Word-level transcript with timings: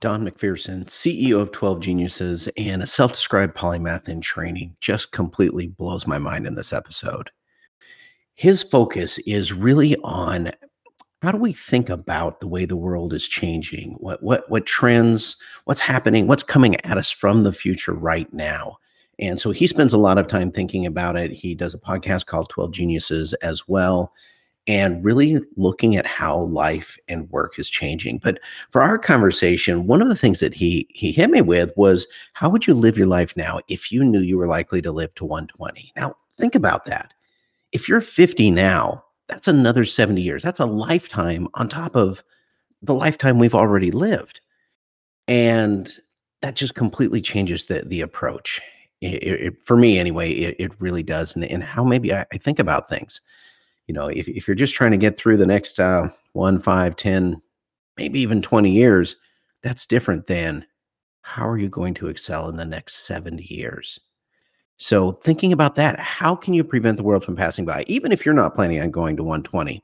Don 0.00 0.24
McPherson, 0.24 0.84
CEO 0.84 1.40
of 1.40 1.50
12 1.50 1.80
Geniuses 1.80 2.48
and 2.56 2.82
a 2.82 2.86
self 2.86 3.12
described 3.12 3.56
polymath 3.56 4.08
in 4.08 4.20
training, 4.20 4.76
just 4.80 5.10
completely 5.10 5.66
blows 5.66 6.06
my 6.06 6.18
mind 6.18 6.46
in 6.46 6.54
this 6.54 6.72
episode. 6.72 7.30
His 8.34 8.62
focus 8.62 9.18
is 9.20 9.52
really 9.52 9.96
on 10.04 10.52
how 11.22 11.32
do 11.32 11.38
we 11.38 11.52
think 11.52 11.90
about 11.90 12.38
the 12.38 12.46
way 12.46 12.64
the 12.64 12.76
world 12.76 13.12
is 13.12 13.26
changing? 13.26 13.96
What, 13.98 14.22
what, 14.22 14.48
what 14.48 14.66
trends, 14.66 15.36
what's 15.64 15.80
happening, 15.80 16.28
what's 16.28 16.44
coming 16.44 16.76
at 16.84 16.96
us 16.96 17.10
from 17.10 17.42
the 17.42 17.52
future 17.52 17.94
right 17.94 18.32
now? 18.32 18.78
And 19.18 19.40
so 19.40 19.50
he 19.50 19.66
spends 19.66 19.92
a 19.92 19.98
lot 19.98 20.18
of 20.18 20.28
time 20.28 20.52
thinking 20.52 20.86
about 20.86 21.16
it. 21.16 21.32
He 21.32 21.56
does 21.56 21.74
a 21.74 21.78
podcast 21.78 22.26
called 22.26 22.50
12 22.50 22.70
Geniuses 22.70 23.34
as 23.34 23.66
well 23.66 24.12
and 24.68 25.02
really 25.02 25.40
looking 25.56 25.96
at 25.96 26.06
how 26.06 26.40
life 26.40 26.98
and 27.08 27.28
work 27.30 27.58
is 27.58 27.70
changing. 27.70 28.18
But 28.18 28.38
for 28.70 28.82
our 28.82 28.98
conversation, 28.98 29.86
one 29.86 30.02
of 30.02 30.08
the 30.08 30.16
things 30.16 30.40
that 30.40 30.54
he 30.54 30.86
he 30.90 31.10
hit 31.10 31.30
me 31.30 31.40
with 31.40 31.72
was 31.76 32.06
how 32.34 32.50
would 32.50 32.66
you 32.66 32.74
live 32.74 32.98
your 32.98 33.06
life 33.06 33.36
now 33.36 33.60
if 33.68 33.90
you 33.90 34.04
knew 34.04 34.20
you 34.20 34.36
were 34.36 34.46
likely 34.46 34.82
to 34.82 34.92
live 34.92 35.14
to 35.16 35.24
120? 35.24 35.92
Now, 35.96 36.16
think 36.36 36.54
about 36.54 36.84
that. 36.84 37.14
If 37.72 37.88
you're 37.88 38.02
50 38.02 38.50
now, 38.50 39.04
that's 39.26 39.48
another 39.48 39.84
70 39.84 40.20
years. 40.20 40.42
That's 40.42 40.60
a 40.60 40.66
lifetime 40.66 41.48
on 41.54 41.68
top 41.68 41.96
of 41.96 42.22
the 42.82 42.94
lifetime 42.94 43.38
we've 43.38 43.54
already 43.54 43.90
lived. 43.90 44.40
And 45.26 45.90
that 46.42 46.54
just 46.54 46.74
completely 46.74 47.22
changes 47.22 47.64
the 47.64 47.84
the 47.86 48.02
approach. 48.02 48.60
It, 49.00 49.22
it, 49.22 49.62
for 49.62 49.76
me 49.76 49.98
anyway, 49.98 50.32
it, 50.32 50.56
it 50.58 50.80
really 50.80 51.04
does. 51.04 51.34
And, 51.34 51.44
and 51.44 51.62
how 51.62 51.84
maybe 51.84 52.12
I, 52.12 52.26
I 52.32 52.36
think 52.36 52.58
about 52.58 52.88
things 52.88 53.20
you 53.88 53.94
know, 53.94 54.08
if, 54.08 54.28
if 54.28 54.46
you're 54.46 54.54
just 54.54 54.74
trying 54.74 54.92
to 54.92 54.96
get 54.98 55.16
through 55.16 55.38
the 55.38 55.46
next 55.46 55.80
uh, 55.80 56.08
one, 56.34 56.60
five, 56.60 56.94
ten, 56.94 57.42
maybe 57.96 58.20
even 58.20 58.42
20 58.42 58.70
years, 58.70 59.16
that's 59.62 59.86
different 59.86 60.26
than 60.26 60.66
how 61.22 61.48
are 61.48 61.58
you 61.58 61.68
going 61.68 61.94
to 61.94 62.06
excel 62.06 62.48
in 62.48 62.56
the 62.56 62.64
next 62.64 63.06
70 63.06 63.42
years? 63.44 63.98
So, 64.76 65.12
thinking 65.12 65.52
about 65.52 65.74
that, 65.74 65.98
how 65.98 66.36
can 66.36 66.54
you 66.54 66.62
prevent 66.62 66.98
the 66.98 67.02
world 67.02 67.24
from 67.24 67.34
passing 67.34 67.64
by, 67.64 67.84
even 67.88 68.12
if 68.12 68.24
you're 68.24 68.34
not 68.34 68.54
planning 68.54 68.80
on 68.80 68.92
going 68.92 69.16
to 69.16 69.24
120? 69.24 69.82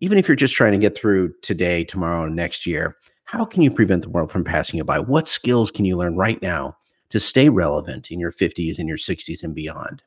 Even 0.00 0.18
if 0.18 0.26
you're 0.26 0.34
just 0.34 0.54
trying 0.54 0.72
to 0.72 0.78
get 0.78 0.96
through 0.96 1.32
today, 1.42 1.84
tomorrow, 1.84 2.26
next 2.26 2.66
year, 2.66 2.96
how 3.24 3.44
can 3.44 3.62
you 3.62 3.70
prevent 3.70 4.02
the 4.02 4.08
world 4.08 4.32
from 4.32 4.42
passing 4.42 4.78
you 4.78 4.84
by? 4.84 4.98
What 4.98 5.28
skills 5.28 5.70
can 5.70 5.84
you 5.84 5.96
learn 5.96 6.16
right 6.16 6.40
now 6.42 6.76
to 7.10 7.20
stay 7.20 7.48
relevant 7.48 8.10
in 8.10 8.18
your 8.18 8.32
50s 8.32 8.78
and 8.78 8.88
your 8.88 8.96
60s 8.96 9.44
and 9.44 9.54
beyond? 9.54 10.02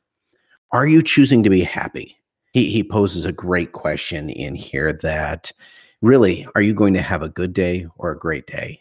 Are 0.72 0.86
you 0.86 1.00
choosing 1.00 1.42
to 1.44 1.48
be 1.48 1.62
happy? 1.62 2.18
He, 2.54 2.70
he 2.70 2.82
poses 2.82 3.26
a 3.26 3.32
great 3.32 3.72
question 3.72 4.30
in 4.30 4.54
here 4.54 4.92
that 5.02 5.52
really, 6.00 6.46
are 6.54 6.62
you 6.62 6.72
going 6.72 6.94
to 6.94 7.02
have 7.02 7.22
a 7.22 7.28
good 7.28 7.52
day 7.52 7.86
or 7.96 8.10
a 8.12 8.18
great 8.18 8.46
day? 8.46 8.80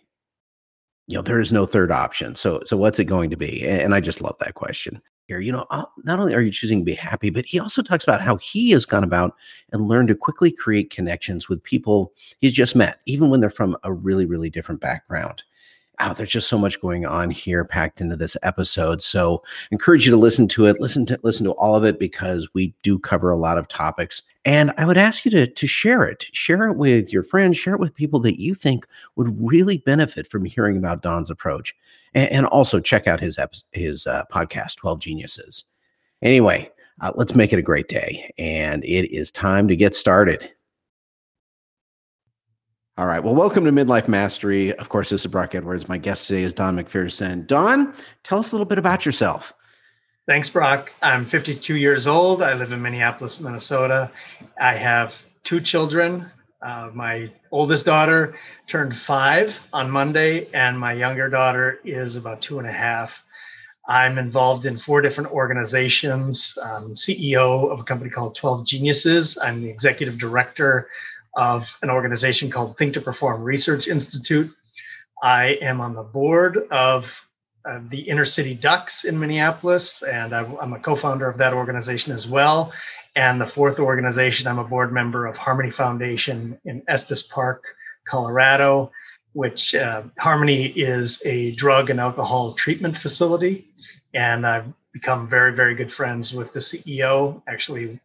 You 1.07 1.17
know, 1.17 1.23
there 1.23 1.39
is 1.39 1.51
no 1.51 1.65
third 1.65 1.91
option. 1.91 2.35
So, 2.35 2.61
so 2.63 2.77
what's 2.77 2.99
it 2.99 3.05
going 3.05 3.29
to 3.31 3.35
be? 3.35 3.67
And 3.67 3.93
I 3.93 3.99
just 3.99 4.21
love 4.21 4.37
that 4.39 4.53
question 4.53 5.01
here. 5.27 5.39
You 5.39 5.51
know, 5.51 5.65
uh, 5.71 5.85
not 6.03 6.19
only 6.19 6.35
are 6.35 6.41
you 6.41 6.51
choosing 6.51 6.79
to 6.79 6.85
be 6.85 6.93
happy, 6.93 7.31
but 7.31 7.45
he 7.45 7.59
also 7.59 7.81
talks 7.81 8.03
about 8.03 8.21
how 8.21 8.37
he 8.37 8.71
has 8.71 8.85
gone 8.85 9.03
about 9.03 9.35
and 9.71 9.87
learned 9.87 10.09
to 10.09 10.15
quickly 10.15 10.51
create 10.51 10.91
connections 10.91 11.49
with 11.49 11.63
people 11.63 12.13
he's 12.39 12.53
just 12.53 12.75
met, 12.75 12.99
even 13.05 13.29
when 13.29 13.39
they're 13.39 13.49
from 13.49 13.75
a 13.83 13.91
really, 13.91 14.25
really 14.25 14.49
different 14.49 14.79
background 14.79 15.43
there's 16.11 16.31
just 16.31 16.49
so 16.49 16.57
much 16.57 16.81
going 16.81 17.05
on 17.05 17.29
here 17.29 17.63
packed 17.63 18.01
into 18.01 18.15
this 18.15 18.35
episode. 18.43 19.01
So 19.01 19.43
encourage 19.71 20.05
you 20.05 20.11
to 20.11 20.17
listen 20.17 20.47
to 20.49 20.65
it, 20.65 20.81
listen 20.81 21.05
to 21.05 21.19
listen 21.23 21.45
to 21.45 21.51
all 21.51 21.75
of 21.75 21.85
it 21.85 21.99
because 21.99 22.49
we 22.53 22.73
do 22.83 22.99
cover 22.99 23.31
a 23.31 23.37
lot 23.37 23.57
of 23.57 23.67
topics. 23.67 24.23
And 24.43 24.73
I 24.77 24.85
would 24.85 24.97
ask 24.97 25.23
you 25.23 25.31
to, 25.31 25.47
to 25.47 25.67
share 25.67 26.03
it. 26.03 26.25
Share 26.33 26.67
it 26.67 26.77
with 26.77 27.13
your 27.13 27.23
friends, 27.23 27.55
share 27.55 27.75
it 27.75 27.79
with 27.79 27.95
people 27.95 28.19
that 28.21 28.41
you 28.41 28.55
think 28.55 28.85
would 29.15 29.41
really 29.41 29.77
benefit 29.77 30.27
from 30.27 30.43
hearing 30.43 30.75
about 30.75 31.01
Don's 31.01 31.29
approach. 31.29 31.75
And, 32.13 32.29
and 32.31 32.45
also 32.47 32.79
check 32.79 33.07
out 33.07 33.19
his 33.21 33.37
his 33.71 34.07
uh, 34.07 34.23
podcast, 34.31 34.77
12 34.77 34.99
Geniuses. 34.99 35.63
Anyway, 36.21 36.71
uh, 37.01 37.11
let's 37.15 37.35
make 37.35 37.53
it 37.53 37.59
a 37.59 37.63
great 37.63 37.87
day. 37.87 38.31
And 38.37 38.83
it 38.83 39.13
is 39.15 39.31
time 39.31 39.67
to 39.67 39.75
get 39.75 39.95
started. 39.95 40.51
All 42.95 43.07
right. 43.07 43.23
Well, 43.23 43.33
welcome 43.33 43.65
to 43.65 43.71
Midlife 43.71 44.07
Mastery. 44.07 44.71
Of 44.77 44.89
course, 44.89 45.09
this 45.09 45.25
is 45.25 45.31
Brock 45.31 45.55
Edwards. 45.55 45.89
My 45.89 45.97
guest 45.97 46.27
today 46.27 46.43
is 46.43 46.53
Don 46.53 46.75
McPherson. 46.75 47.47
Don, 47.47 47.91
tell 48.21 48.37
us 48.37 48.51
a 48.51 48.55
little 48.55 48.67
bit 48.67 48.77
about 48.77 49.03
yourself. 49.03 49.51
Thanks, 50.27 50.47
Brock. 50.47 50.91
I'm 51.01 51.25
52 51.25 51.75
years 51.75 52.05
old. 52.05 52.43
I 52.43 52.53
live 52.53 52.71
in 52.71 52.83
Minneapolis, 52.83 53.39
Minnesota. 53.39 54.11
I 54.61 54.75
have 54.75 55.15
two 55.43 55.59
children. 55.59 56.29
Uh, 56.61 56.91
my 56.93 57.31
oldest 57.49 57.87
daughter 57.87 58.35
turned 58.67 58.95
five 58.95 59.59
on 59.73 59.89
Monday, 59.89 60.47
and 60.53 60.79
my 60.79 60.93
younger 60.93 61.29
daughter 61.29 61.79
is 61.83 62.15
about 62.15 62.41
two 62.41 62.59
and 62.59 62.67
a 62.67 62.71
half. 62.71 63.25
I'm 63.87 64.19
involved 64.19 64.67
in 64.67 64.77
four 64.77 65.01
different 65.01 65.31
organizations. 65.31 66.59
I'm 66.63 66.93
CEO 66.93 67.71
of 67.71 67.79
a 67.79 67.83
company 67.83 68.11
called 68.11 68.35
12 68.35 68.67
Geniuses. 68.67 69.35
I'm 69.39 69.63
the 69.63 69.69
executive 69.69 70.19
director 70.19 70.89
of 71.35 71.77
an 71.81 71.89
organization 71.89 72.49
called 72.49 72.77
Think 72.77 72.93
to 72.93 73.01
Perform 73.01 73.41
Research 73.43 73.87
Institute. 73.87 74.53
I 75.21 75.57
am 75.61 75.81
on 75.81 75.95
the 75.95 76.03
board 76.03 76.57
of 76.69 77.27
uh, 77.65 77.79
the 77.89 78.01
Inner 78.01 78.25
City 78.25 78.55
Ducks 78.55 79.05
in 79.05 79.19
Minneapolis, 79.19 80.03
and 80.03 80.33
I'm 80.33 80.73
a 80.73 80.79
co 80.79 80.95
founder 80.95 81.29
of 81.29 81.37
that 81.37 81.53
organization 81.53 82.11
as 82.11 82.27
well. 82.27 82.73
And 83.15 83.39
the 83.39 83.47
fourth 83.47 83.79
organization, 83.79 84.47
I'm 84.47 84.59
a 84.59 84.63
board 84.63 84.91
member 84.91 85.27
of 85.27 85.37
Harmony 85.37 85.71
Foundation 85.71 86.59
in 86.65 86.83
Estes 86.87 87.23
Park, 87.23 87.63
Colorado, 88.07 88.91
which 89.33 89.75
uh, 89.75 90.03
Harmony 90.17 90.65
is 90.65 91.21
a 91.25 91.53
drug 91.55 91.89
and 91.89 91.99
alcohol 91.99 92.53
treatment 92.53 92.97
facility. 92.97 93.65
And 94.13 94.45
I've 94.45 94.65
become 94.91 95.27
very, 95.27 95.53
very 95.53 95.75
good 95.75 95.91
friends 95.91 96.33
with 96.33 96.53
the 96.53 96.59
CEO. 96.59 97.41
Actually, 97.47 97.99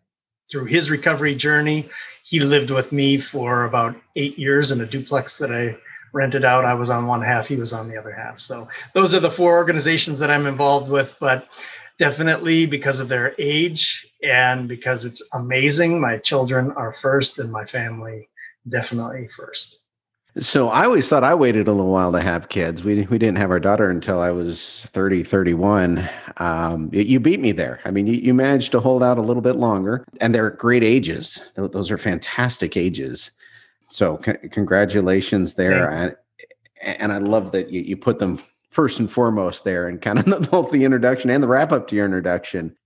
through 0.50 0.66
his 0.66 0.90
recovery 0.90 1.34
journey. 1.34 1.88
He 2.24 2.40
lived 2.40 2.70
with 2.70 2.92
me 2.92 3.18
for 3.18 3.64
about 3.64 3.96
eight 4.16 4.38
years 4.38 4.70
in 4.70 4.80
a 4.80 4.86
duplex 4.86 5.36
that 5.38 5.52
I 5.52 5.76
rented 6.12 6.44
out. 6.44 6.64
I 6.64 6.74
was 6.74 6.90
on 6.90 7.06
one 7.06 7.22
half, 7.22 7.48
he 7.48 7.56
was 7.56 7.72
on 7.72 7.88
the 7.88 7.98
other 7.98 8.12
half. 8.12 8.38
So 8.38 8.68
those 8.94 9.14
are 9.14 9.20
the 9.20 9.30
four 9.30 9.56
organizations 9.56 10.18
that 10.18 10.30
I'm 10.30 10.46
involved 10.46 10.90
with, 10.90 11.14
but 11.20 11.46
definitely 11.98 12.66
because 12.66 13.00
of 13.00 13.08
their 13.08 13.34
age 13.38 14.06
and 14.22 14.68
because 14.68 15.04
it's 15.04 15.22
amazing. 15.32 16.00
My 16.00 16.18
children 16.18 16.72
are 16.72 16.92
first 16.92 17.38
and 17.38 17.50
my 17.50 17.66
family 17.66 18.28
definitely 18.68 19.28
first. 19.36 19.80
So 20.38 20.68
I 20.68 20.84
always 20.84 21.08
thought 21.08 21.24
I 21.24 21.34
waited 21.34 21.66
a 21.66 21.72
little 21.72 21.90
while 21.90 22.12
to 22.12 22.20
have 22.20 22.48
kids. 22.48 22.84
We 22.84 23.02
we 23.06 23.18
didn't 23.18 23.38
have 23.38 23.50
our 23.50 23.58
daughter 23.58 23.90
until 23.90 24.20
I 24.20 24.30
was 24.30 24.86
30, 24.92 25.24
31. 25.24 26.08
Um, 26.36 26.90
you, 26.92 27.18
beat 27.18 27.40
me 27.40 27.50
there. 27.50 27.80
I 27.84 27.90
mean, 27.90 28.06
you, 28.06 28.14
you, 28.14 28.34
managed 28.34 28.70
to 28.72 28.80
hold 28.80 29.02
out 29.02 29.18
a 29.18 29.22
little 29.22 29.42
bit 29.42 29.56
longer, 29.56 30.04
and 30.20 30.32
they're 30.32 30.50
great 30.50 30.84
ages. 30.84 31.50
Those 31.56 31.90
are 31.90 31.98
fantastic 31.98 32.76
ages. 32.76 33.32
So 33.90 34.20
c- 34.24 34.48
congratulations 34.50 35.54
there. 35.54 35.90
And, 35.90 36.16
and 36.82 37.12
I 37.12 37.18
love 37.18 37.50
that 37.52 37.70
you, 37.70 37.80
you 37.80 37.96
put 37.96 38.20
them 38.20 38.40
first 38.70 39.00
and 39.00 39.10
foremost 39.10 39.64
there 39.64 39.88
and 39.88 40.00
kind 40.00 40.20
of 40.20 40.50
both 40.50 40.70
the 40.70 40.84
introduction 40.84 41.30
and 41.30 41.42
the 41.42 41.48
wrap 41.48 41.72
up 41.72 41.88
to 41.88 41.96
your 41.96 42.04
introduction. 42.04 42.76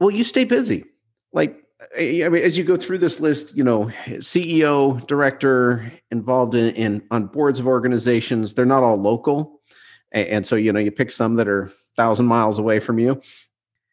Well, 0.00 0.10
you 0.10 0.24
stay 0.24 0.44
busy. 0.44 0.84
Like 1.32 1.63
I 1.98 2.28
mean, 2.28 2.42
as 2.42 2.56
you 2.56 2.64
go 2.64 2.76
through 2.76 2.98
this 2.98 3.20
list, 3.20 3.56
you 3.56 3.64
know, 3.64 3.86
CEO, 4.06 5.04
director, 5.06 5.92
involved 6.10 6.54
in, 6.54 6.74
in 6.74 7.02
on 7.10 7.26
boards 7.26 7.58
of 7.58 7.66
organizations, 7.66 8.54
they're 8.54 8.64
not 8.64 8.82
all 8.82 8.96
local, 8.96 9.60
and, 10.12 10.46
so 10.46 10.56
you 10.56 10.72
know, 10.72 10.78
you 10.78 10.92
pick 10.92 11.10
some 11.10 11.34
that 11.34 11.48
are 11.48 11.72
thousand 11.96 12.26
miles 12.26 12.58
away 12.58 12.78
from 12.80 12.98
you. 12.98 13.20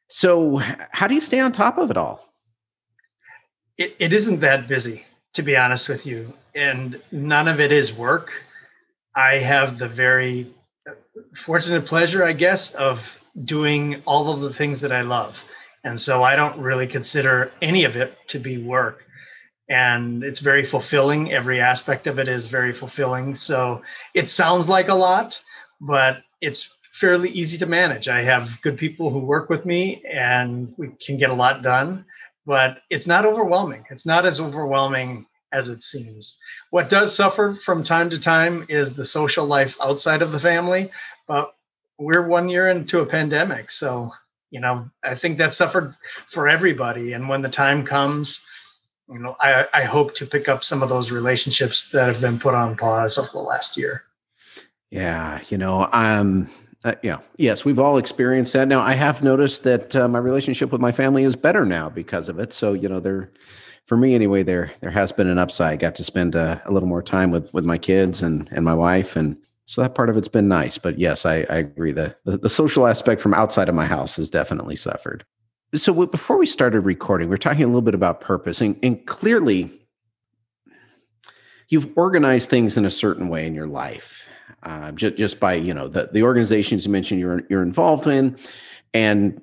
So, 0.10 0.58
how 0.92 1.08
do 1.08 1.16
you 1.16 1.22
stay 1.22 1.40
on 1.40 1.52
top 1.52 1.78
of 1.78 1.90
it 1.90 1.98
all? 1.98 2.34
It, 3.78 3.96
it 3.98 4.14
isn't 4.14 4.42
that 4.42 4.68
busy, 4.68 5.06
to 5.34 5.42
be 5.42 5.58
honest 5.58 5.90
with 5.90 6.06
you, 6.06 6.32
and 6.54 7.02
none 7.12 7.48
of 7.48 7.60
it 7.60 7.72
is 7.72 7.94
work. 7.94 8.32
I 9.16 9.36
have 9.36 9.80
the 9.80 9.88
very 9.88 10.48
fortunate 11.36 11.86
pleasure, 11.86 12.24
I 12.24 12.34
guess, 12.34 12.74
of 12.76 13.24
doing 13.44 14.02
all 14.06 14.30
of 14.30 14.42
the 14.42 14.54
things 14.54 14.82
that 14.82 14.92
I 14.92 15.02
love 15.02 15.44
and 15.84 16.00
so 16.00 16.24
I 16.24 16.36
don't 16.36 16.60
really 16.60 16.88
consider 16.88 17.52
any 17.62 17.84
of 17.86 17.96
it 17.96 18.18
to 18.28 18.40
be 18.40 18.58
work. 18.58 19.06
And 19.70 20.24
it's 20.24 20.40
very 20.40 20.66
fulfilling. 20.66 21.32
Every 21.32 21.62
aspect 21.62 22.08
of 22.08 22.20
it 22.20 22.28
is 22.28 22.46
very 22.46 22.74
fulfilling. 22.74 23.36
So 23.36 23.82
it 24.14 24.28
sounds 24.28 24.68
like 24.68 24.90
a 24.90 24.96
lot, 24.96 25.42
but 25.80 26.24
it's 26.42 26.78
fairly 26.92 27.30
easy 27.30 27.58
to 27.58 27.66
manage. 27.66 28.08
I 28.08 28.22
have 28.22 28.62
good 28.62 28.78
people 28.78 29.10
who 29.10 29.20
work 29.20 29.50
with 29.50 29.66
me 29.66 30.04
and 30.12 30.74
we 30.78 30.90
can 31.04 31.18
get 31.18 31.30
a 31.30 31.34
lot 31.34 31.64
done, 31.64 32.06
but 32.46 32.82
it's 32.90 33.08
not 33.08 33.26
overwhelming. 33.26 33.86
It's 33.90 34.06
not 34.06 34.26
as 34.26 34.40
overwhelming 34.42 35.26
as 35.54 35.68
it 35.68 35.82
seems. 35.82 36.38
What 36.70 36.90
does 36.90 37.16
suffer 37.16 37.54
from 37.54 37.84
time 37.84 38.10
to 38.10 38.20
time 38.20 38.66
is 38.70 38.94
the 38.94 39.06
social 39.06 39.46
life 39.46 39.78
outside 39.82 40.22
of 40.22 40.32
the 40.32 40.40
family, 40.40 40.92
but 41.28 41.56
we're 41.98 42.28
one 42.28 42.50
year 42.50 42.70
into 42.70 43.00
a 43.00 43.06
pandemic. 43.06 43.72
So 43.72 44.12
you 44.52 44.60
know 44.60 44.88
i 45.04 45.16
think 45.16 45.38
that 45.38 45.54
suffered 45.54 45.96
for 46.28 46.48
everybody 46.48 47.14
and 47.14 47.28
when 47.28 47.42
the 47.42 47.50
time 47.50 47.84
comes 47.84 48.46
you 49.10 49.20
know 49.20 49.36
I, 49.40 49.66
I 49.74 49.84
hope 49.84 50.14
to 50.16 50.26
pick 50.26 50.48
up 50.48 50.64
some 50.64 50.84
of 50.84 50.90
those 50.90 51.10
relationships 51.10 51.90
that 51.92 52.08
have 52.08 52.22
been 52.22 52.38
put 52.38 52.54
on 52.54 52.78
pause 52.78 53.18
over 53.18 53.30
the 53.32 53.40
last 53.40 53.76
year 53.78 54.04
Yeah, 54.92 55.40
you 55.48 55.58
know, 55.58 55.88
um, 55.94 56.50
uh, 56.84 56.96
yeah, 57.02 57.20
yes, 57.38 57.64
we've 57.64 57.80
all 57.80 57.98
experienced 57.98 58.54
that. 58.54 58.68
Now, 58.68 58.82
I 58.82 58.94
have 58.94 59.24
noticed 59.24 59.64
that 59.64 59.96
uh, 59.96 60.08
my 60.08 60.20
relationship 60.20 60.72
with 60.72 60.82
my 60.82 60.92
family 60.92 61.24
is 61.24 61.36
better 61.36 61.66
now 61.66 61.90
because 61.90 62.28
of 62.28 62.40
it. 62.40 62.52
So, 62.52 62.74
you 62.74 62.90
know, 62.90 63.00
there, 63.00 63.32
for 63.86 63.96
me 63.96 64.16
anyway, 64.16 64.44
there 64.44 64.72
there 64.82 64.92
has 64.92 65.12
been 65.12 65.28
an 65.28 65.38
upside. 65.38 65.74
I 65.74 65.76
got 65.78 65.96
to 65.96 66.04
spend 66.04 66.36
uh, 66.36 66.60
a 66.66 66.72
little 66.72 66.90
more 66.90 67.02
time 67.02 67.32
with 67.32 67.54
with 67.54 67.66
my 67.66 67.78
kids 67.78 68.22
and 68.22 68.50
and 68.52 68.66
my 68.66 68.74
wife, 68.74 69.16
and 69.16 69.38
so 69.72 69.82
that 69.82 69.96
part 69.96 70.10
of 70.10 70.18
it's 70.18 70.28
been 70.28 70.50
nice. 70.50 70.78
But 70.78 71.00
yes, 71.00 71.26
I, 71.26 71.46
I 71.50 71.56
agree. 71.56 71.94
The, 71.94 72.14
the 72.26 72.38
the 72.38 72.50
social 72.50 72.88
aspect 72.88 73.22
from 73.22 73.34
outside 73.34 73.70
of 73.70 73.76
my 73.76 73.86
house 73.86 74.18
has 74.18 74.30
definitely 74.30 74.76
suffered. 74.76 75.26
So 75.74 76.06
before 76.06 76.36
we 76.36 76.46
started 76.46 76.82
recording, 76.82 77.30
we 77.30 77.36
are 77.36 77.38
talking 77.38 77.64
a 77.64 77.68
little 77.68 77.82
bit 77.82 77.96
about 77.96 78.20
purpose, 78.20 78.60
and, 78.60 78.78
and 78.84 79.06
clearly, 79.06 79.72
you've 81.70 81.90
organized 81.98 82.50
things 82.50 82.78
in 82.78 82.84
a 82.84 82.90
certain 82.90 83.30
way 83.30 83.48
in 83.48 83.56
your 83.56 83.68
life 83.68 84.28
uh, 84.64 84.92
just, 84.92 85.16
just 85.16 85.40
by 85.40 85.54
you 85.54 85.74
know 85.74 85.88
the, 85.88 86.10
the 86.12 86.24
organizations 86.24 86.86
you 86.86 86.92
mentioned 86.92 87.22
you're 87.22 87.44
you're 87.50 87.64
involved 87.64 88.08
in 88.08 88.38
and 88.94 89.42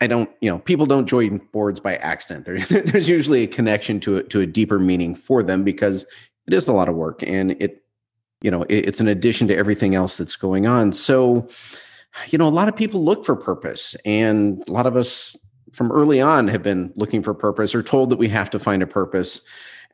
I 0.00 0.08
don't, 0.08 0.28
you 0.40 0.50
know, 0.50 0.58
people 0.58 0.86
don't 0.86 1.06
join 1.06 1.38
boards 1.52 1.78
by 1.78 1.94
accident. 1.98 2.46
There, 2.46 2.58
there's 2.82 3.08
usually 3.08 3.44
a 3.44 3.46
connection 3.46 4.00
to 4.00 4.16
it 4.16 4.30
to 4.30 4.40
a 4.40 4.46
deeper 4.46 4.80
meaning 4.80 5.14
for 5.14 5.44
them 5.44 5.62
because 5.62 6.04
it 6.48 6.52
is 6.52 6.66
a 6.66 6.72
lot 6.72 6.88
of 6.88 6.96
work 6.96 7.22
and 7.22 7.52
it, 7.62 7.83
you 8.44 8.50
know, 8.50 8.62
it, 8.64 8.86
it's 8.86 9.00
an 9.00 9.08
addition 9.08 9.48
to 9.48 9.56
everything 9.56 9.94
else 9.94 10.16
that's 10.16 10.36
going 10.36 10.66
on. 10.66 10.92
So, 10.92 11.48
you 12.28 12.38
know, 12.38 12.46
a 12.46 12.50
lot 12.50 12.68
of 12.68 12.76
people 12.76 13.04
look 13.04 13.24
for 13.24 13.34
purpose, 13.34 13.96
and 14.04 14.62
a 14.68 14.72
lot 14.72 14.86
of 14.86 14.96
us 14.96 15.36
from 15.72 15.90
early 15.90 16.20
on 16.20 16.46
have 16.48 16.62
been 16.62 16.92
looking 16.94 17.22
for 17.22 17.34
purpose 17.34 17.74
or 17.74 17.82
told 17.82 18.10
that 18.10 18.16
we 18.16 18.28
have 18.28 18.50
to 18.50 18.60
find 18.60 18.82
a 18.82 18.86
purpose. 18.86 19.40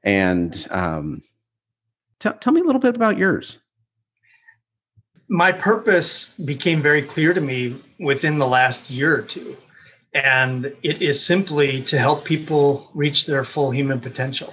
And 0.02 0.66
um, 0.70 1.22
t- 2.18 2.30
tell 2.40 2.52
me 2.52 2.60
a 2.60 2.64
little 2.64 2.80
bit 2.80 2.96
about 2.96 3.16
yours 3.16 3.58
my 5.30 5.52
purpose 5.52 6.28
became 6.44 6.82
very 6.82 7.02
clear 7.02 7.32
to 7.32 7.40
me 7.40 7.76
within 8.00 8.38
the 8.38 8.48
last 8.48 8.90
year 8.90 9.16
or 9.16 9.22
two. 9.22 9.56
And 10.12 10.66
it 10.82 11.00
is 11.00 11.24
simply 11.24 11.82
to 11.84 11.98
help 11.98 12.24
people 12.24 12.90
reach 12.94 13.26
their 13.26 13.44
full 13.44 13.70
human 13.70 14.00
potential. 14.00 14.52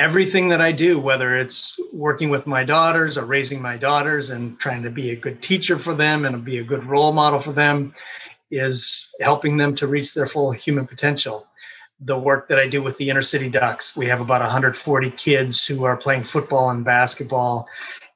Everything 0.00 0.48
that 0.48 0.60
I 0.60 0.72
do, 0.72 0.98
whether 0.98 1.36
it's 1.36 1.78
working 1.92 2.30
with 2.30 2.46
my 2.48 2.64
daughters 2.64 3.16
or 3.16 3.24
raising 3.24 3.62
my 3.62 3.76
daughters 3.76 4.30
and 4.30 4.58
trying 4.58 4.82
to 4.82 4.90
be 4.90 5.10
a 5.10 5.16
good 5.16 5.40
teacher 5.40 5.78
for 5.78 5.94
them 5.94 6.24
and 6.24 6.44
be 6.44 6.58
a 6.58 6.64
good 6.64 6.84
role 6.84 7.12
model 7.12 7.38
for 7.38 7.52
them, 7.52 7.94
is 8.50 9.14
helping 9.20 9.56
them 9.56 9.76
to 9.76 9.86
reach 9.86 10.12
their 10.12 10.26
full 10.26 10.50
human 10.50 10.86
potential. 10.86 11.46
The 12.00 12.18
work 12.18 12.48
that 12.48 12.58
I 12.58 12.66
do 12.66 12.82
with 12.82 12.96
the 12.96 13.10
inner 13.10 13.22
city 13.22 13.48
Ducks, 13.48 13.96
we 13.96 14.06
have 14.06 14.20
about 14.20 14.40
140 14.40 15.10
kids 15.12 15.64
who 15.64 15.84
are 15.84 15.96
playing 15.96 16.24
football 16.24 16.70
and 16.70 16.84
basketball 16.84 17.68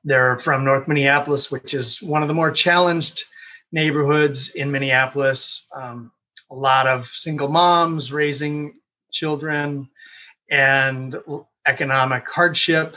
they're 0.05 0.39
from 0.39 0.65
North 0.65 0.87
Minneapolis, 0.87 1.51
which 1.51 1.73
is 1.73 2.01
one 2.03 2.23
of 2.23 2.29
the 2.29 2.35
more 2.35 2.51
challenged 2.51 3.25
neighborhoods 3.73 4.51
in 4.51 4.71
Minneapolis. 4.71 5.67
Um, 5.75 6.13
a 6.51 6.55
lot 6.55 6.87
of 6.87 7.07
single 7.07 7.49
moms 7.49 8.13
raising 8.13 8.75
children 9.11 9.89
and 10.51 11.17
economic 11.67 12.29
hardship, 12.29 12.97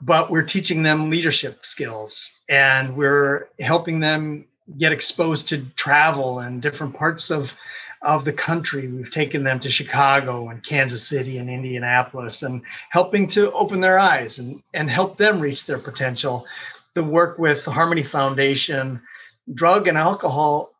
but 0.00 0.30
we're 0.30 0.42
teaching 0.42 0.82
them 0.82 1.10
leadership 1.10 1.64
skills 1.64 2.32
and 2.48 2.96
we're 2.96 3.48
helping 3.60 4.00
them 4.00 4.46
get 4.76 4.92
exposed 4.92 5.48
to 5.48 5.64
travel 5.76 6.40
and 6.40 6.62
different 6.62 6.94
parts 6.94 7.30
of 7.30 7.54
of 8.02 8.24
the 8.24 8.32
country. 8.32 8.86
We've 8.88 9.10
taken 9.10 9.42
them 9.42 9.58
to 9.60 9.70
Chicago 9.70 10.50
and 10.50 10.62
Kansas 10.62 11.06
City 11.06 11.38
and 11.38 11.50
Indianapolis 11.50 12.42
and 12.42 12.62
helping 12.90 13.26
to 13.28 13.50
open 13.52 13.80
their 13.80 13.98
eyes 13.98 14.38
and, 14.38 14.62
and 14.72 14.88
help 14.88 15.16
them 15.16 15.40
reach 15.40 15.66
their 15.66 15.78
potential. 15.78 16.46
The 16.94 17.02
work 17.02 17.38
with 17.38 17.64
the 17.64 17.72
Harmony 17.72 18.04
Foundation, 18.04 19.02
drug 19.52 19.88
and 19.88 19.98
alcohol 19.98 20.72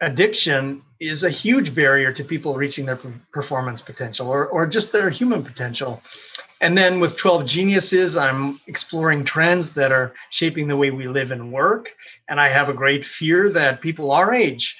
addiction 0.00 0.82
is 1.00 1.24
a 1.24 1.30
huge 1.30 1.74
barrier 1.74 2.12
to 2.12 2.24
people 2.24 2.54
reaching 2.54 2.86
their 2.86 3.00
performance 3.32 3.80
potential 3.80 4.28
or, 4.28 4.46
or 4.46 4.66
just 4.66 4.92
their 4.92 5.10
human 5.10 5.42
potential. 5.42 6.02
And 6.64 6.78
then 6.78 6.98
with 6.98 7.18
12 7.18 7.44
Geniuses, 7.44 8.16
I'm 8.16 8.58
exploring 8.66 9.22
trends 9.22 9.74
that 9.74 9.92
are 9.92 10.14
shaping 10.30 10.66
the 10.66 10.78
way 10.78 10.90
we 10.90 11.06
live 11.06 11.30
and 11.30 11.52
work. 11.52 11.94
And 12.26 12.40
I 12.40 12.48
have 12.48 12.70
a 12.70 12.72
great 12.72 13.04
fear 13.04 13.50
that 13.50 13.82
people 13.82 14.10
our 14.10 14.32
age 14.32 14.74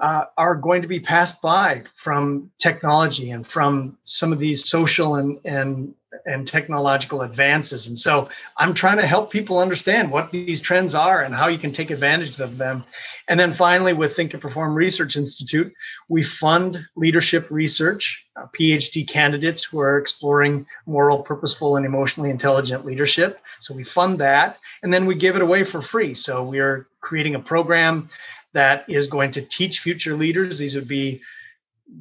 uh, 0.00 0.24
are 0.36 0.56
going 0.56 0.82
to 0.82 0.88
be 0.88 0.98
passed 0.98 1.40
by 1.40 1.84
from 1.94 2.50
technology 2.58 3.30
and 3.30 3.46
from 3.46 3.96
some 4.02 4.32
of 4.32 4.40
these 4.40 4.68
social 4.68 5.14
and 5.14 5.38
and 5.44 5.94
and 6.24 6.46
technological 6.46 7.22
advances. 7.22 7.88
And 7.88 7.98
so 7.98 8.28
I'm 8.56 8.72
trying 8.72 8.96
to 8.96 9.06
help 9.06 9.30
people 9.30 9.58
understand 9.58 10.10
what 10.10 10.30
these 10.30 10.60
trends 10.60 10.94
are 10.94 11.22
and 11.22 11.34
how 11.34 11.48
you 11.48 11.58
can 11.58 11.72
take 11.72 11.90
advantage 11.90 12.38
of 12.40 12.56
them. 12.56 12.84
And 13.28 13.38
then 13.38 13.52
finally, 13.52 13.92
with 13.92 14.16
Think 14.16 14.32
and 14.32 14.40
Perform 14.40 14.74
Research 14.74 15.16
Institute, 15.16 15.72
we 16.08 16.22
fund 16.22 16.86
leadership 16.96 17.50
research, 17.50 18.24
uh, 18.36 18.46
PhD 18.58 19.06
candidates 19.06 19.62
who 19.62 19.80
are 19.80 19.98
exploring 19.98 20.66
moral, 20.86 21.22
purposeful, 21.22 21.76
and 21.76 21.84
emotionally 21.84 22.30
intelligent 22.30 22.86
leadership. 22.86 23.40
So 23.60 23.74
we 23.74 23.84
fund 23.84 24.18
that. 24.20 24.58
And 24.82 24.92
then 24.92 25.04
we 25.04 25.14
give 25.14 25.36
it 25.36 25.42
away 25.42 25.64
for 25.64 25.82
free. 25.82 26.14
So 26.14 26.42
we 26.42 26.58
are 26.58 26.86
creating 27.00 27.34
a 27.34 27.40
program 27.40 28.08
that 28.54 28.84
is 28.88 29.08
going 29.08 29.32
to 29.32 29.42
teach 29.42 29.80
future 29.80 30.16
leaders. 30.16 30.58
These 30.58 30.74
would 30.74 30.88
be 30.88 31.20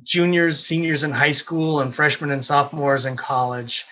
juniors, 0.04 0.60
seniors 0.60 1.04
in 1.04 1.12
high 1.12 1.32
school, 1.32 1.82
and 1.82 1.94
freshmen 1.94 2.32
and 2.32 2.44
sophomores 2.44 3.06
in 3.06 3.16
college 3.16 3.86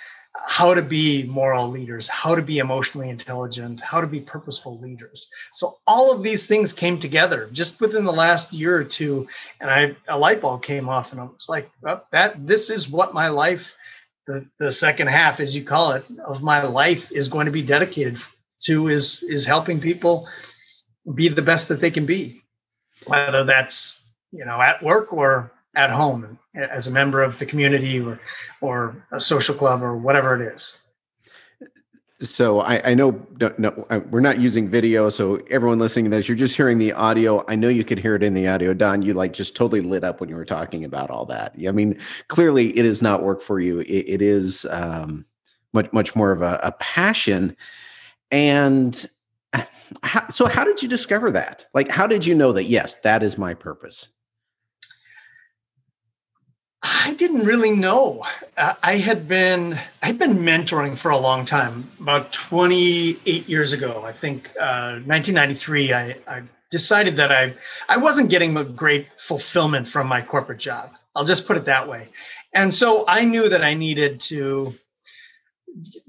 how 0.48 0.74
to 0.74 0.82
be 0.82 1.24
moral 1.24 1.70
leaders, 1.70 2.08
how 2.08 2.36
to 2.36 2.42
be 2.42 2.60
emotionally 2.60 3.10
intelligent, 3.10 3.80
how 3.80 4.02
to 4.02 4.08
be 4.08 4.20
purposeful 4.20 4.80
leaders. 4.80 5.28
So 5.54 5.78
all 5.88 6.12
of 6.12 6.24
these 6.24 6.46
things 6.46 6.74
came 6.74 7.00
together 7.00 7.50
just 7.52 7.80
within 7.80 8.04
the 8.04 8.14
last 8.14 8.54
year 8.54 8.76
or 8.76 8.84
two, 8.84 9.28
and 9.60 9.70
I 9.70 9.96
a 10.08 10.18
light 10.18 10.42
bulb 10.42 10.62
came 10.62 10.90
off, 10.90 11.12
and 11.12 11.22
I 11.22 11.26
was 11.26 11.48
like, 11.50 11.70
oh, 11.86 12.02
"That 12.12 12.46
this 12.46 12.70
is 12.70 12.90
what 12.90 13.14
my 13.14 13.30
life, 13.30 13.76
the 14.28 14.46
the 14.60 14.72
second 14.72 15.08
half, 15.08 15.40
as 15.40 15.56
you 15.56 15.64
call 15.64 15.94
it, 15.94 16.06
of 16.26 16.44
my 16.44 16.64
life 16.64 17.12
is 17.12 17.28
going 17.28 17.46
to 17.46 17.52
be 17.52 17.64
dedicated 17.64 18.20
to 18.64 18.90
is 18.90 19.24
is 19.24 19.46
helping 19.46 19.80
people 19.80 20.28
be 21.14 21.28
the 21.30 21.42
best 21.42 21.70
that 21.70 21.82
they 21.82 21.92
can 21.92 22.06
be." 22.06 22.42
whether 23.08 23.44
that's 23.44 24.04
you 24.32 24.46
know 24.46 24.60
at 24.62 24.82
work 24.82 25.14
or 25.14 25.52
at 25.76 25.90
home 25.90 26.40
as 26.56 26.88
a 26.88 26.92
member 26.92 27.22
of 27.22 27.38
the 27.40 27.46
community 27.46 28.00
or 28.00 28.20
or 28.62 28.96
a 29.12 29.20
social 29.20 29.56
club 29.56 29.84
or 29.84 29.96
whatever 29.98 30.42
it 30.42 30.54
is 30.54 30.78
so 32.22 32.62
I, 32.62 32.92
I 32.92 32.94
know 32.94 33.26
no, 33.40 33.54
no, 33.58 33.86
we're 34.10 34.22
not 34.22 34.40
using 34.40 34.70
video, 34.70 35.10
so 35.10 35.42
everyone 35.50 35.80
listening 35.80 36.06
to 36.06 36.12
this, 36.12 36.30
you're 36.30 36.38
just 36.38 36.56
hearing 36.56 36.78
the 36.78 36.94
audio. 36.94 37.44
I 37.50 37.56
know 37.56 37.68
you 37.68 37.84
could 37.84 38.00
hear 38.00 38.16
it 38.16 38.24
in 38.24 38.34
the 38.34 38.48
audio. 38.48 38.74
Don, 38.74 39.02
you 39.02 39.14
like 39.14 39.34
just 39.34 39.56
totally 39.56 39.82
lit 39.82 40.06
up 40.06 40.22
when 40.22 40.30
you 40.30 40.36
were 40.36 40.46
talking 40.46 40.86
about 40.86 41.10
all 41.10 41.26
that. 41.26 41.56
I 41.68 41.72
mean, 41.72 42.00
clearly 42.30 42.78
it 42.78 42.86
is 42.86 43.02
not 43.02 43.22
work 43.22 43.42
for 43.42 43.60
you. 43.60 43.82
it, 43.82 43.86
it 43.86 44.22
is 44.22 44.66
um, 44.70 45.26
much 45.74 45.92
much 45.92 46.16
more 46.16 46.32
of 46.32 46.42
a, 46.42 46.60
a 46.64 46.72
passion, 46.74 47.56
and 48.32 49.06
how, 50.04 50.28
so 50.30 50.48
how 50.48 50.64
did 50.64 50.82
you 50.82 50.88
discover 50.88 51.32
that? 51.32 51.66
Like, 51.74 51.90
how 51.90 52.08
did 52.08 52.26
you 52.26 52.36
know 52.36 52.52
that, 52.54 52.66
yes, 52.66 52.96
that 52.96 53.24
is 53.24 53.38
my 53.38 53.54
purpose? 53.54 54.10
I 56.88 57.14
didn't 57.14 57.46
really 57.46 57.72
know. 57.72 58.24
I 58.58 58.98
had 58.98 59.28
been 59.28 59.74
I 60.04 60.06
had 60.06 60.20
been 60.20 60.38
mentoring 60.38 60.96
for 60.96 61.10
a 61.10 61.18
long 61.18 61.44
time. 61.44 61.90
About 62.00 62.32
28 62.32 63.50
years 63.50 63.74
ago, 63.74 64.04
I 64.06 64.12
think, 64.12 64.50
uh, 64.60 65.02
1993. 65.02 65.94
I, 65.94 66.16
I 66.28 66.44
decided 66.70 67.18
that 67.18 67.32
I 67.32 67.56
I 67.90 67.98
wasn't 67.98 68.30
getting 68.30 68.56
a 68.56 68.64
great 68.64 69.08
fulfillment 69.18 69.88
from 69.88 70.06
my 70.06 70.22
corporate 70.22 70.60
job. 70.60 70.92
I'll 71.16 71.26
just 71.26 71.48
put 71.48 71.58
it 71.58 71.66
that 71.66 71.88
way. 71.88 72.08
And 72.54 72.72
so 72.72 73.04
I 73.08 73.26
knew 73.26 73.50
that 73.50 73.64
I 73.64 73.74
needed 73.74 74.20
to 74.32 74.76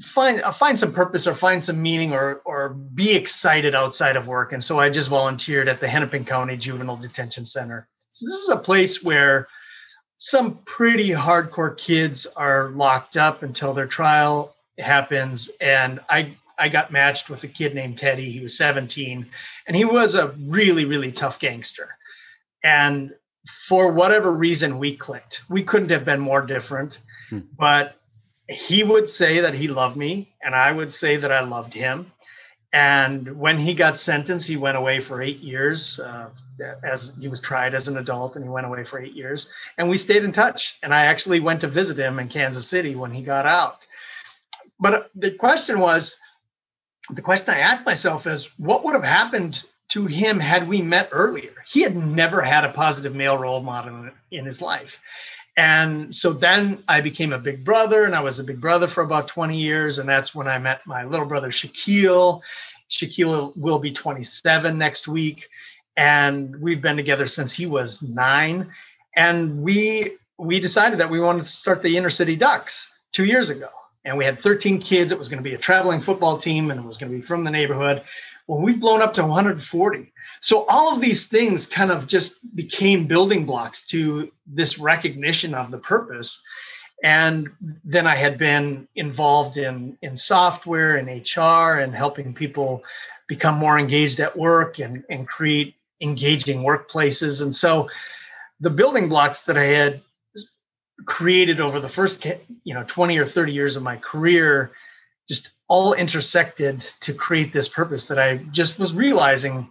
find 0.03 0.43
uh, 0.43 0.53
find 0.53 0.79
some 0.79 0.93
purpose 0.93 1.27
or 1.27 1.33
find 1.33 1.65
some 1.65 1.81
meaning 1.81 2.13
or 2.13 2.43
or 2.45 2.75
be 2.75 3.15
excited 3.15 3.75
outside 3.75 4.17
of 4.17 4.27
work. 4.27 4.53
And 4.53 4.63
so 4.63 4.79
I 4.79 4.91
just 4.91 5.09
volunteered 5.09 5.69
at 5.69 5.81
the 5.81 5.89
Hennepin 5.89 6.27
County 6.27 6.59
Juvenile 6.59 6.99
Detention 6.99 7.47
Center. 7.47 7.89
So 8.11 8.27
this 8.27 8.41
is 8.41 8.51
a 8.51 8.59
place 8.59 9.03
where 9.03 9.49
some 10.19 10.59
pretty 10.65 11.11
hardcore 11.11 11.77
kids 11.77 12.27
are 12.27 12.71
locked 12.71 13.17
up 13.17 13.43
until 13.43 13.75
their 13.75 13.87
trial 13.87 14.55
happens. 14.79 15.51
And 15.61 16.01
I 16.09 16.37
I 16.59 16.69
got 16.69 16.91
matched 16.91 17.29
with 17.29 17.45
a 17.45 17.49
kid 17.49 17.75
named 17.75 17.99
Teddy. 17.99 18.31
He 18.31 18.41
was 18.41 18.57
17, 18.57 19.27
and 19.67 19.77
he 19.77 19.85
was 19.85 20.15
a 20.15 20.29
really 20.47 20.85
really 20.85 21.13
tough 21.13 21.39
gangster. 21.39 21.89
And 22.63 23.15
for 23.69 23.93
whatever 23.93 24.33
reason, 24.33 24.79
we 24.79 24.97
clicked. 24.97 25.43
We 25.49 25.63
couldn't 25.63 25.91
have 25.91 26.05
been 26.05 26.21
more 26.21 26.43
different, 26.43 26.99
hmm. 27.31 27.41
but 27.57 27.97
he 28.49 28.83
would 28.83 29.09
say 29.09 29.41
that 29.41 29.55
he 29.55 29.69
loved 29.69 29.97
me, 29.97 30.35
and 30.43 30.55
I 30.55 30.73
would 30.73 30.93
say 30.93 31.17
that 31.17 31.33
I 31.33 31.41
loved 31.41 31.75
him. 31.75 32.13
And 32.77 33.39
when 33.39 33.59
he 33.59 33.73
got 33.73 33.97
sentenced, 33.97 34.47
he 34.47 34.59
went 34.59 34.77
away 34.77 35.01
for 35.01 35.23
eight 35.23 35.39
years. 35.39 35.99
Uh, 35.99 36.29
as 36.83 37.15
he 37.19 37.27
was 37.27 37.41
tried 37.41 37.75
as 37.75 37.89
an 37.89 37.97
adult, 37.97 38.37
and 38.37 38.45
he 38.45 38.51
went 38.51 38.67
away 38.67 38.85
for 38.85 39.01
eight 39.01 39.15
years. 39.15 39.49
And 39.79 39.89
we 39.89 39.97
stayed 39.97 40.25
in 40.25 40.33
touch. 40.33 40.79
And 40.83 40.93
I 40.93 41.07
actually 41.07 41.41
went 41.41 41.63
to 41.63 41.69
visit 41.69 41.97
him 41.97 42.19
in 42.19 42.29
Kansas 42.29 42.69
City 42.69 42.95
when 42.95 43.13
he 43.13 43.23
got 43.23 43.47
out. 43.47 43.79
But 44.79 45.11
the 45.15 45.31
question 45.31 45.79
was, 45.79 46.17
the 47.09 47.23
question 47.23 47.49
I 47.49 47.61
asked 47.61 47.87
myself 47.87 48.27
is 48.27 48.51
what 48.59 48.85
would 48.85 48.95
have 48.95 49.05
happened 49.05 49.65
to 49.89 50.05
him 50.05 50.39
had 50.39 50.69
we 50.69 50.83
met 50.83 51.09
earlier? 51.13 51.55
He 51.67 51.81
had 51.81 51.97
never 51.97 52.43
had 52.43 52.65
a 52.65 52.73
positive 52.73 53.15
male 53.15 53.39
role 53.39 53.63
model 53.63 54.11
in 54.31 54.45
his 54.45 54.61
life. 54.61 55.01
And 55.57 56.15
so 56.15 56.33
then 56.33 56.83
I 56.87 57.01
became 57.01 57.33
a 57.33 57.39
big 57.39 57.65
brother, 57.65 58.05
and 58.05 58.15
I 58.15 58.21
was 58.21 58.39
a 58.39 58.45
big 58.45 58.61
brother 58.61 58.87
for 58.87 59.03
about 59.03 59.29
20 59.29 59.59
years. 59.59 59.99
And 59.99 60.09
that's 60.09 60.35
when 60.35 60.49
I 60.49 60.59
met 60.59 60.87
my 60.87 61.05
little 61.05 61.27
brother, 61.27 61.51
Shaquille. 61.51 62.43
Shaquille 62.91 63.57
will 63.57 63.79
be 63.79 63.91
27 63.91 64.77
next 64.77 65.09
week. 65.09 65.49
And 65.97 66.55
we've 66.61 66.83
been 66.83 66.97
together 66.97 67.27
since 67.27 67.55
he 67.55 67.65
was 67.65 68.03
nine. 68.03 68.71
And 69.15 69.63
we 69.63 70.19
we 70.39 70.61
decided 70.61 71.01
that 71.01 71.09
we 71.09 71.19
wanted 71.19 71.43
to 71.43 71.49
start 71.49 71.81
the 71.81 71.97
inner 71.97 72.11
city 72.11 72.37
ducks 72.37 72.95
two 73.13 73.25
years 73.25 73.49
ago 73.49 73.69
and 74.07 74.17
we 74.17 74.25
had 74.25 74.39
13 74.39 74.81
kids. 74.81 75.13
It 75.13 75.19
was 75.19 75.29
going 75.29 75.43
to 75.43 75.49
be 75.49 75.55
a 75.55 75.59
traveling 75.59 76.01
football 76.01 76.39
team 76.39 76.71
and 76.71 76.81
it 76.81 76.87
was 76.87 76.97
going 76.97 77.11
to 77.11 77.19
be 77.19 77.23
from 77.23 77.43
the 77.43 77.51
neighborhood. 77.51 78.03
Well, 78.47 78.61
we've 78.61 78.81
blown 78.81 79.03
up 79.03 79.15
to 79.15 79.23
140. 79.23 80.13
So 80.41 80.67
all 80.69 80.95
of 80.95 81.01
these 81.01 81.27
things 81.27 81.67
kind 81.67 81.91
of 81.91 82.07
just 82.07 82.55
became 82.55 83.07
building 83.07 83.45
blocks 83.45 83.85
to 83.87 84.31
this 84.47 84.79
recognition 84.79 85.55
of 85.55 85.71
the 85.71 85.79
purpose. 85.79 86.41
And 87.03 87.51
then 87.85 88.07
I 88.07 88.17
had 88.17 88.39
been 88.39 88.87
involved 88.95 89.57
in, 89.57 89.99
in 90.03 90.17
software 90.17 90.97
and 90.97 91.09
HR 91.09 91.81
and 91.81 91.95
helping 91.95 92.33
people 92.33 92.85
become 93.29 93.57
more 93.57 93.79
engaged 93.79 94.21
at 94.21 94.37
work 94.37 94.79
and, 94.79 95.03
and 95.11 95.27
create 95.27 95.75
engaging 96.01 96.61
workplaces. 96.63 97.43
And 97.43 97.55
so 97.55 97.89
the 98.61 98.71
building 98.71 99.09
blocks 99.09 99.43
that 99.43 99.59
I 99.59 99.65
had 99.65 100.03
created 101.05 101.61
over 101.61 101.79
the 101.79 101.89
first 101.89 102.25
you 102.65 102.73
know 102.73 102.85
20 102.87 103.19
or 103.19 103.27
30 103.27 103.53
years 103.53 103.77
of 103.77 103.83
my 103.83 103.97
career 103.97 104.73
just 105.29 105.51
all 105.69 105.95
intersected 105.95 106.81
to 107.01 107.13
create 107.13 107.53
this 107.53 107.69
purpose 107.69 108.05
that 108.05 108.19
I 108.19 108.37
just 108.53 108.79
was 108.79 108.95
realizing 108.95 109.67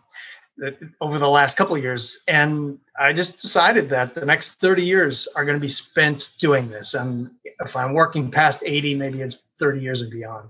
over 1.02 1.20
the 1.20 1.30
last 1.30 1.58
couple 1.58 1.76
of 1.76 1.84
years. 1.84 2.20
And 2.28 2.80
I 3.00 3.14
just 3.14 3.42
decided 3.42 3.90
that 3.90 4.16
the 4.16 4.26
next 4.26 4.54
30 4.54 4.84
years 4.84 5.28
are 5.36 5.44
going 5.44 5.58
to 5.58 5.62
be 5.62 5.68
spent 5.68 6.32
doing 6.40 6.70
this. 6.70 6.94
And 6.94 7.30
if 7.60 7.76
I'm 7.76 7.94
working 7.94 8.32
past 8.32 8.64
80 8.66 8.96
maybe 8.96 9.22
it's 9.22 9.40
30 9.60 9.80
years 9.82 10.02
and 10.02 10.12
beyond. 10.12 10.50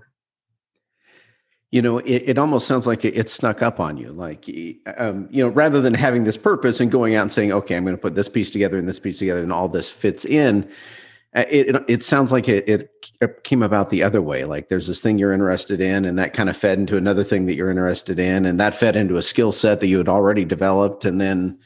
You 1.72 1.82
know 1.82 1.98
it, 1.98 2.22
it 2.26 2.38
almost 2.38 2.66
sounds 2.66 2.86
like 2.86 3.04
it, 3.04 3.18
it, 3.18 3.28
snuck 3.28 3.60
up 3.60 3.80
on 3.80 3.96
you 3.96 4.12
like 4.12 4.48
um, 4.96 5.28
you 5.30 5.42
know 5.42 5.50
rather 5.50 5.80
than 5.80 5.94
having 5.94 6.24
this 6.24 6.36
purpose 6.38 6.78
and 6.80 6.90
going 6.90 7.16
out 7.16 7.22
and 7.22 7.32
saying 7.32 7.52
okay 7.52 7.76
i'm 7.76 7.84
going 7.84 7.96
to 7.96 8.00
put 8.00 8.14
this 8.14 8.28
piece 8.28 8.52
together 8.52 8.78
and 8.78 8.88
this 8.88 9.00
piece 9.00 9.18
together 9.18 9.42
and 9.42 9.52
all 9.52 9.66
this 9.66 9.90
fits 9.90 10.24
in 10.24 10.70
Uh, 11.34 11.44
it, 11.50 11.74
it, 11.74 11.84
it 11.88 12.02
sounds 12.02 12.32
like 12.32 12.48
it, 12.48 12.68
it 12.68 13.44
came 13.44 13.62
about 13.62 13.90
the 13.90 14.02
other 14.02 14.22
way 14.22 14.44
like 14.44 14.68
there's 14.68 14.86
this 14.86 15.02
thing 15.02 15.18
you're 15.18 15.32
interested 15.32 15.80
in 15.80 16.04
and 16.04 16.18
that 16.18 16.32
kind 16.32 16.48
of 16.48 16.56
fed 16.56 16.78
into 16.78 16.96
another 16.96 17.24
thing 17.24 17.46
that 17.46 17.56
you're 17.56 17.70
interested 17.70 18.18
in 18.18 18.46
and 18.46 18.58
that 18.60 18.74
fed 18.74 18.96
into 18.96 19.16
a 19.16 19.22
skill 19.22 19.52
set 19.52 19.80
that 19.80 19.88
you 19.88 19.98
had 19.98 20.08
already 20.08 20.44
developed 20.44 21.04
and 21.04 21.20
then 21.20 21.58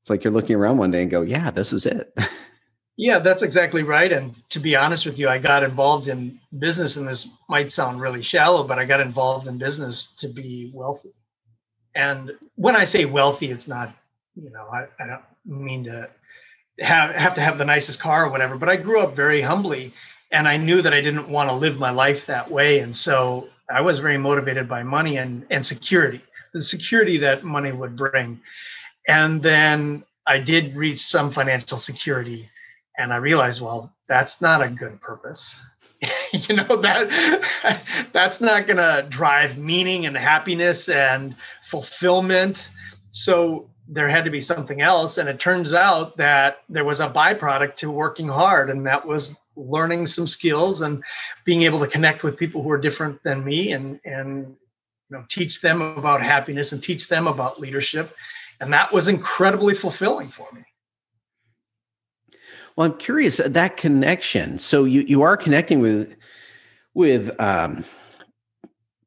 it's 0.00 0.10
like 0.10 0.24
you're 0.24 0.32
looking 0.32 0.56
around 0.56 0.78
one 0.78 0.90
day 0.90 1.02
and 1.02 1.10
go 1.10 1.22
yeah 1.22 1.50
this 1.50 1.72
is 1.72 1.84
it 1.86 2.12
Yeah, 3.00 3.20
that's 3.20 3.42
exactly 3.42 3.84
right. 3.84 4.10
And 4.10 4.34
to 4.50 4.58
be 4.58 4.74
honest 4.74 5.06
with 5.06 5.20
you, 5.20 5.28
I 5.28 5.38
got 5.38 5.62
involved 5.62 6.08
in 6.08 6.36
business, 6.58 6.96
and 6.96 7.06
this 7.06 7.28
might 7.48 7.70
sound 7.70 8.00
really 8.00 8.22
shallow, 8.22 8.66
but 8.66 8.80
I 8.80 8.84
got 8.86 9.00
involved 9.00 9.46
in 9.46 9.56
business 9.56 10.06
to 10.16 10.26
be 10.26 10.72
wealthy. 10.74 11.12
And 11.94 12.32
when 12.56 12.74
I 12.74 12.82
say 12.82 13.04
wealthy, 13.04 13.52
it's 13.52 13.68
not, 13.68 13.94
you 14.34 14.50
know, 14.50 14.66
I, 14.72 14.88
I 14.98 15.06
don't 15.06 15.22
mean 15.46 15.84
to 15.84 16.10
have 16.80 17.14
have 17.14 17.34
to 17.34 17.40
have 17.40 17.58
the 17.58 17.64
nicest 17.64 18.00
car 18.00 18.26
or 18.26 18.30
whatever, 18.30 18.56
but 18.56 18.68
I 18.68 18.76
grew 18.76 19.00
up 19.00 19.16
very 19.16 19.40
humbly 19.40 19.92
and 20.30 20.46
I 20.46 20.56
knew 20.56 20.82
that 20.82 20.92
I 20.92 21.00
didn't 21.00 21.28
want 21.28 21.50
to 21.50 21.56
live 21.56 21.78
my 21.78 21.90
life 21.90 22.26
that 22.26 22.50
way. 22.50 22.80
And 22.80 22.94
so 22.96 23.48
I 23.70 23.80
was 23.80 23.98
very 23.98 24.18
motivated 24.18 24.68
by 24.68 24.82
money 24.82 25.16
and, 25.16 25.46
and 25.50 25.64
security, 25.64 26.20
the 26.52 26.60
security 26.60 27.18
that 27.18 27.44
money 27.44 27.72
would 27.72 27.96
bring. 27.96 28.40
And 29.06 29.42
then 29.42 30.04
I 30.26 30.38
did 30.38 30.76
reach 30.76 31.00
some 31.00 31.30
financial 31.30 31.78
security 31.78 32.48
and 32.98 33.12
i 33.12 33.16
realized 33.16 33.62
well 33.62 33.90
that's 34.06 34.42
not 34.42 34.62
a 34.62 34.68
good 34.68 35.00
purpose 35.00 35.62
you 36.32 36.56
know 36.56 36.76
that 36.76 37.80
that's 38.12 38.40
not 38.40 38.66
going 38.66 38.76
to 38.76 39.06
drive 39.08 39.56
meaning 39.56 40.04
and 40.04 40.16
happiness 40.16 40.88
and 40.88 41.34
fulfillment 41.62 42.70
so 43.10 43.70
there 43.88 44.08
had 44.08 44.24
to 44.24 44.30
be 44.30 44.40
something 44.40 44.82
else. 44.82 45.18
And 45.18 45.28
it 45.28 45.40
turns 45.40 45.72
out 45.72 46.16
that 46.18 46.58
there 46.68 46.84
was 46.84 47.00
a 47.00 47.08
byproduct 47.08 47.76
to 47.76 47.90
working 47.90 48.28
hard 48.28 48.68
and 48.68 48.86
that 48.86 49.06
was 49.06 49.40
learning 49.56 50.06
some 50.06 50.26
skills 50.26 50.82
and 50.82 51.02
being 51.44 51.62
able 51.62 51.78
to 51.80 51.86
connect 51.86 52.22
with 52.22 52.36
people 52.36 52.62
who 52.62 52.70
are 52.70 52.78
different 52.78 53.22
than 53.24 53.44
me 53.44 53.72
and 53.72 53.98
and 54.04 54.46
you 55.10 55.16
know 55.16 55.24
teach 55.28 55.60
them 55.60 55.80
about 55.80 56.20
happiness 56.20 56.72
and 56.72 56.82
teach 56.82 57.08
them 57.08 57.26
about 57.26 57.58
leadership. 57.58 58.14
And 58.60 58.72
that 58.72 58.92
was 58.92 59.08
incredibly 59.08 59.74
fulfilling 59.74 60.28
for 60.28 60.48
me. 60.52 60.62
Well, 62.76 62.90
I'm 62.90 62.98
curious 62.98 63.38
that 63.38 63.76
connection. 63.76 64.58
So 64.58 64.84
you 64.84 65.00
you 65.00 65.22
are 65.22 65.36
connecting 65.36 65.80
with 65.80 66.14
with 66.94 67.30
um, 67.40 67.84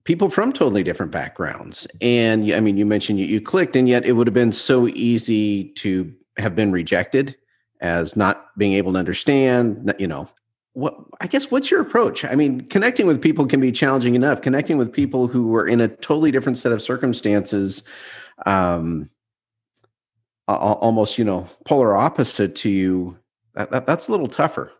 people 0.03 0.29
from 0.29 0.53
totally 0.53 0.83
different 0.83 1.11
backgrounds, 1.11 1.87
and 2.01 2.51
I 2.53 2.59
mean, 2.59 2.77
you 2.77 2.85
mentioned 2.85 3.19
you, 3.19 3.25
you 3.25 3.41
clicked, 3.41 3.75
and 3.75 3.87
yet 3.87 4.05
it 4.05 4.13
would 4.13 4.27
have 4.27 4.33
been 4.33 4.51
so 4.51 4.87
easy 4.87 5.69
to 5.75 6.13
have 6.37 6.55
been 6.55 6.71
rejected 6.71 7.35
as 7.81 8.15
not 8.15 8.47
being 8.57 8.73
able 8.73 8.93
to 8.93 8.99
understand. 8.99 9.93
You 9.99 10.07
know, 10.07 10.29
what 10.73 10.95
I 11.19 11.27
guess 11.27 11.51
what's 11.51 11.71
your 11.71 11.81
approach? 11.81 12.25
I 12.25 12.35
mean, 12.35 12.61
connecting 12.61 13.07
with 13.07 13.21
people 13.21 13.47
can 13.47 13.59
be 13.59 13.71
challenging 13.71 14.15
enough. 14.15 14.41
Connecting 14.41 14.77
with 14.77 14.91
people 14.91 15.27
who 15.27 15.55
are 15.55 15.67
in 15.67 15.81
a 15.81 15.87
totally 15.87 16.31
different 16.31 16.57
set 16.57 16.71
of 16.71 16.81
circumstances. 16.81 17.83
Um, 18.45 19.09
almost 20.47 21.17
you 21.17 21.23
know 21.23 21.47
polar 21.65 21.95
opposite 21.95 22.55
to 22.55 22.69
you 22.69 23.17
that, 23.53 23.71
that, 23.71 23.85
that's 23.85 24.07
a 24.07 24.11
little 24.11 24.27
tougher. 24.27 24.71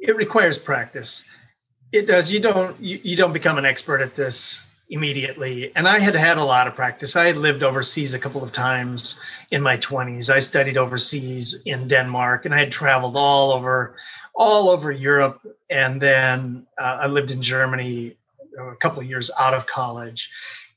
It 0.00 0.16
requires 0.16 0.58
practice. 0.58 1.24
It 1.96 2.06
does. 2.06 2.30
You 2.30 2.40
don't 2.40 2.78
you, 2.78 3.00
you 3.02 3.16
don't 3.16 3.32
become 3.32 3.56
an 3.56 3.64
expert 3.64 4.02
at 4.02 4.14
this 4.14 4.66
immediately. 4.90 5.74
And 5.74 5.88
I 5.88 5.98
had 5.98 6.14
had 6.14 6.36
a 6.36 6.44
lot 6.44 6.66
of 6.66 6.74
practice. 6.74 7.16
I 7.16 7.26
had 7.26 7.38
lived 7.38 7.62
overseas 7.62 8.12
a 8.12 8.18
couple 8.18 8.44
of 8.44 8.52
times 8.52 9.18
in 9.50 9.62
my 9.62 9.78
20s. 9.78 10.28
I 10.30 10.38
studied 10.38 10.76
overseas 10.76 11.62
in 11.64 11.88
Denmark 11.88 12.44
and 12.44 12.54
I 12.54 12.58
had 12.58 12.70
traveled 12.70 13.16
all 13.16 13.50
over 13.50 13.96
all 14.34 14.68
over 14.68 14.92
Europe 14.92 15.40
and 15.70 16.00
then 16.00 16.66
uh, 16.78 16.98
I 17.00 17.06
lived 17.06 17.30
in 17.30 17.40
Germany 17.40 18.14
a 18.60 18.76
couple 18.76 19.00
of 19.00 19.08
years 19.08 19.30
out 19.40 19.54
of 19.54 19.66
college. 19.66 20.30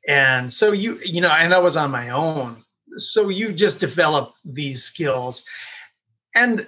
And 0.07 0.51
so 0.51 0.71
you 0.71 0.99
you 1.03 1.19
know 1.19 1.31
and 1.31 1.53
I 1.53 1.59
was 1.59 1.75
on 1.75 1.91
my 1.91 2.09
own. 2.09 2.63
So 2.95 3.27
you 3.27 3.51
just 3.51 3.81
develop 3.81 4.33
these 4.45 4.83
skills. 4.83 5.43
And 6.33 6.65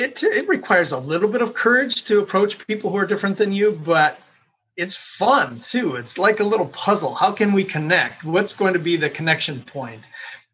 it 0.00 0.22
it 0.22 0.48
requires 0.48 0.92
a 0.92 0.98
little 0.98 1.28
bit 1.28 1.42
of 1.42 1.54
courage 1.54 2.04
to 2.04 2.20
approach 2.20 2.66
people 2.66 2.90
who 2.90 2.96
are 2.96 3.06
different 3.06 3.36
than 3.36 3.52
you, 3.52 3.78
but 3.84 4.18
it's 4.76 4.96
fun 4.96 5.60
too. 5.60 5.96
It's 5.96 6.16
like 6.16 6.40
a 6.40 6.44
little 6.44 6.68
puzzle. 6.68 7.14
How 7.14 7.32
can 7.32 7.52
we 7.52 7.64
connect? 7.64 8.24
What's 8.24 8.54
going 8.54 8.72
to 8.72 8.78
be 8.78 8.96
the 8.96 9.10
connection 9.10 9.62
point? 9.62 10.02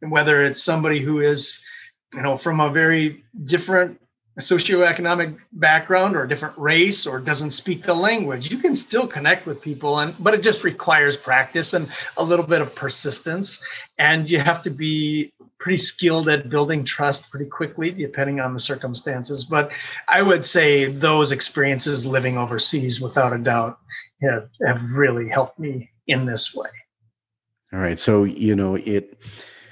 And 0.02 0.10
whether 0.10 0.42
it's 0.42 0.62
somebody 0.62 0.98
who 0.98 1.20
is, 1.20 1.64
you 2.14 2.22
know, 2.22 2.36
from 2.36 2.60
a 2.60 2.70
very 2.70 3.24
different 3.44 4.00
socioeconomic 4.40 5.38
background 5.52 6.14
or 6.14 6.24
a 6.24 6.28
different 6.28 6.56
race 6.58 7.06
or 7.06 7.18
doesn't 7.18 7.52
speak 7.52 7.82
the 7.82 7.94
language 7.94 8.52
you 8.52 8.58
can 8.58 8.74
still 8.76 9.06
connect 9.06 9.46
with 9.46 9.62
people 9.62 10.00
and 10.00 10.14
but 10.18 10.34
it 10.34 10.42
just 10.42 10.62
requires 10.62 11.16
practice 11.16 11.72
and 11.72 11.88
a 12.18 12.22
little 12.22 12.44
bit 12.44 12.60
of 12.60 12.74
persistence 12.74 13.62
and 13.96 14.28
you 14.28 14.38
have 14.38 14.62
to 14.62 14.68
be 14.68 15.32
pretty 15.58 15.78
skilled 15.78 16.28
at 16.28 16.48
building 16.48 16.84
trust 16.84 17.30
pretty 17.30 17.46
quickly 17.46 17.90
depending 17.90 18.40
on 18.40 18.52
the 18.52 18.58
circumstances. 18.58 19.44
But 19.44 19.70
i 20.08 20.22
would 20.22 20.44
say 20.44 20.86
those 20.86 21.32
experiences 21.32 22.04
living 22.06 22.36
overseas 22.36 23.00
without 23.00 23.32
a 23.32 23.38
doubt 23.38 23.78
have, 24.22 24.48
have 24.66 24.82
really 24.90 25.28
helped 25.28 25.58
me 25.58 25.90
in 26.06 26.26
this 26.26 26.54
way. 26.54 26.70
All 27.72 27.80
right. 27.80 27.98
So 27.98 28.24
you 28.24 28.54
know 28.54 28.76
it 28.76 29.18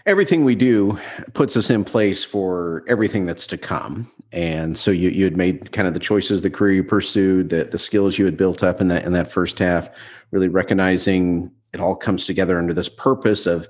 everything 0.06 0.44
we 0.44 0.54
do 0.54 0.98
puts 1.32 1.56
us 1.56 1.70
in 1.70 1.84
place 1.84 2.24
for 2.24 2.84
everything 2.88 3.24
that's 3.24 3.46
to 3.46 3.56
come. 3.56 4.10
And 4.32 4.76
so 4.76 4.90
you 4.90 5.10
you 5.10 5.24
had 5.24 5.36
made 5.36 5.72
kind 5.72 5.86
of 5.86 5.94
the 5.94 6.00
choices, 6.00 6.42
the 6.42 6.50
career 6.50 6.72
you 6.74 6.84
pursued, 6.84 7.50
the 7.50 7.64
the 7.64 7.78
skills 7.78 8.18
you 8.18 8.24
had 8.24 8.36
built 8.36 8.62
up 8.62 8.80
in 8.80 8.88
that 8.88 9.04
in 9.04 9.12
that 9.12 9.30
first 9.30 9.58
half, 9.58 9.88
really 10.32 10.48
recognizing 10.48 11.52
it 11.72 11.80
all 11.80 11.96
comes 11.96 12.26
together 12.26 12.58
under 12.58 12.74
this 12.74 12.88
purpose 12.88 13.46
of 13.46 13.68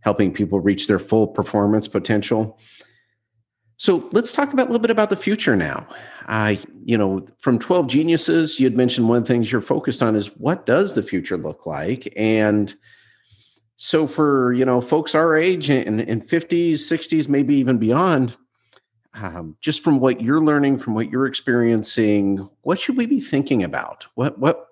helping 0.00 0.32
people 0.32 0.60
reach 0.60 0.86
their 0.86 0.98
full 0.98 1.26
performance 1.26 1.88
potential. 1.88 2.58
So 3.78 4.08
let's 4.12 4.32
talk 4.32 4.52
about 4.52 4.68
a 4.68 4.70
little 4.70 4.80
bit 4.80 4.90
about 4.90 5.10
the 5.10 5.16
future 5.16 5.54
now. 5.54 5.86
I, 6.26 6.54
uh, 6.54 6.66
you 6.84 6.96
know, 6.96 7.26
from 7.38 7.58
12 7.58 7.88
geniuses, 7.88 8.58
you 8.58 8.66
had 8.66 8.76
mentioned 8.76 9.08
one 9.08 9.18
of 9.18 9.24
the 9.24 9.32
things 9.32 9.52
you're 9.52 9.60
focused 9.60 10.02
on 10.02 10.16
is 10.16 10.28
what 10.36 10.64
does 10.64 10.94
the 10.94 11.02
future 11.02 11.36
look 11.36 11.66
like? 11.66 12.12
And 12.16 12.74
so 13.76 14.06
for, 14.06 14.52
you 14.54 14.64
know, 14.64 14.80
folks 14.80 15.14
our 15.14 15.36
age 15.36 15.68
and 15.68 16.00
in 16.00 16.22
50s, 16.22 16.74
60s, 16.74 17.28
maybe 17.28 17.54
even 17.56 17.78
beyond, 17.78 18.36
um, 19.14 19.56
just 19.60 19.82
from 19.82 20.00
what 20.00 20.20
you're 20.20 20.40
learning, 20.40 20.78
from 20.78 20.94
what 20.94 21.10
you're 21.10 21.26
experiencing, 21.26 22.48
what 22.62 22.78
should 22.78 22.96
we 22.96 23.06
be 23.06 23.20
thinking 23.20 23.62
about? 23.62 24.06
What 24.14 24.38
what? 24.38 24.66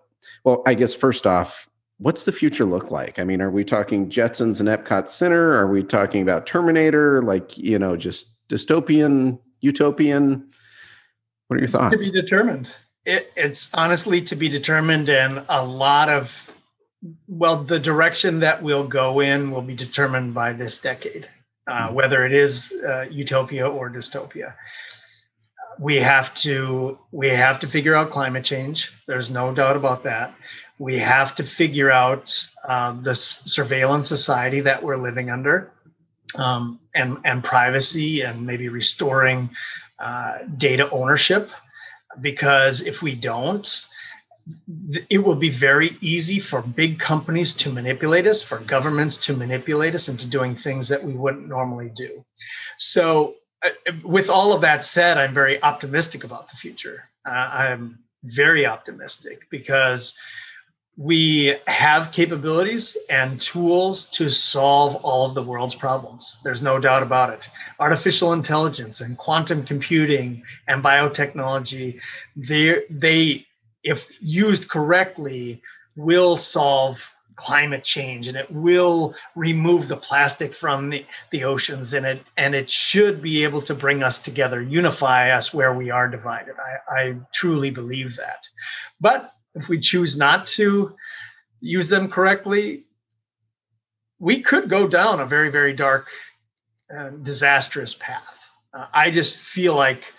Well, 0.44 0.62
I 0.66 0.74
guess 0.74 0.94
first 0.94 1.26
off, 1.26 1.68
what's 1.98 2.24
the 2.24 2.32
future 2.32 2.64
look 2.64 2.90
like? 2.90 3.18
I 3.18 3.24
mean, 3.24 3.40
are 3.40 3.50
we 3.50 3.64
talking 3.64 4.08
Jetsons 4.08 4.60
and 4.60 4.68
Epcot 4.68 5.08
Center? 5.08 5.52
Are 5.52 5.66
we 5.66 5.82
talking 5.82 6.22
about 6.22 6.46
Terminator? 6.46 7.22
Like, 7.22 7.56
you 7.56 7.78
know, 7.78 7.96
just 7.96 8.30
dystopian, 8.48 9.38
utopian? 9.60 10.50
What 11.48 11.56
are 11.56 11.60
your 11.60 11.68
thoughts? 11.68 11.96
To 11.96 12.10
be 12.10 12.10
determined. 12.10 12.70
It, 13.04 13.32
it's 13.36 13.68
honestly 13.74 14.22
to 14.22 14.36
be 14.36 14.48
determined, 14.48 15.10
and 15.10 15.44
a 15.50 15.64
lot 15.64 16.08
of, 16.08 16.50
well, 17.28 17.56
the 17.56 17.78
direction 17.78 18.40
that 18.40 18.62
we'll 18.62 18.86
go 18.86 19.20
in 19.20 19.50
will 19.50 19.62
be 19.62 19.74
determined 19.74 20.32
by 20.32 20.54
this 20.54 20.78
decade, 20.78 21.28
uh, 21.66 21.86
mm-hmm. 21.86 21.94
whether 21.94 22.24
it 22.24 22.32
is 22.32 22.72
uh, 22.86 23.06
utopia 23.10 23.68
or 23.68 23.90
dystopia. 23.90 24.54
We 25.78 25.96
have 25.96 26.32
to 26.34 26.98
we 27.10 27.28
have 27.28 27.58
to 27.60 27.66
figure 27.66 27.94
out 27.94 28.10
climate 28.10 28.44
change. 28.44 28.92
There's 29.06 29.28
no 29.28 29.52
doubt 29.52 29.76
about 29.76 30.04
that 30.04 30.32
we 30.78 30.98
have 30.98 31.34
to 31.36 31.44
figure 31.44 31.90
out 31.90 32.48
uh, 32.66 32.92
the 33.02 33.14
surveillance 33.14 34.08
society 34.08 34.60
that 34.60 34.82
we're 34.82 34.96
living 34.96 35.30
under 35.30 35.70
um, 36.36 36.80
and, 36.94 37.18
and 37.24 37.44
privacy 37.44 38.22
and 38.22 38.44
maybe 38.44 38.68
restoring 38.68 39.48
uh, 39.98 40.38
data 40.56 40.90
ownership. 40.90 41.50
Because 42.20 42.80
if 42.80 43.02
we 43.02 43.14
don't, 43.14 43.86
it 45.08 45.18
will 45.18 45.36
be 45.36 45.48
very 45.48 45.96
easy 46.00 46.38
for 46.38 46.60
big 46.62 46.98
companies 46.98 47.52
to 47.54 47.70
manipulate 47.72 48.26
us, 48.26 48.42
for 48.42 48.58
governments 48.60 49.16
to 49.16 49.34
manipulate 49.34 49.94
us 49.94 50.08
into 50.08 50.26
doing 50.26 50.54
things 50.54 50.88
that 50.88 51.02
we 51.02 51.14
wouldn't 51.14 51.48
normally 51.48 51.90
do. 51.96 52.24
So, 52.76 53.36
uh, 53.64 53.70
with 54.04 54.28
all 54.28 54.52
of 54.52 54.60
that 54.60 54.84
said, 54.84 55.16
I'm 55.16 55.32
very 55.32 55.62
optimistic 55.62 56.24
about 56.24 56.50
the 56.50 56.56
future. 56.56 57.08
Uh, 57.26 57.30
I'm 57.30 57.98
very 58.24 58.66
optimistic 58.66 59.46
because 59.50 60.14
we 60.96 61.56
have 61.66 62.12
capabilities 62.12 62.96
and 63.10 63.40
tools 63.40 64.06
to 64.06 64.28
solve 64.28 64.94
all 65.04 65.26
of 65.26 65.34
the 65.34 65.42
world's 65.42 65.74
problems. 65.74 66.38
There's 66.44 66.62
no 66.62 66.78
doubt 66.78 67.02
about 67.02 67.30
it. 67.30 67.48
Artificial 67.80 68.32
intelligence 68.32 69.00
and 69.00 69.18
quantum 69.18 69.64
computing 69.64 70.42
and 70.68 70.84
biotechnology, 70.84 72.00
they, 72.36 72.84
they 72.88 73.46
if 73.82 74.16
used 74.20 74.68
correctly, 74.68 75.60
will 75.96 76.36
solve 76.36 77.12
climate 77.36 77.82
change 77.82 78.28
and 78.28 78.36
it 78.36 78.48
will 78.50 79.14
remove 79.34 79.88
the 79.88 79.96
plastic 79.96 80.54
from 80.54 80.90
the, 80.90 81.04
the 81.32 81.42
oceans 81.42 81.92
and 81.92 82.06
it 82.06 82.22
and 82.36 82.54
it 82.54 82.70
should 82.70 83.20
be 83.20 83.42
able 83.42 83.60
to 83.60 83.74
bring 83.74 84.04
us 84.04 84.20
together 84.20 84.62
unify 84.62 85.32
us 85.32 85.52
where 85.52 85.74
we 85.74 85.90
are 85.90 86.08
divided 86.08 86.54
i, 86.88 87.00
I 87.00 87.16
truly 87.32 87.70
believe 87.70 88.14
that 88.16 88.38
but 89.00 89.34
if 89.54 89.68
we 89.68 89.78
choose 89.78 90.16
not 90.16 90.46
to 90.46 90.94
use 91.60 91.88
them 91.88 92.10
correctly, 92.10 92.84
we 94.18 94.40
could 94.40 94.68
go 94.68 94.86
down 94.86 95.20
a 95.20 95.26
very, 95.26 95.50
very 95.50 95.72
dark, 95.72 96.08
uh, 96.94 97.10
disastrous 97.10 97.94
path. 97.94 98.50
Uh, 98.72 98.86
I 98.92 99.10
just 99.10 99.36
feel 99.36 99.74
like 99.74 100.12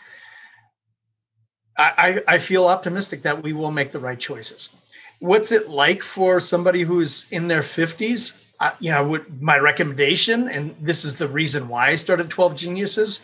I, 1.78 2.24
I 2.28 2.38
feel 2.40 2.68
optimistic 2.68 3.24
that 3.24 3.44
we 3.44 3.52
will 3.52 3.72
make 3.72 3.92
the 3.92 4.00
right 4.00 4.20
choices. 4.20 4.70
What's 5.20 5.52
it 5.52 5.70
like 5.70 6.04
for 6.04 6.40
somebody 6.40 6.82
who's 6.82 7.28
in 7.32 7.50
their 7.50 7.62
50s? 7.62 8.42
Uh, 8.60 8.72
you 8.80 8.92
know, 8.92 9.20
my 9.42 9.58
recommendation, 9.58 10.48
and 10.48 10.74
this 10.80 11.04
is 11.04 11.18
the 11.18 11.28
reason 11.28 11.68
why 11.68 11.90
I 11.90 11.96
started 11.96 12.30
12 12.30 12.56
Geniuses, 12.56 13.20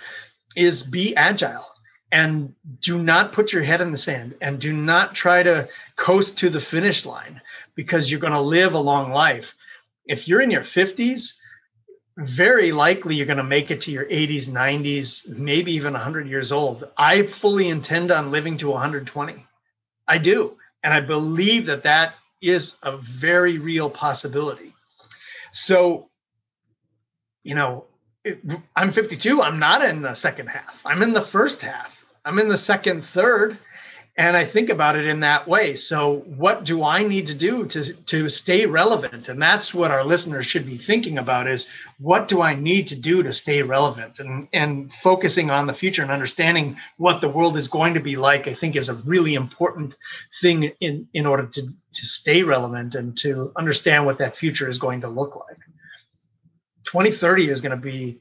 is 0.57 0.83
be 0.83 1.15
agile 1.15 1.65
and 2.11 2.53
do 2.81 2.97
not 2.97 3.31
put 3.31 3.53
your 3.53 3.63
head 3.63 3.81
in 3.81 3.91
the 3.91 3.97
sand 3.97 4.35
and 4.41 4.59
do 4.59 4.73
not 4.73 5.15
try 5.15 5.41
to 5.43 5.67
coast 5.95 6.37
to 6.39 6.49
the 6.49 6.59
finish 6.59 7.05
line 7.05 7.41
because 7.75 8.11
you're 8.11 8.19
going 8.19 8.33
to 8.33 8.41
live 8.41 8.73
a 8.73 8.79
long 8.79 9.11
life. 9.11 9.55
If 10.05 10.27
you're 10.27 10.41
in 10.41 10.51
your 10.51 10.61
50s, 10.61 11.35
very 12.17 12.73
likely 12.73 13.15
you're 13.15 13.25
going 13.25 13.37
to 13.37 13.43
make 13.43 13.71
it 13.71 13.81
to 13.81 13.91
your 13.91 14.05
80s, 14.05 14.49
90s, 14.49 15.27
maybe 15.29 15.71
even 15.73 15.93
100 15.93 16.27
years 16.27 16.51
old. 16.51 16.89
I 16.97 17.23
fully 17.23 17.69
intend 17.69 18.11
on 18.11 18.31
living 18.31 18.57
to 18.57 18.69
120. 18.69 19.45
I 20.07 20.17
do. 20.17 20.57
And 20.83 20.93
I 20.93 20.99
believe 20.99 21.67
that 21.67 21.83
that 21.83 22.15
is 22.41 22.75
a 22.83 22.97
very 22.97 23.57
real 23.57 23.89
possibility. 23.89 24.73
So, 25.53 26.09
you 27.43 27.55
know, 27.55 27.85
I'm 28.75 28.91
52. 28.91 29.41
I'm 29.41 29.59
not 29.59 29.83
in 29.83 30.01
the 30.01 30.13
second 30.13 30.47
half. 30.47 30.81
I'm 30.85 31.01
in 31.01 31.13
the 31.13 31.21
first 31.21 31.61
half 31.61 32.00
I'm 32.23 32.39
in 32.39 32.49
the 32.49 32.57
second, 32.57 33.03
third, 33.03 33.57
and 34.17 34.35
I 34.35 34.43
think 34.43 34.69
about 34.69 34.97
it 34.97 35.05
in 35.05 35.21
that 35.21 35.47
way. 35.47 35.73
So, 35.73 36.17
what 36.37 36.65
do 36.65 36.83
I 36.83 37.01
need 37.03 37.27
to 37.27 37.33
do 37.33 37.65
to 37.65 37.93
to 37.93 38.29
stay 38.29 38.65
relevant? 38.65 39.29
And 39.29 39.41
that's 39.41 39.73
what 39.73 39.89
our 39.89 40.03
listeners 40.03 40.45
should 40.45 40.65
be 40.65 40.77
thinking 40.77 41.17
about: 41.17 41.47
is 41.47 41.69
what 41.97 42.27
do 42.27 42.41
I 42.41 42.53
need 42.53 42.89
to 42.89 42.95
do 42.95 43.23
to 43.23 43.31
stay 43.31 43.63
relevant? 43.63 44.19
And 44.19 44.47
and 44.53 44.93
focusing 44.93 45.49
on 45.49 45.65
the 45.65 45.73
future 45.73 46.01
and 46.01 46.11
understanding 46.11 46.77
what 46.97 47.21
the 47.21 47.29
world 47.29 47.55
is 47.55 47.67
going 47.67 47.93
to 47.93 48.01
be 48.01 48.17
like, 48.17 48.47
I 48.47 48.53
think, 48.53 48.75
is 48.75 48.89
a 48.89 48.95
really 48.95 49.33
important 49.33 49.95
thing 50.41 50.71
in 50.81 51.07
in 51.13 51.25
order 51.25 51.47
to 51.47 51.61
to 51.61 52.05
stay 52.05 52.43
relevant 52.43 52.95
and 52.95 53.17
to 53.19 53.51
understand 53.55 54.05
what 54.05 54.17
that 54.17 54.35
future 54.35 54.67
is 54.67 54.77
going 54.77 55.01
to 55.01 55.07
look 55.07 55.35
like. 55.35 55.57
2030 56.83 57.49
is 57.49 57.61
going 57.61 57.71
to 57.71 57.77
be 57.77 58.19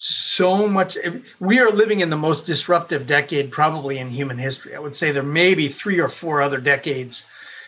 so 0.00 0.66
much 0.66 0.96
we 1.40 1.60
are 1.60 1.70
living 1.70 2.00
in 2.00 2.08
the 2.08 2.16
most 2.16 2.46
disruptive 2.46 3.06
decade 3.06 3.50
probably 3.50 3.98
in 3.98 4.08
human 4.08 4.38
history. 4.38 4.74
I 4.74 4.78
would 4.78 4.94
say 4.94 5.12
there 5.12 5.22
may 5.22 5.54
be 5.54 5.68
three 5.68 6.00
or 6.00 6.08
four 6.08 6.40
other 6.40 6.58
decades. 6.58 7.26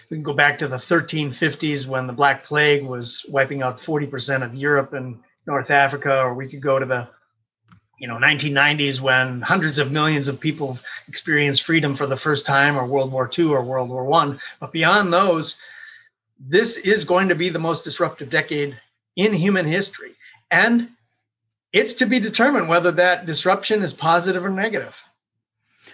We 0.09 0.17
can 0.17 0.25
go 0.25 0.33
back 0.33 0.57
to 0.59 0.69
the 0.69 0.79
1350s 0.79 1.87
when 1.87 2.07
the 2.07 2.13
black 2.15 2.43
plague 2.43 2.85
was 2.85 3.25
wiping 3.29 3.61
out 3.63 3.77
40% 3.77 4.43
of 4.43 4.55
europe 4.55 4.95
and 4.95 5.21
north 5.47 5.71
africa 5.71 6.21
or 6.21 6.33
we 6.33 6.49
could 6.49 6.63
go 6.63 6.79
to 6.79 6.87
the 6.87 7.07
you 7.99 8.09
know 8.09 8.17
1990s 8.17 8.99
when 8.99 9.43
hundreds 9.43 9.79
of 9.79 9.93
millions 9.93 10.29
of 10.29 10.41
people 10.41 10.79
experienced 11.09 11.63
freedom 11.63 11.95
for 11.95 12.07
the 12.07 12.17
first 12.17 12.47
time 12.47 12.79
or 12.79 12.87
world 12.87 13.13
war 13.13 13.31
ii 13.39 13.45
or 13.45 13.63
world 13.63 13.91
war 13.91 14.05
one. 14.05 14.41
But 14.59 14.73
beyond 14.73 15.13
those 15.13 15.57
this 16.41 16.79
is 16.79 17.05
going 17.05 17.29
to 17.29 17.35
be 17.35 17.51
the 17.51 17.59
most 17.59 17.85
disruptive 17.85 18.31
decade 18.31 18.81
in 19.17 19.35
human 19.35 19.67
history. 19.67 20.15
And 20.51 20.89
it's 21.73 21.95
to 21.95 22.07
be 22.07 22.21
determined 22.21 22.69
whether 22.69 22.93
that 22.93 23.27
disruption 23.27 23.83
is 23.83 23.93
positive 23.93 24.45
or 24.45 24.51
negative. 24.51 25.01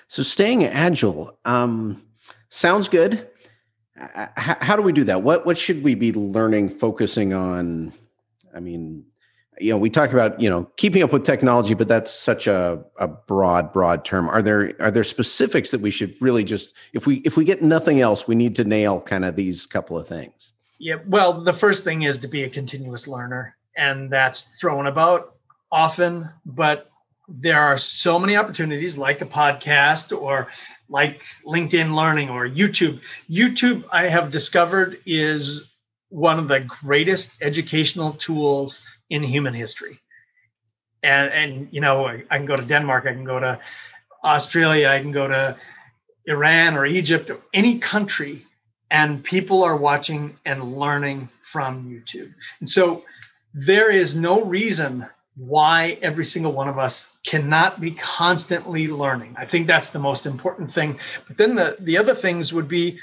So 0.09 0.23
staying 0.23 0.65
agile 0.65 1.39
um, 1.45 2.03
sounds 2.49 2.89
good. 2.89 3.29
How, 3.97 4.57
how 4.61 4.77
do 4.77 4.83
we 4.83 4.93
do 4.93 5.05
that? 5.05 5.23
What 5.23 5.45
what 5.45 5.59
should 5.59 5.83
we 5.83 5.95
be 5.95 6.13
learning, 6.13 6.71
focusing 6.71 7.33
on? 7.33 7.93
I 8.55 8.61
mean, 8.61 9.05
you 9.61 9.73
know, 9.73 9.77
we 9.77 9.91
talk 9.91 10.13
about 10.13 10.41
you 10.41 10.49
know 10.49 10.71
keeping 10.77 11.03
up 11.03 11.13
with 11.13 11.25
technology, 11.25 11.75
but 11.75 11.89
that's 11.89 12.13
such 12.13 12.47
a, 12.47 12.83
a 12.99 13.09
broad 13.09 13.73
broad 13.73 14.05
term. 14.05 14.29
Are 14.29 14.41
there 14.41 14.73
are 14.79 14.91
there 14.91 15.05
specifics 15.05 15.73
that 15.73 15.81
we 15.81 15.91
should 15.91 16.15
really 16.21 16.45
just 16.45 16.75
if 16.93 17.07
we 17.07 17.17
if 17.19 17.37
we 17.37 17.45
get 17.45 17.61
nothing 17.61 18.01
else, 18.01 18.29
we 18.29 18.37
need 18.37 18.55
to 18.57 18.65
nail 18.65 19.01
kind 19.01 19.25
of 19.25 19.35
these 19.35 19.67
couple 19.67 19.99
of 19.99 20.07
things. 20.07 20.53
Yeah, 20.79 20.97
well, 21.07 21.33
the 21.33 21.53
first 21.53 21.83
thing 21.83 22.03
is 22.03 22.19
to 22.19 22.29
be 22.29 22.45
a 22.45 22.49
continuous 22.49 23.09
learner, 23.09 23.57
and 23.77 24.09
that's 24.11 24.61
thrown 24.61 24.87
about 24.87 25.38
often, 25.71 26.29
but 26.45 26.91
there 27.29 27.61
are 27.61 27.79
so 27.79 28.19
many 28.19 28.37
opportunities 28.37 28.97
like 28.97 29.21
a 29.21 29.27
podcast 29.27 30.19
or 30.19 30.49
like 30.89 31.23
LinkedIn 31.45 31.95
Learning 31.95 32.31
or 32.31 32.49
YouTube. 32.49 33.03
YouTube, 33.29 33.85
I 33.93 34.05
have 34.05 34.31
discovered, 34.31 34.99
is 35.05 35.71
one 36.09 36.39
of 36.39 36.49
the 36.49 36.61
greatest 36.61 37.37
educational 37.43 38.13
tools 38.13 38.83
in 39.11 39.23
human 39.23 39.53
history. 39.53 40.01
And, 41.03 41.31
and 41.33 41.69
you 41.71 41.81
know, 41.81 42.07
I, 42.07 42.25
I 42.31 42.39
can 42.39 42.47
go 42.47 42.57
to 42.57 42.65
Denmark, 42.65 43.07
I 43.07 43.13
can 43.13 43.25
go 43.25 43.39
to 43.39 43.61
Australia, 44.25 44.89
I 44.89 45.01
can 45.01 45.13
go 45.13 45.29
to 45.29 45.57
Iran 46.27 46.77
or 46.77 46.87
Egypt, 46.87 47.31
or 47.31 47.41
any 47.53 47.79
country, 47.79 48.45
and 48.91 49.23
people 49.23 49.63
are 49.63 49.77
watching 49.77 50.37
and 50.45 50.79
learning 50.79 51.29
from 51.43 51.89
YouTube. 51.89 52.33
And 52.61 52.69
so 52.69 53.05
there 53.55 53.91
is 53.91 54.17
no 54.17 54.45
reason 54.45 55.07
why 55.39 55.97
every 56.03 56.25
single 56.25 56.53
one 56.53 56.69
of 56.69 56.79
us 56.79 57.17
cannot 57.25 57.81
be 57.81 57.93
constantly 57.93 58.89
learning. 58.89 59.37
I 59.39 59.47
think 59.47 59.67
that's 59.67 59.89
the 59.89 59.99
most 60.01 60.27
important 60.27 60.73
thing. 60.73 60.99
But 61.29 61.37
then 61.39 61.55
the, 61.55 61.77
the 61.79 61.97
other 61.97 62.15
things 62.15 62.53
would 62.53 62.69
be 62.69 62.99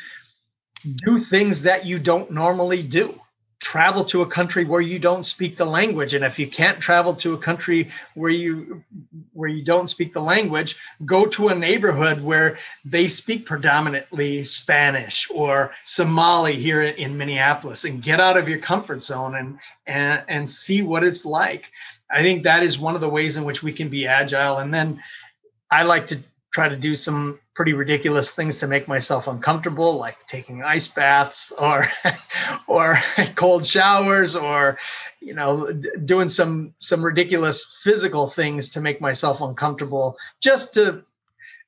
do 1.06 1.18
things 1.18 1.62
that 1.64 1.86
you 1.86 1.98
don't 1.98 2.30
normally 2.32 2.84
do. 2.84 3.20
Travel 3.60 4.04
to 4.06 4.22
a 4.22 4.28
country 4.28 4.66
where 4.66 4.82
you 4.82 5.00
don't 5.00 5.24
speak 5.24 5.58
the 5.58 5.66
language. 5.66 6.14
And 6.14 6.24
if 6.24 6.38
you 6.38 6.48
can't 6.48 6.80
travel 6.80 7.16
to 7.16 7.34
a 7.34 7.38
country 7.38 7.90
where 8.14 8.30
you 8.30 8.84
where 9.34 9.50
you 9.50 9.64
don't 9.64 9.88
speak 9.88 10.14
the 10.14 10.22
language, 10.22 10.76
go 11.06 11.26
to 11.26 11.48
a 11.48 11.56
neighborhood 11.56 12.22
where 12.22 12.58
they 12.84 13.08
speak 13.08 13.46
predominantly 13.46 14.44
Spanish 14.44 15.28
or 15.34 15.72
Somali 15.84 16.54
here 16.54 16.84
in 16.84 17.18
Minneapolis 17.18 17.86
and 17.86 18.04
get 18.04 18.20
out 18.20 18.38
of 18.38 18.48
your 18.48 18.60
comfort 18.60 19.02
zone 19.02 19.36
and 19.36 19.58
and, 19.88 20.24
and 20.28 20.50
see 20.50 20.84
what 20.84 21.04
it's 21.04 21.26
like 21.26 21.72
I 22.12 22.22
think 22.22 22.44
that 22.44 22.64
is 22.64 22.78
one 22.78 22.96
of 22.96 23.02
the 23.02 23.10
ways 23.10 23.38
in 23.38 23.44
which 23.44 23.64
we 23.64 23.74
can 23.74 23.90
be 23.90 24.08
agile. 24.08 24.58
And 24.58 24.74
then 24.74 25.02
I 25.72 25.84
like 25.84 26.08
to 26.08 26.20
try 26.54 26.70
to 26.70 26.76
do 26.78 26.96
some 26.96 27.40
pretty 27.54 27.74
ridiculous 27.74 28.32
things 28.32 28.60
to 28.60 28.68
make 28.68 28.88
myself 28.88 29.28
uncomfortable, 29.28 29.98
like 29.98 30.26
taking 30.28 30.64
ice 30.64 30.88
baths 30.88 31.52
or 31.58 31.86
or 32.68 32.98
cold 33.36 33.66
showers 33.66 34.36
or 34.36 34.78
you 35.20 35.34
know 35.34 35.72
doing 36.06 36.30
some 36.30 36.74
some 36.78 37.04
ridiculous 37.04 37.82
physical 37.84 38.28
things 38.28 38.70
to 38.70 38.82
make 38.82 39.02
myself 39.02 39.42
uncomfortable 39.42 40.18
just 40.40 40.74
to 40.76 41.04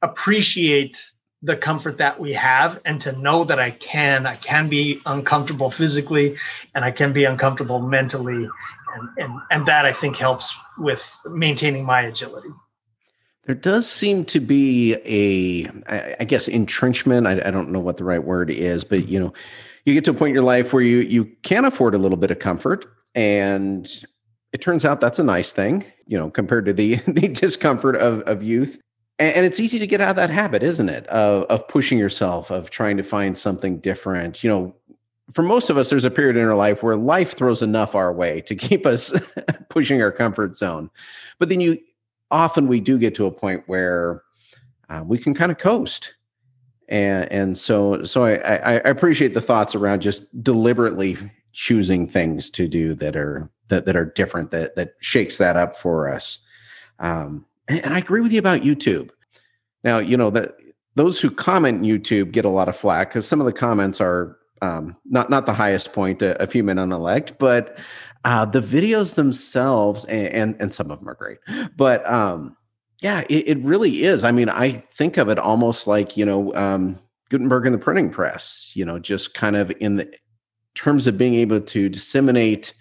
appreciate 0.01 1.11
the 1.41 1.55
comfort 1.55 1.97
that 1.97 2.19
we 2.19 2.33
have 2.33 2.79
and 2.85 2.99
to 3.01 3.11
know 3.11 3.43
that 3.43 3.59
I 3.59 3.71
can 3.71 4.25
I 4.25 4.37
can 4.37 4.69
be 4.69 5.01
uncomfortable 5.05 5.69
physically 5.69 6.37
and 6.73 6.83
I 6.83 6.91
can 6.91 7.13
be 7.13 7.25
uncomfortable 7.25 7.79
mentally 7.79 8.49
and 8.97 9.09
and, 9.17 9.39
and 9.51 9.65
that 9.65 9.85
I 9.85 9.93
think 9.93 10.17
helps 10.17 10.55
with 10.77 11.17
maintaining 11.25 11.85
my 11.85 12.01
agility. 12.01 12.49
There 13.47 13.55
does 13.55 13.89
seem 13.89 14.25
to 14.25 14.41
be 14.41 14.95
a, 15.05 15.69
I 16.19 16.25
guess, 16.25 16.49
entrenchment. 16.49 17.27
I, 17.27 17.41
I, 17.45 17.49
don't 17.49 17.71
know 17.71 17.79
what 17.79 17.95
the 17.95 18.03
right 18.03 18.21
word 18.21 18.49
is, 18.49 18.83
but 18.83 19.07
you 19.07 19.17
know, 19.17 19.31
you 19.85 19.93
get 19.93 20.03
to 20.03 20.11
a 20.11 20.13
point 20.13 20.31
in 20.31 20.33
your 20.33 20.43
life 20.43 20.73
where 20.73 20.83
you 20.83 20.97
you 20.97 21.31
can 21.43 21.63
afford 21.63 21.95
a 21.95 21.97
little 21.97 22.17
bit 22.17 22.29
of 22.29 22.39
comfort, 22.39 22.85
and 23.15 23.89
it 24.51 24.61
turns 24.61 24.83
out 24.83 24.99
that's 24.99 25.17
a 25.17 25.23
nice 25.23 25.53
thing, 25.53 25.85
you 26.07 26.17
know, 26.17 26.29
compared 26.29 26.65
to 26.65 26.73
the 26.73 26.95
the 27.07 27.29
discomfort 27.29 27.95
of 27.95 28.19
of 28.21 28.43
youth. 28.43 28.81
And, 29.17 29.37
and 29.37 29.45
it's 29.45 29.61
easy 29.61 29.79
to 29.79 29.87
get 29.87 30.01
out 30.01 30.09
of 30.09 30.15
that 30.17 30.29
habit, 30.29 30.61
isn't 30.61 30.89
it? 30.89 31.07
Of 31.07 31.43
of 31.43 31.65
pushing 31.69 31.97
yourself, 31.97 32.51
of 32.51 32.69
trying 32.69 32.97
to 32.97 33.03
find 33.03 33.37
something 33.37 33.79
different. 33.79 34.43
You 34.43 34.49
know, 34.49 34.75
for 35.33 35.43
most 35.43 35.69
of 35.69 35.77
us, 35.77 35.89
there's 35.89 36.05
a 36.05 36.11
period 36.11 36.37
in 36.37 36.47
our 36.47 36.55
life 36.55 36.81
where 36.81 36.95
life 36.95 37.35
throws 37.35 37.61
enough 37.61 37.95
our 37.95 38.13
way 38.13 38.41
to 38.41 38.55
keep 38.55 38.85
us 38.85 39.13
pushing 39.69 40.01
our 40.01 40.11
comfort 40.11 40.55
zone. 40.55 40.89
But 41.39 41.49
then 41.49 41.59
you 41.59 41.79
often 42.31 42.67
we 42.67 42.79
do 42.79 42.97
get 42.97 43.15
to 43.15 43.25
a 43.25 43.31
point 43.31 43.63
where 43.67 44.23
uh, 44.89 45.03
we 45.05 45.17
can 45.17 45.33
kind 45.33 45.51
of 45.51 45.57
coast. 45.57 46.13
And 46.89 47.29
and 47.31 47.57
so 47.57 48.05
so 48.05 48.23
I, 48.23 48.35
I, 48.35 48.73
appreciate 48.75 49.33
the 49.33 49.41
thoughts 49.41 49.75
around 49.75 50.01
just 50.01 50.41
deliberately 50.41 51.17
choosing 51.51 52.07
things 52.07 52.49
to 52.51 52.69
do 52.69 52.93
that 52.93 53.17
are 53.17 53.49
that 53.67 53.85
that 53.85 53.97
are 53.97 54.05
different 54.05 54.51
that 54.51 54.77
that 54.77 54.93
shakes 55.01 55.37
that 55.37 55.57
up 55.57 55.75
for 55.75 56.07
us. 56.07 56.39
Um, 56.99 57.45
and, 57.67 57.83
and 57.83 57.93
i 57.93 57.97
agree 57.97 58.21
with 58.21 58.31
you 58.31 58.39
about 58.39 58.61
youtube. 58.61 59.09
Now 59.83 59.99
you 59.99 60.15
know 60.15 60.29
that 60.29 60.55
those 60.95 61.19
who 61.19 61.29
comment 61.29 61.81
youtube 61.81 62.31
get 62.31 62.45
a 62.45 62.49
lot 62.49 62.69
of 62.69 62.75
flack 62.77 63.09
because 63.09 63.27
some 63.27 63.41
of 63.41 63.45
the 63.45 63.51
comments 63.51 63.99
are 63.99 64.37
um, 64.61 64.95
not 65.05 65.29
not 65.29 65.45
the 65.45 65.53
highest 65.53 65.93
point 65.93 66.21
a, 66.21 66.41
a 66.41 66.47
few 66.47 66.63
men 66.63 66.79
on 66.79 66.91
elect 66.91 67.37
but 67.39 67.77
uh, 68.27 68.43
the 68.43 68.59
videos 68.59 69.15
themselves, 69.15 70.03
and, 70.03 70.27
and, 70.27 70.55
and 70.59 70.73
some 70.73 70.91
of 70.91 70.99
them 70.99 71.07
are 71.07 71.15
great, 71.15 71.37
but 71.77 72.05
um, 72.09 72.57
yeah, 73.01 73.23
it, 73.29 73.47
it, 73.47 73.57
really 73.59 74.03
is. 74.03 74.25
I 74.25 74.33
mean, 74.33 74.49
I 74.49 74.71
think 74.71 75.15
of 75.15 75.29
it 75.29 75.39
almost 75.39 75.87
like 75.87 76.17
you 76.17 76.25
know 76.25 76.53
um, 76.53 76.99
Gutenberg 77.29 77.65
and 77.65 77.73
the 77.73 77.79
printing 77.79 78.09
press. 78.09 78.73
You 78.75 78.83
know, 78.83 78.99
just 78.99 79.33
kind 79.33 79.55
of 79.55 79.71
in 79.79 79.95
the 79.95 80.13
terms 80.75 81.07
of 81.07 81.17
being 81.17 81.35
able 81.35 81.61
to 81.61 81.87
disseminate 81.87 82.73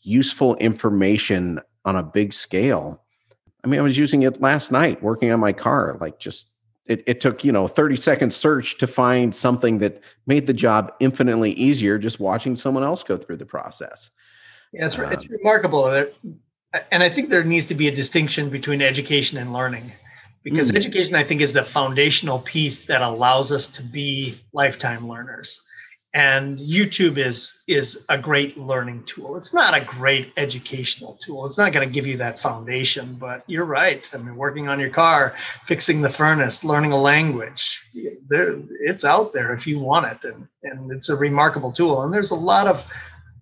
useful 0.00 0.54
information 0.56 1.60
on 1.84 1.96
a 1.96 2.02
big 2.04 2.32
scale. 2.32 3.02
I 3.64 3.66
mean, 3.66 3.80
I 3.80 3.82
was 3.82 3.98
using 3.98 4.22
it 4.22 4.40
last 4.40 4.70
night 4.70 5.02
working 5.02 5.32
on 5.32 5.40
my 5.40 5.52
car, 5.52 5.98
like 6.00 6.20
just 6.20 6.52
it, 6.88 7.04
it, 7.06 7.20
took 7.20 7.44
you 7.44 7.52
know 7.52 7.68
30 7.68 7.96
second 7.96 8.32
search 8.32 8.78
to 8.78 8.86
find 8.86 9.34
something 9.34 9.78
that 9.78 10.02
made 10.26 10.46
the 10.46 10.52
job 10.52 10.92
infinitely 11.00 11.52
easier 11.52 11.98
just 11.98 12.18
watching 12.18 12.56
someone 12.56 12.82
else 12.82 13.02
go 13.02 13.16
through 13.16 13.36
the 13.36 13.46
process 13.46 14.10
yeah, 14.72 14.86
it's, 14.86 14.98
um, 14.98 15.12
it's 15.12 15.28
remarkable. 15.28 15.84
That, 15.84 16.12
and 16.92 17.02
I 17.02 17.08
think 17.08 17.30
there 17.30 17.44
needs 17.44 17.66
to 17.66 17.74
be 17.74 17.88
a 17.88 17.94
distinction 17.94 18.50
between 18.50 18.82
education 18.82 19.38
and 19.38 19.52
learning 19.52 19.92
because 20.42 20.70
mm. 20.70 20.76
education, 20.76 21.14
I 21.14 21.24
think, 21.24 21.40
is 21.40 21.52
the 21.52 21.62
foundational 21.62 22.40
piece 22.40 22.84
that 22.86 23.02
allows 23.02 23.52
us 23.52 23.66
to 23.68 23.82
be 23.82 24.38
lifetime 24.52 25.08
learners. 25.08 25.62
And 26.14 26.58
YouTube 26.58 27.18
is 27.18 27.60
is 27.66 28.04
a 28.08 28.16
great 28.16 28.56
learning 28.56 29.04
tool. 29.04 29.36
It's 29.36 29.52
not 29.52 29.74
a 29.74 29.84
great 29.84 30.32
educational 30.38 31.18
tool. 31.22 31.44
It's 31.44 31.58
not 31.58 31.72
going 31.74 31.86
to 31.86 31.92
give 31.92 32.06
you 32.06 32.16
that 32.16 32.40
foundation, 32.40 33.16
but 33.20 33.44
you're 33.46 33.66
right. 33.66 34.08
I 34.14 34.16
mean, 34.16 34.34
working 34.34 34.68
on 34.68 34.80
your 34.80 34.88
car, 34.88 35.36
fixing 35.66 36.00
the 36.00 36.08
furnace, 36.08 36.64
learning 36.64 36.92
a 36.92 37.00
language, 37.00 37.82
there 38.26 38.56
it's 38.80 39.04
out 39.04 39.34
there 39.34 39.52
if 39.52 39.66
you 39.66 39.80
want 39.80 40.06
it, 40.06 40.24
and 40.24 40.48
and 40.62 40.90
it's 40.90 41.10
a 41.10 41.16
remarkable 41.16 41.72
tool. 41.72 42.02
And 42.02 42.12
there's 42.12 42.30
a 42.30 42.36
lot 42.36 42.66
of 42.66 42.90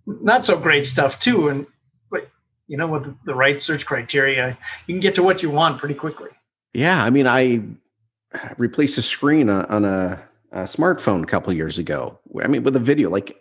not 0.07 0.45
so 0.45 0.59
great 0.59 0.87
stuff 0.87 1.21
too. 1.21 1.49
And 1.49 1.67
but 2.11 2.29
you 2.67 2.77
know, 2.77 2.89
with 2.89 3.15
the 3.25 3.35
right 3.35 3.61
search 3.61 3.87
criteria, 3.87 4.59
you 4.89 4.95
can 4.95 5.01
get 5.01 5.15
to 5.15 5.23
what 5.23 5.41
you 5.41 5.51
want 5.51 5.79
pretty 5.79 5.95
quickly. 5.95 6.31
Yeah, 6.75 7.03
I 7.03 7.11
mean, 7.11 7.27
I 7.27 7.63
replaced 8.59 8.99
a 8.99 9.03
screen 9.03 9.49
on 9.49 9.85
a, 9.85 10.23
a 10.57 10.65
smartphone 10.65 11.23
a 11.23 11.27
couple 11.27 11.53
years 11.53 11.79
ago. 11.79 12.19
I 12.43 12.49
mean, 12.49 12.63
with 12.63 12.75
a 12.77 12.81
video, 12.81 13.11
like 13.11 13.37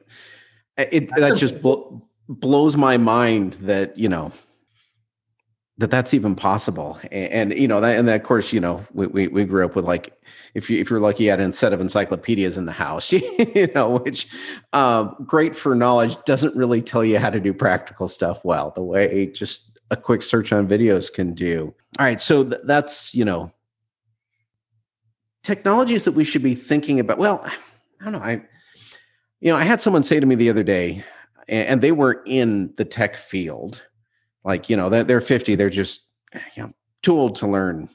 it 0.77 1.09
That's 1.09 1.21
that 1.21 1.37
just 1.37 1.61
bl- 1.61 1.99
blows 2.27 2.75
my 2.75 2.97
mind 2.97 3.53
that 3.53 3.97
you 3.97 4.09
know 4.09 4.31
that 5.77 5.91
that's 5.91 6.13
even 6.13 6.35
possible 6.35 6.97
and, 7.11 7.51
and, 7.51 7.59
you 7.59 7.67
know 7.67 7.81
that 7.81 7.97
and 7.97 8.07
that, 8.07 8.15
of 8.15 8.23
course 8.23 8.51
you 8.53 8.59
know 8.59 8.85
we, 8.93 9.07
we, 9.07 9.27
we 9.27 9.43
grew 9.43 9.63
up 9.63 9.75
with 9.75 9.85
like 9.85 10.17
if 10.53 10.69
you 10.69 10.79
if 10.79 10.89
you're 10.89 10.99
lucky 10.99 11.25
you 11.25 11.29
had 11.29 11.39
a 11.39 11.53
set 11.53 11.73
of 11.73 11.81
encyclopedias 11.81 12.57
in 12.57 12.65
the 12.65 12.71
house 12.71 13.11
you 13.11 13.67
know 13.75 13.89
which 13.89 14.27
um, 14.73 15.15
great 15.25 15.55
for 15.55 15.75
knowledge 15.75 16.17
doesn't 16.25 16.55
really 16.55 16.81
tell 16.81 17.03
you 17.03 17.19
how 17.19 17.29
to 17.29 17.39
do 17.39 17.53
practical 17.53 18.07
stuff 18.07 18.43
well 18.43 18.71
the 18.75 18.83
way 18.83 19.27
just 19.27 19.79
a 19.91 19.97
quick 19.97 20.23
search 20.23 20.51
on 20.51 20.67
videos 20.67 21.13
can 21.13 21.33
do 21.33 21.73
all 21.99 22.05
right 22.05 22.19
so 22.19 22.43
th- 22.43 22.61
that's 22.65 23.13
you 23.13 23.23
know 23.23 23.51
technologies 25.45 26.05
that 26.05 26.13
we 26.13 26.23
should 26.23 26.41
be 26.41 26.55
thinking 26.55 26.99
about 26.99 27.19
well 27.19 27.39
i 28.01 28.03
don't 28.03 28.13
know 28.13 28.19
i 28.19 28.41
you 29.41 29.51
know 29.51 29.55
i 29.55 29.63
had 29.63 29.79
someone 29.79 30.01
say 30.01 30.19
to 30.19 30.25
me 30.25 30.33
the 30.33 30.49
other 30.49 30.63
day 30.63 31.03
and 31.47 31.81
they 31.81 31.91
were 31.91 32.23
in 32.25 32.73
the 32.77 32.83
tech 32.83 33.15
field 33.15 33.85
like 34.43 34.71
you 34.71 34.75
know 34.75 34.89
they're, 34.89 35.21
50 35.21 35.53
they're 35.53 35.69
just 35.69 36.07
you 36.55 36.63
know 36.63 36.73
too 37.03 37.15
old 37.15 37.35
to 37.35 37.47
learn 37.47 37.87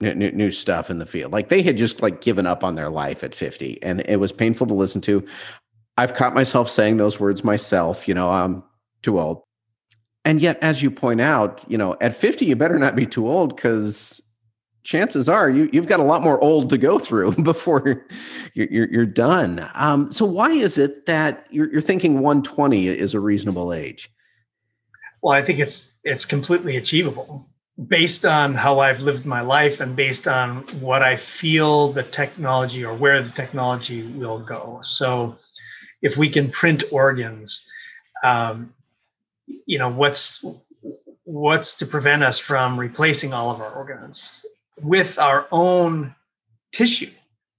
new, 0.00 0.14
new, 0.14 0.50
stuff 0.52 0.88
in 0.88 0.98
the 0.98 1.06
field. 1.06 1.32
Like 1.32 1.48
they 1.48 1.62
had 1.62 1.76
just 1.76 2.00
like 2.00 2.20
given 2.20 2.46
up 2.46 2.62
on 2.62 2.76
their 2.76 2.90
life 2.90 3.24
at 3.24 3.34
50 3.34 3.82
and 3.82 4.02
it 4.02 4.20
was 4.20 4.30
painful 4.30 4.68
to 4.68 4.74
listen 4.74 5.00
to. 5.02 5.26
I've 5.96 6.14
caught 6.14 6.34
myself 6.34 6.70
saying 6.70 6.98
those 6.98 7.18
words 7.18 7.42
myself 7.42 8.06
you 8.06 8.14
know 8.14 8.30
i'm 8.30 8.62
too 9.02 9.18
old. 9.18 9.42
And 10.24 10.40
yet 10.40 10.58
as 10.62 10.82
you 10.82 10.92
point 10.92 11.20
out 11.20 11.64
you 11.66 11.78
know 11.78 11.96
at 12.00 12.14
50 12.14 12.44
you 12.44 12.54
better 12.54 12.78
not 12.78 12.94
be 12.94 13.06
too 13.06 13.26
old 13.28 13.56
because 13.56 14.22
chances 14.86 15.28
are 15.28 15.50
you, 15.50 15.68
you've 15.72 15.88
got 15.88 16.00
a 16.00 16.04
lot 16.04 16.22
more 16.22 16.40
old 16.40 16.70
to 16.70 16.78
go 16.78 16.98
through 16.98 17.32
before 17.42 18.06
you're, 18.54 18.68
you're, 18.68 18.88
you're 18.88 19.06
done. 19.06 19.68
Um, 19.74 20.10
so 20.10 20.24
why 20.24 20.52
is 20.52 20.78
it 20.78 21.06
that 21.06 21.46
you're, 21.50 21.70
you're 21.70 21.80
thinking 21.80 22.20
120 22.20 22.88
is 22.88 23.12
a 23.12 23.20
reasonable 23.20 23.72
age? 23.72 24.10
Well, 25.22 25.34
I 25.34 25.42
think 25.42 25.58
it's 25.58 25.90
it's 26.04 26.24
completely 26.24 26.76
achievable 26.76 27.48
based 27.88 28.24
on 28.24 28.54
how 28.54 28.78
I've 28.78 29.00
lived 29.00 29.26
my 29.26 29.40
life 29.40 29.80
and 29.80 29.96
based 29.96 30.28
on 30.28 30.58
what 30.80 31.02
I 31.02 31.16
feel 31.16 31.88
the 31.88 32.04
technology 32.04 32.84
or 32.84 32.94
where 32.94 33.20
the 33.20 33.30
technology 33.30 34.02
will 34.02 34.38
go. 34.38 34.78
So, 34.82 35.36
if 36.00 36.16
we 36.16 36.30
can 36.30 36.50
print 36.50 36.84
organs, 36.92 37.66
um, 38.22 38.72
you 39.66 39.78
know, 39.80 39.88
what's 39.88 40.44
what's 41.24 41.74
to 41.76 41.86
prevent 41.86 42.22
us 42.22 42.38
from 42.38 42.78
replacing 42.78 43.32
all 43.32 43.50
of 43.50 43.60
our 43.60 43.72
organs 43.72 44.46
with 44.80 45.18
our 45.18 45.46
own 45.50 46.14
tissue? 46.72 47.10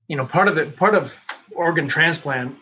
You 0.08 0.18
know, 0.18 0.26
part 0.26 0.48
of 0.48 0.56
the 0.56 0.66
part 0.66 0.96
of 0.96 1.18
organ 1.54 1.88
transplant, 1.88 2.58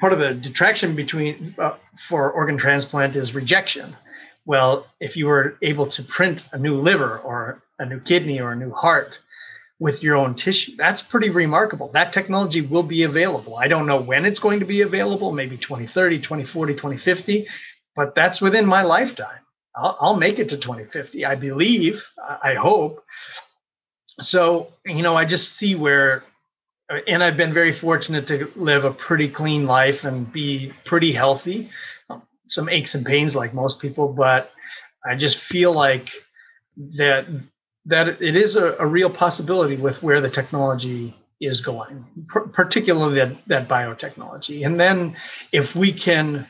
part 0.00 0.12
of 0.12 0.18
the 0.18 0.34
detraction 0.34 0.96
between 0.96 1.54
uh, 1.58 1.74
for 1.96 2.30
organ 2.30 2.56
transplant 2.56 3.16
is 3.16 3.34
rejection 3.34 3.94
well, 4.48 4.86
if 4.98 5.14
you 5.18 5.26
were 5.26 5.58
able 5.60 5.88
to 5.88 6.02
print 6.02 6.42
a 6.52 6.58
new 6.58 6.80
liver 6.80 7.18
or 7.18 7.62
a 7.78 7.84
new 7.84 8.00
kidney 8.00 8.40
or 8.40 8.52
a 8.52 8.56
new 8.56 8.72
heart 8.72 9.18
with 9.78 10.02
your 10.02 10.16
own 10.16 10.34
tissue, 10.36 10.74
that's 10.74 11.02
pretty 11.02 11.28
remarkable. 11.28 11.88
That 11.88 12.14
technology 12.14 12.62
will 12.62 12.82
be 12.82 13.02
available. 13.02 13.58
I 13.58 13.68
don't 13.68 13.86
know 13.86 14.00
when 14.00 14.24
it's 14.24 14.38
going 14.38 14.60
to 14.60 14.64
be 14.64 14.80
available, 14.80 15.32
maybe 15.32 15.58
2030, 15.58 16.20
2040, 16.20 16.72
2050, 16.72 17.46
but 17.94 18.14
that's 18.14 18.40
within 18.40 18.64
my 18.64 18.80
lifetime. 18.82 19.40
I'll, 19.76 19.98
I'll 20.00 20.16
make 20.16 20.38
it 20.38 20.48
to 20.48 20.56
2050, 20.56 21.26
I 21.26 21.34
believe, 21.34 22.08
I 22.42 22.54
hope. 22.54 23.04
So, 24.20 24.72
you 24.84 25.02
know, 25.02 25.16
I 25.16 25.24
just 25.24 25.56
see 25.56 25.74
where 25.74 26.24
and 27.06 27.22
I've 27.22 27.36
been 27.36 27.52
very 27.52 27.72
fortunate 27.72 28.26
to 28.28 28.50
live 28.56 28.84
a 28.86 28.90
pretty 28.90 29.28
clean 29.28 29.66
life 29.66 30.04
and 30.04 30.32
be 30.32 30.72
pretty 30.84 31.12
healthy 31.12 31.70
some 32.48 32.68
aches 32.68 32.94
and 32.94 33.06
pains 33.06 33.36
like 33.36 33.54
most 33.54 33.80
people, 33.80 34.08
but 34.08 34.50
I 35.04 35.14
just 35.14 35.38
feel 35.38 35.72
like 35.72 36.10
that 36.96 37.26
that 37.86 38.08
it 38.20 38.36
is 38.36 38.56
a, 38.56 38.74
a 38.78 38.86
real 38.86 39.08
possibility 39.08 39.76
with 39.76 40.02
where 40.02 40.20
the 40.20 40.28
technology 40.28 41.16
is 41.40 41.60
going, 41.60 42.04
particularly 42.52 43.14
that, 43.14 43.46
that 43.46 43.68
biotechnology. 43.68 44.66
And 44.66 44.78
then 44.78 45.16
if 45.52 45.74
we 45.74 45.92
can 45.92 46.46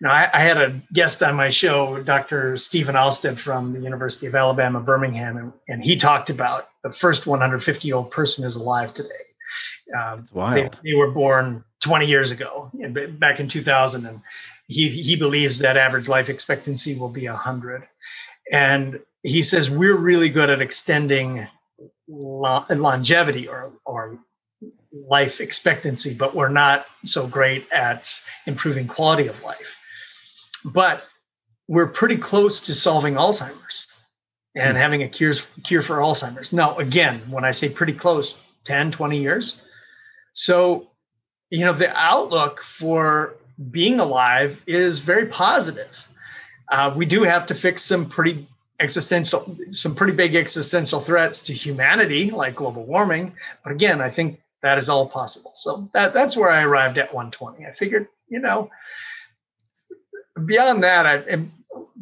you 0.00 0.06
know, 0.06 0.12
I, 0.12 0.28
I, 0.32 0.40
had 0.40 0.58
a 0.58 0.82
guest 0.92 1.22
on 1.22 1.36
my 1.36 1.48
show, 1.48 2.02
Dr. 2.02 2.56
Steven 2.58 2.96
Austad 2.96 3.40
from 3.40 3.72
the 3.72 3.80
University 3.80 4.26
of 4.26 4.34
Alabama, 4.34 4.80
Birmingham, 4.80 5.38
and, 5.38 5.52
and 5.68 5.82
he 5.82 5.96
talked 5.96 6.28
about 6.28 6.68
the 6.82 6.92
first 6.92 7.26
150 7.26 7.88
year 7.88 7.96
old 7.96 8.10
person 8.10 8.44
is 8.44 8.56
alive 8.56 8.92
today. 8.92 9.08
Um. 9.96 10.24
They, 10.82 10.90
they, 10.90 10.94
were 10.94 11.12
born 11.12 11.64
20 11.80 12.06
years 12.06 12.30
ago, 12.30 12.70
back 13.18 13.40
in 13.40 13.48
2000, 13.48 14.04
and 14.04 14.20
he 14.66 14.88
he 14.88 15.16
believes 15.16 15.58
that 15.60 15.76
average 15.76 16.08
life 16.08 16.28
expectancy 16.28 16.94
will 16.96 17.08
be 17.08 17.26
100. 17.26 17.86
And 18.52 19.00
he 19.22 19.42
says 19.42 19.70
we're 19.70 19.96
really 19.96 20.28
good 20.28 20.50
at 20.50 20.60
extending 20.60 21.46
longevity 22.08 23.48
or 23.48 23.72
or 23.84 24.18
life 24.92 25.40
expectancy, 25.40 26.14
but 26.14 26.34
we're 26.34 26.48
not 26.48 26.86
so 27.04 27.26
great 27.26 27.70
at 27.72 28.20
improving 28.46 28.86
quality 28.86 29.28
of 29.28 29.42
life. 29.42 29.76
But 30.66 31.04
we're 31.68 31.86
pretty 31.86 32.16
close 32.16 32.60
to 32.62 32.74
solving 32.74 33.14
Alzheimer's 33.14 33.86
and 34.54 34.70
mm-hmm. 34.70 34.76
having 34.76 35.02
a 35.02 35.08
cure, 35.08 35.34
cure 35.62 35.82
for 35.82 35.96
Alzheimer's. 35.96 36.52
Now, 36.52 36.76
again, 36.76 37.20
when 37.30 37.44
I 37.44 37.50
say 37.52 37.68
pretty 37.68 37.92
close, 37.92 38.38
10, 38.64 38.90
20 38.90 39.18
years. 39.18 39.62
So, 40.34 40.88
you 41.50 41.64
know, 41.64 41.72
the 41.72 41.96
outlook 41.96 42.62
for 42.62 43.36
being 43.70 44.00
alive 44.00 44.62
is 44.66 44.98
very 44.98 45.26
positive. 45.26 46.08
Uh, 46.70 46.92
we 46.94 47.06
do 47.06 47.22
have 47.22 47.46
to 47.46 47.54
fix 47.54 47.82
some 47.82 48.08
pretty 48.08 48.46
existential, 48.80 49.56
some 49.70 49.94
pretty 49.94 50.12
big 50.12 50.34
existential 50.34 51.00
threats 51.00 51.40
to 51.42 51.52
humanity, 51.52 52.30
like 52.30 52.56
global 52.56 52.84
warming. 52.84 53.32
But 53.62 53.72
again, 53.72 54.00
I 54.00 54.10
think 54.10 54.40
that 54.62 54.78
is 54.78 54.88
all 54.88 55.08
possible. 55.08 55.52
So 55.54 55.88
that 55.94 56.12
that's 56.12 56.36
where 56.36 56.50
I 56.50 56.64
arrived 56.64 56.98
at 56.98 57.14
120. 57.14 57.64
I 57.64 57.70
figured, 57.70 58.08
you 58.28 58.40
know, 58.40 58.70
beyond 60.44 60.82
that, 60.82 61.06
I, 61.06 61.16
am 61.30 61.52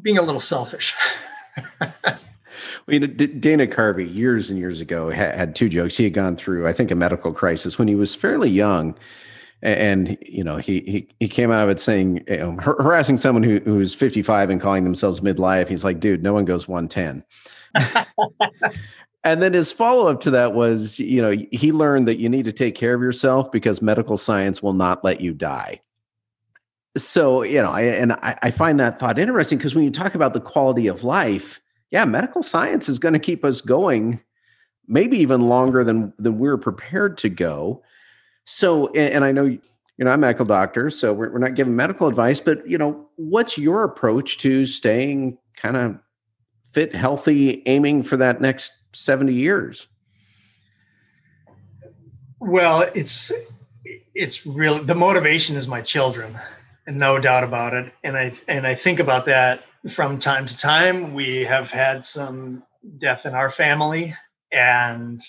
being 0.03 0.18
a 0.18 0.23
little 0.23 0.40
selfish. 0.40 0.94
well, 1.81 2.18
you 2.88 3.01
know, 3.01 3.07
Dana 3.07 3.66
Carvey 3.66 4.12
years 4.12 4.51
and 4.51 4.59
years 4.59 4.81
ago 4.81 5.11
had, 5.11 5.55
two 5.55 5.68
jokes. 5.68 5.97
He 5.97 6.05
had 6.05 6.14
gone 6.14 6.37
through, 6.37 6.66
I 6.66 6.73
think, 6.73 6.90
a 6.90 6.94
medical 6.94 7.33
crisis 7.33 7.79
when 7.79 7.88
he 7.88 7.94
was 7.94 8.14
fairly 8.14 8.51
young 8.51 8.97
and 9.62 10.18
you 10.20 10.44
know 10.44 10.59
he 10.59 10.81
he 10.81 11.09
he 11.20 11.29
came 11.29 11.51
out 11.51 11.64
of 11.64 11.70
it 11.70 11.81
saying 11.81 12.23
you 12.29 12.37
know, 12.37 12.53
harassing 12.61 13.16
someone 13.16 13.42
who 13.42 13.61
who's 13.61 13.94
55 13.94 14.51
and 14.51 14.61
calling 14.61 14.85
themselves 14.85 15.20
midlife 15.20 15.68
he's 15.68 15.85
like 15.85 16.01
dude 16.01 16.23
no 16.23 16.35
one 16.35 16.44
goes 16.44 16.68
110 16.68 17.25
and 19.25 19.40
then 19.40 19.55
his 19.55 19.73
follow-up 19.73 20.20
to 20.20 20.31
that 20.31 20.53
was 20.53 21.01
you 21.01 21.23
know 21.23 21.31
he 21.51 21.73
learned 21.73 22.07
that 22.07 22.18
you 22.18 22.29
need 22.29 22.44
to 22.44 22.53
take 22.53 22.75
care 22.75 22.92
of 22.92 23.01
yourself 23.01 23.51
because 23.51 23.81
medical 23.81 24.18
science 24.18 24.62
will 24.62 24.75
not 24.75 25.03
let 25.03 25.23
you 25.23 25.33
die 25.33 25.81
so 26.97 27.45
you 27.45 27.61
know 27.61 27.71
I, 27.71 27.83
and 27.83 28.13
I, 28.13 28.39
I 28.43 28.51
find 28.51 28.79
that 28.81 28.99
thought 28.99 29.19
interesting 29.19 29.59
because 29.59 29.75
when 29.75 29.85
you 29.85 29.91
talk 29.91 30.15
about 30.15 30.33
the 30.33 30.41
quality 30.41 30.87
of 30.87 31.05
life 31.05 31.61
yeah 31.91 32.05
medical 32.05 32.43
science 32.43 32.89
is 32.89 32.99
going 32.99 33.15
to 33.15 33.19
keep 33.19 33.45
us 33.45 33.61
going 33.61 34.21
maybe 34.87 35.19
even 35.19 35.49
longer 35.49 35.85
than 35.85 36.13
than 36.19 36.39
we're 36.39 36.59
prepared 36.59 37.19
to 37.19 37.29
go 37.29 37.83
so, 38.45 38.89
and, 38.89 39.15
and 39.15 39.25
I 39.25 39.33
know 39.33 39.45
you 39.45 39.61
know 39.99 40.11
I'm 40.11 40.21
a 40.21 40.27
medical 40.27 40.45
doctor, 40.45 40.91
so 40.91 41.13
we're, 41.13 41.33
we're 41.33 41.39
not 41.39 41.55
giving 41.55 41.77
medical 41.77 42.09
advice, 42.09 42.41
but 42.41 42.69
you 42.69 42.79
know, 42.79 43.09
what's 43.17 43.57
your 43.57 43.85
approach 43.85 44.39
to 44.39 44.67
staying 44.67 45.39
kind 45.57 45.77
of 45.77 45.99
fit, 46.73 46.95
healthy, 46.95 47.63
aiming 47.67 48.03
for 48.03 48.17
that 48.17 48.41
next 48.41 48.73
70 48.93 49.33
years? 49.33 49.89
Well, 52.41 52.91
it's 52.95 53.33
it's 54.15 54.47
really 54.47 54.81
the 54.85 54.95
motivation 54.95 55.57
is 55.57 55.67
my 55.67 55.81
children, 55.81 56.39
no 56.87 57.18
doubt 57.18 57.44
about 57.44 57.75
it. 57.75 57.92
And 58.03 58.16
I 58.16 58.33
and 58.49 58.66
I 58.66 58.75
think 58.75 59.01
about 59.01 59.27
that 59.27 59.64
from 59.88 60.18
time 60.18 60.47
to 60.47 60.57
time. 60.57 61.14
We 61.14 61.44
have 61.44 61.70
had 61.70 62.05
some 62.05 62.62
death 62.99 63.27
in 63.27 63.35
our 63.35 63.51
family, 63.51 64.14
and 64.53 65.20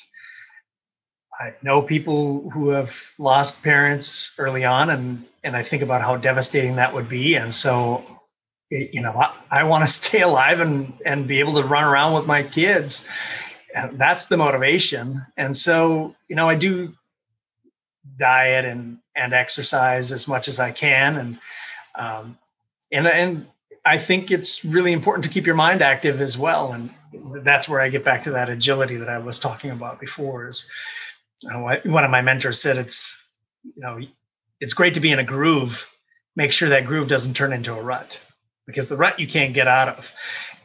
I 1.39 1.53
know 1.61 1.81
people 1.81 2.49
who 2.51 2.69
have 2.69 2.95
lost 3.17 3.61
parents 3.63 4.33
early 4.37 4.63
on, 4.63 4.89
and 4.89 5.25
and 5.43 5.55
I 5.55 5.63
think 5.63 5.81
about 5.81 6.01
how 6.01 6.17
devastating 6.17 6.75
that 6.77 6.93
would 6.93 7.09
be. 7.09 7.35
And 7.35 7.53
so, 7.53 8.03
you 8.69 9.01
know, 9.01 9.11
I, 9.11 9.33
I 9.51 9.63
want 9.63 9.87
to 9.87 9.93
stay 9.93 10.21
alive 10.21 10.59
and 10.59 10.93
and 11.05 11.27
be 11.27 11.39
able 11.39 11.61
to 11.61 11.63
run 11.63 11.83
around 11.83 12.13
with 12.13 12.25
my 12.25 12.43
kids. 12.43 13.05
And 13.73 13.99
that's 13.99 14.25
the 14.25 14.37
motivation. 14.37 15.25
And 15.35 15.55
so, 15.55 16.15
you 16.29 16.35
know, 16.37 16.47
I 16.47 16.55
do 16.55 16.93
diet 18.17 18.63
and 18.63 18.99
and 19.15 19.33
exercise 19.33 20.11
as 20.11 20.27
much 20.27 20.47
as 20.47 20.59
I 20.59 20.71
can, 20.71 21.17
and 21.17 21.39
um, 21.95 22.37
and 22.91 23.07
and 23.07 23.47
I 23.85 23.97
think 23.97 24.31
it's 24.31 24.65
really 24.65 24.93
important 24.93 25.23
to 25.25 25.29
keep 25.29 25.45
your 25.45 25.55
mind 25.55 25.81
active 25.81 26.21
as 26.21 26.37
well. 26.37 26.73
And 26.73 26.89
that's 27.43 27.69
where 27.69 27.79
I 27.79 27.89
get 27.89 28.03
back 28.03 28.23
to 28.23 28.31
that 28.31 28.49
agility 28.49 28.95
that 28.97 29.09
I 29.09 29.19
was 29.19 29.39
talking 29.39 29.71
about 29.71 29.99
before. 29.99 30.47
Is 30.47 30.69
one 31.43 32.03
of 32.03 32.11
my 32.11 32.21
mentors 32.21 32.59
said 32.59 32.77
it's 32.77 33.21
you 33.63 33.81
know 33.81 33.99
it's 34.59 34.73
great 34.73 34.93
to 34.95 34.99
be 34.99 35.11
in 35.11 35.19
a 35.19 35.23
groove 35.23 35.85
make 36.35 36.51
sure 36.51 36.69
that 36.69 36.85
groove 36.85 37.07
doesn't 37.07 37.35
turn 37.35 37.53
into 37.53 37.73
a 37.73 37.81
rut 37.81 38.19
because 38.65 38.89
the 38.89 38.97
rut 38.97 39.19
you 39.19 39.27
can't 39.27 39.53
get 39.53 39.67
out 39.67 39.89
of 39.89 40.11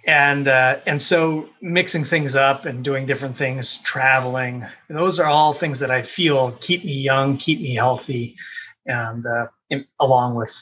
and 0.06 0.48
uh, 0.48 0.78
and 0.86 1.00
so 1.00 1.48
mixing 1.60 2.04
things 2.04 2.34
up 2.34 2.64
and 2.64 2.84
doing 2.84 3.06
different 3.06 3.36
things 3.36 3.78
traveling 3.78 4.66
those 4.88 5.20
are 5.20 5.26
all 5.26 5.52
things 5.52 5.78
that 5.78 5.90
i 5.90 6.02
feel 6.02 6.52
keep 6.60 6.84
me 6.84 6.92
young 6.92 7.36
keep 7.36 7.60
me 7.60 7.74
healthy 7.74 8.36
and 8.86 9.26
uh, 9.26 9.46
in, 9.68 9.86
along 10.00 10.34
with 10.34 10.54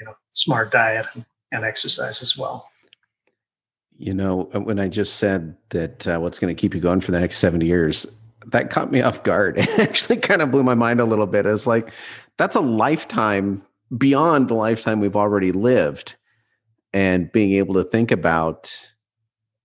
you 0.00 0.06
know 0.06 0.14
smart 0.32 0.70
diet 0.70 1.06
and, 1.14 1.24
and 1.52 1.64
exercise 1.64 2.22
as 2.22 2.36
well 2.36 2.70
you 3.96 4.12
know 4.12 4.42
when 4.54 4.78
i 4.78 4.88
just 4.88 5.16
said 5.16 5.56
that 5.70 6.06
uh, 6.06 6.18
what's 6.18 6.38
going 6.38 6.54
to 6.54 6.60
keep 6.60 6.74
you 6.74 6.80
going 6.80 7.00
for 7.00 7.12
the 7.12 7.20
next 7.20 7.38
70 7.38 7.66
years 7.66 8.06
that 8.46 8.70
caught 8.70 8.90
me 8.90 9.02
off 9.02 9.22
guard. 9.22 9.58
It 9.58 9.78
actually 9.78 10.16
kind 10.16 10.42
of 10.42 10.50
blew 10.50 10.62
my 10.62 10.74
mind 10.74 11.00
a 11.00 11.04
little 11.04 11.26
bit. 11.26 11.46
It's 11.46 11.66
like 11.66 11.92
that's 12.38 12.56
a 12.56 12.60
lifetime 12.60 13.62
beyond 13.96 14.48
the 14.48 14.54
lifetime 14.54 15.00
we've 15.00 15.16
already 15.16 15.52
lived, 15.52 16.16
and 16.92 17.30
being 17.32 17.52
able 17.52 17.74
to 17.74 17.84
think 17.84 18.10
about, 18.10 18.92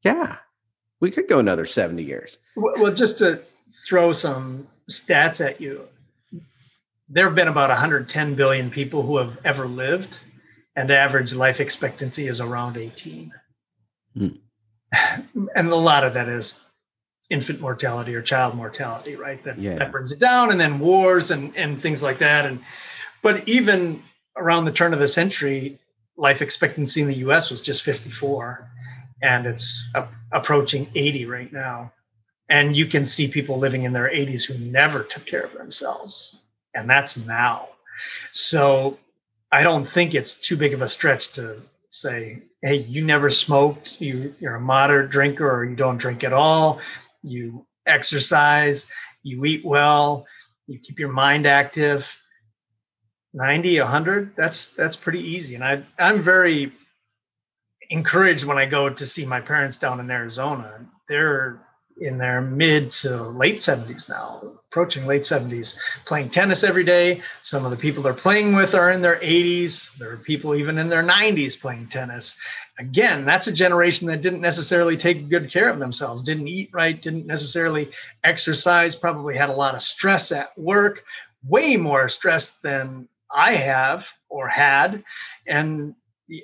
yeah, 0.03 0.37
we 0.99 1.11
could 1.11 1.27
go 1.27 1.39
another 1.39 1.65
seventy 1.65 2.03
years. 2.03 2.37
Well, 2.55 2.93
just 2.93 3.19
to 3.19 3.41
throw 3.85 4.11
some 4.11 4.67
stats 4.89 5.45
at 5.45 5.61
you, 5.61 5.87
there 7.09 7.25
have 7.25 7.35
been 7.35 7.47
about 7.47 7.69
110 7.69 8.35
billion 8.35 8.69
people 8.69 9.03
who 9.03 9.17
have 9.17 9.37
ever 9.45 9.65
lived, 9.65 10.17
and 10.75 10.91
average 10.91 11.33
life 11.33 11.59
expectancy 11.59 12.27
is 12.27 12.41
around 12.41 12.77
18. 12.77 13.31
Hmm. 14.15 14.27
And 15.55 15.69
a 15.69 15.75
lot 15.75 16.03
of 16.03 16.13
that 16.13 16.29
is 16.29 16.63
infant 17.29 17.59
mortality 17.59 18.15
or 18.15 18.21
child 18.21 18.55
mortality, 18.55 19.15
right? 19.15 19.43
That 19.43 19.59
yeah. 19.59 19.77
that 19.77 19.91
brings 19.91 20.11
it 20.11 20.19
down, 20.19 20.51
and 20.51 20.59
then 20.59 20.79
wars 20.79 21.31
and 21.31 21.55
and 21.57 21.81
things 21.81 22.01
like 22.01 22.19
that. 22.19 22.45
And 22.45 22.63
but 23.21 23.47
even 23.47 24.03
around 24.37 24.65
the 24.65 24.71
turn 24.71 24.93
of 24.93 24.99
the 24.99 25.07
century, 25.07 25.77
life 26.17 26.41
expectancy 26.41 27.01
in 27.01 27.07
the 27.07 27.15
U.S. 27.15 27.49
was 27.49 27.61
just 27.61 27.83
54, 27.83 28.69
and 29.21 29.45
it's 29.45 29.89
a, 29.95 30.07
approaching 30.31 30.87
80 30.95 31.25
right 31.25 31.51
now. 31.51 31.91
And 32.49 32.75
you 32.75 32.85
can 32.85 33.05
see 33.05 33.27
people 33.27 33.57
living 33.57 33.83
in 33.83 33.93
their 33.93 34.09
80s 34.09 34.45
who 34.45 34.57
never 34.71 35.03
took 35.03 35.25
care 35.25 35.43
of 35.43 35.53
themselves, 35.53 36.41
and 36.73 36.89
that's 36.89 37.17
now. 37.17 37.69
So 38.31 38.97
I 39.51 39.63
don't 39.63 39.89
think 39.89 40.15
it's 40.15 40.35
too 40.35 40.55
big 40.55 40.73
of 40.73 40.81
a 40.81 40.89
stretch 40.89 41.33
to 41.33 41.61
say, 41.91 42.43
hey, 42.61 42.75
you 42.75 43.03
never 43.03 43.29
smoked, 43.29 43.99
you, 43.99 44.33
you're 44.39 44.55
a 44.55 44.61
moderate 44.61 45.09
drinker, 45.09 45.49
or 45.49 45.65
you 45.65 45.75
don't 45.75 45.97
drink 45.97 46.23
at 46.23 46.33
all 46.33 46.79
you 47.27 47.65
exercise, 47.85 48.87
you 49.23 49.45
eat 49.45 49.65
well, 49.65 50.25
you 50.67 50.79
keep 50.79 50.99
your 50.99 51.11
mind 51.11 51.45
active. 51.45 52.09
90, 53.37 53.79
100, 53.79 54.35
that's 54.35 54.67
that's 54.71 54.95
pretty 54.95 55.21
easy. 55.21 55.53
And 55.55 55.63
I 55.63 55.83
I'm 55.99 56.21
very 56.21 56.71
encouraged 57.91 58.43
when 58.43 58.57
I 58.57 58.65
go 58.65 58.89
to 58.89 59.05
see 59.05 59.25
my 59.25 59.39
parents 59.39 59.77
down 59.77 59.99
in 59.99 60.09
Arizona. 60.09 60.85
They're 61.07 61.59
in 61.99 62.17
their 62.17 62.41
mid 62.41 62.91
to 62.91 63.23
late 63.23 63.57
70s 63.57 64.09
now, 64.09 64.41
approaching 64.69 65.05
late 65.05 65.21
70s, 65.21 65.75
playing 66.05 66.29
tennis 66.29 66.63
every 66.63 66.83
day. 66.83 67.21
Some 67.43 67.63
of 67.63 67.71
the 67.71 67.77
people 67.77 68.01
they're 68.03 68.13
playing 68.13 68.55
with 68.55 68.73
are 68.73 68.91
in 68.91 69.01
their 69.01 69.17
80s. 69.17 69.95
There 69.97 70.11
are 70.11 70.17
people 70.17 70.55
even 70.55 70.77
in 70.77 70.89
their 70.89 71.03
90s 71.03 71.59
playing 71.59 71.87
tennis. 71.87 72.35
Again, 72.79 73.23
that's 73.23 73.47
a 73.47 73.51
generation 73.51 74.07
that 74.07 74.21
didn't 74.21 74.41
necessarily 74.41 74.97
take 74.97 75.29
good 75.29 75.49
care 75.51 75.69
of 75.69 75.79
themselves, 75.79 76.23
didn't 76.23 76.47
eat 76.47 76.69
right, 76.73 77.01
didn't 77.01 77.27
necessarily 77.27 77.89
exercise, 78.23 78.95
probably 78.95 79.35
had 79.35 79.49
a 79.49 79.53
lot 79.53 79.75
of 79.75 79.81
stress 79.81 80.31
at 80.31 80.57
work, 80.57 81.03
way 81.47 81.77
more 81.77 82.09
stress 82.09 82.57
than 82.59 83.07
I 83.31 83.53
have 83.53 84.07
or 84.29 84.47
had. 84.47 85.03
And 85.45 85.95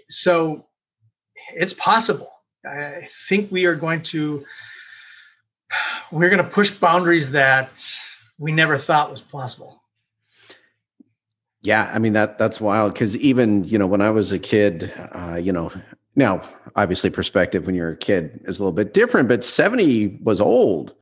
so 0.10 0.65
it's 1.56 1.74
possible. 1.74 2.32
I 2.65 3.08
think 3.28 3.52
we 3.52 3.65
are 3.65 3.76
going 3.76 4.04
to 4.04 4.46
we're 6.12 6.30
going 6.30 6.43
to 6.43 6.50
push 6.50 6.72
boundaries 6.72 7.32
that 7.32 7.84
we 8.38 8.52
never 8.52 8.78
thought 8.78 9.10
was 9.10 9.22
possible. 9.22 9.82
Yeah, 11.62 11.89
I 11.93 12.00
mean 12.00 12.13
that 12.13 12.38
that's 12.38 12.60
wild 12.60 12.93
because 12.93 13.15
even 13.17 13.63
you 13.63 13.78
know 13.78 13.88
when 13.88 14.02
I 14.02 14.12
was 14.12 14.32
a 14.32 14.39
kid, 14.39 14.93
uh, 15.13 15.36
you 15.36 15.52
know, 15.52 15.72
now 16.15 16.48
obviously 16.76 17.10
perspective 17.10 17.65
when 17.65 17.76
you're 17.76 17.91
a 17.91 17.98
kid 17.98 18.41
is 18.46 18.60
a 18.60 18.63
little 18.63 18.74
bit 18.74 18.93
different, 18.93 19.30
but 19.30 19.43
70 19.43 20.19
was 20.22 20.41
old, 20.41 20.93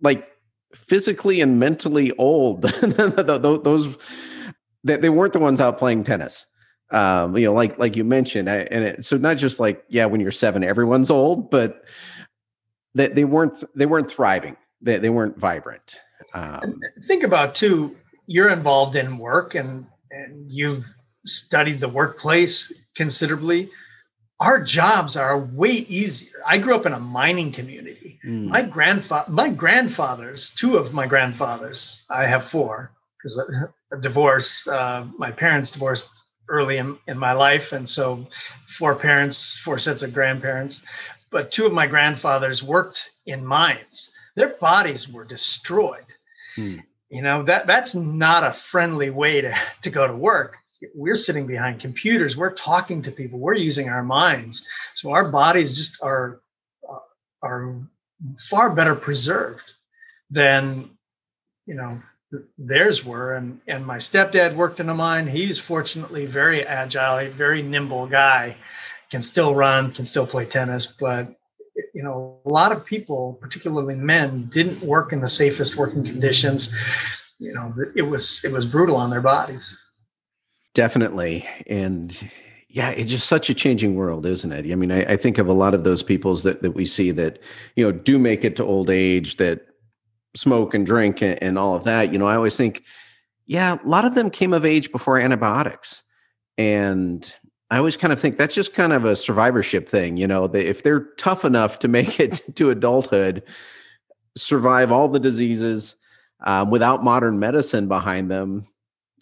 like 0.00 0.28
physically 0.74 1.40
and 1.40 1.60
mentally 1.60 2.12
old. 2.18 2.62
Those 2.82 3.96
they 4.84 5.10
weren't 5.10 5.32
the 5.32 5.38
ones 5.38 5.60
out 5.60 5.78
playing 5.78 6.04
tennis. 6.04 6.46
Um, 6.90 7.36
you 7.36 7.46
know, 7.46 7.54
like 7.54 7.78
like 7.78 7.96
you 7.96 8.04
mentioned, 8.04 8.48
and 8.48 8.84
it, 8.84 9.04
so 9.04 9.16
not 9.16 9.38
just 9.38 9.58
like 9.58 9.84
yeah, 9.88 10.04
when 10.04 10.20
you're 10.20 10.30
seven, 10.30 10.62
everyone's 10.62 11.10
old, 11.10 11.50
but 11.50 11.84
that 12.94 13.14
they, 13.14 13.22
they 13.22 13.24
weren't 13.24 13.64
they 13.74 13.86
weren't 13.86 14.10
thriving. 14.10 14.56
They 14.82 14.98
they 14.98 15.10
weren't 15.10 15.38
vibrant. 15.38 15.98
Um, 16.34 16.80
think 17.04 17.22
about 17.22 17.54
too. 17.54 17.96
You're 18.26 18.50
involved 18.50 18.96
in 18.96 19.16
work, 19.18 19.54
and 19.54 19.86
and 20.10 20.50
you've 20.50 20.84
studied 21.24 21.80
the 21.80 21.88
workplace 21.88 22.72
considerably. 22.94 23.70
Our 24.40 24.60
jobs 24.60 25.16
are 25.16 25.38
way 25.38 25.70
easier. 25.70 26.42
I 26.46 26.58
grew 26.58 26.74
up 26.74 26.84
in 26.84 26.92
a 26.92 27.00
mining 27.00 27.52
community. 27.52 28.18
Mm. 28.26 28.48
My 28.48 28.62
grandfather, 28.62 29.30
my 29.30 29.48
grandfathers, 29.48 30.50
two 30.50 30.76
of 30.76 30.92
my 30.92 31.06
grandfathers, 31.06 32.04
I 32.10 32.26
have 32.26 32.44
four 32.44 32.92
because 33.16 33.40
divorce. 34.00 34.66
Uh, 34.66 35.06
my 35.18 35.30
parents 35.30 35.70
divorced 35.70 36.08
early 36.48 36.78
in, 36.78 36.98
in 37.08 37.18
my 37.18 37.32
life, 37.32 37.72
and 37.72 37.88
so 37.88 38.26
four 38.68 38.94
parents, 38.94 39.58
four 39.58 39.78
sets 39.78 40.02
of 40.02 40.12
grandparents. 40.12 40.82
But 41.30 41.50
two 41.50 41.66
of 41.66 41.72
my 41.72 41.86
grandfathers 41.86 42.62
worked 42.62 43.10
in 43.26 43.44
mines. 43.44 44.10
Their 44.36 44.50
bodies 44.50 45.08
were 45.08 45.24
destroyed. 45.24 46.04
Hmm. 46.54 46.78
You 47.08 47.20
know 47.20 47.42
that 47.42 47.66
that's 47.66 47.94
not 47.94 48.42
a 48.42 48.52
friendly 48.52 49.10
way 49.10 49.42
to 49.42 49.54
to 49.82 49.90
go 49.90 50.06
to 50.06 50.14
work. 50.14 50.56
We're 50.94 51.14
sitting 51.14 51.46
behind 51.46 51.80
computers. 51.80 52.36
We're 52.36 52.54
talking 52.54 53.02
to 53.02 53.12
people. 53.12 53.38
We're 53.38 53.54
using 53.54 53.88
our 53.88 54.02
minds. 54.02 54.66
So 54.94 55.12
our 55.12 55.28
bodies 55.28 55.76
just 55.76 56.02
are 56.02 56.40
are 57.42 57.76
far 58.38 58.70
better 58.70 58.94
preserved 58.94 59.70
than 60.30 60.90
you 61.66 61.74
know 61.74 62.00
theirs 62.58 63.04
were. 63.04 63.34
And 63.34 63.60
and 63.66 63.86
my 63.86 63.96
stepdad 63.96 64.54
worked 64.54 64.80
in 64.80 64.88
a 64.88 64.94
mine. 64.94 65.26
He's 65.26 65.58
fortunately 65.58 66.26
very 66.26 66.66
agile, 66.66 67.18
a 67.18 67.28
very 67.28 67.62
nimble 67.62 68.06
guy, 68.06 68.56
can 69.10 69.22
still 69.22 69.54
run, 69.54 69.92
can 69.92 70.06
still 70.06 70.26
play 70.26 70.46
tennis, 70.46 70.86
but 70.86 71.36
you 71.94 72.02
know 72.02 72.38
a 72.44 72.48
lot 72.48 72.72
of 72.72 72.84
people 72.84 73.38
particularly 73.40 73.94
men 73.94 74.48
didn't 74.52 74.82
work 74.82 75.12
in 75.12 75.20
the 75.20 75.28
safest 75.28 75.76
working 75.76 76.04
conditions 76.04 76.74
you 77.38 77.52
know 77.52 77.74
it 77.96 78.02
was 78.02 78.40
it 78.44 78.52
was 78.52 78.66
brutal 78.66 78.96
on 78.96 79.10
their 79.10 79.20
bodies 79.20 79.80
definitely 80.74 81.46
and 81.66 82.28
yeah 82.68 82.90
it's 82.90 83.10
just 83.10 83.28
such 83.28 83.50
a 83.50 83.54
changing 83.54 83.94
world 83.94 84.26
isn't 84.26 84.52
it 84.52 84.70
i 84.70 84.74
mean 84.74 84.92
i, 84.92 85.02
I 85.04 85.16
think 85.16 85.38
of 85.38 85.48
a 85.48 85.52
lot 85.52 85.74
of 85.74 85.84
those 85.84 86.02
peoples 86.02 86.42
that, 86.42 86.62
that 86.62 86.72
we 86.72 86.84
see 86.84 87.10
that 87.12 87.38
you 87.76 87.84
know 87.84 87.92
do 87.92 88.18
make 88.18 88.44
it 88.44 88.56
to 88.56 88.64
old 88.64 88.90
age 88.90 89.36
that 89.36 89.66
smoke 90.34 90.74
and 90.74 90.86
drink 90.86 91.22
and, 91.22 91.42
and 91.42 91.58
all 91.58 91.74
of 91.74 91.84
that, 91.84 92.12
you 92.12 92.18
know, 92.18 92.26
I 92.26 92.36
always 92.36 92.56
think, 92.56 92.82
yeah, 93.46 93.76
a 93.82 93.88
lot 93.88 94.04
of 94.04 94.14
them 94.14 94.30
came 94.30 94.52
of 94.52 94.64
age 94.64 94.90
before 94.92 95.18
antibiotics. 95.18 96.02
And 96.58 97.32
I 97.70 97.78
always 97.78 97.96
kind 97.96 98.12
of 98.12 98.20
think 98.20 98.36
that's 98.36 98.54
just 98.54 98.74
kind 98.74 98.92
of 98.92 99.04
a 99.04 99.16
survivorship 99.16 99.88
thing. 99.88 100.16
You 100.16 100.26
know, 100.26 100.44
if 100.44 100.82
they're 100.82 101.06
tough 101.16 101.44
enough 101.44 101.78
to 101.80 101.88
make 101.88 102.20
it 102.20 102.40
to 102.56 102.70
adulthood, 102.70 103.42
survive 104.36 104.92
all 104.92 105.08
the 105.08 105.20
diseases 105.20 105.96
um, 106.44 106.70
without 106.70 107.02
modern 107.02 107.38
medicine 107.38 107.88
behind 107.88 108.30
them, 108.30 108.66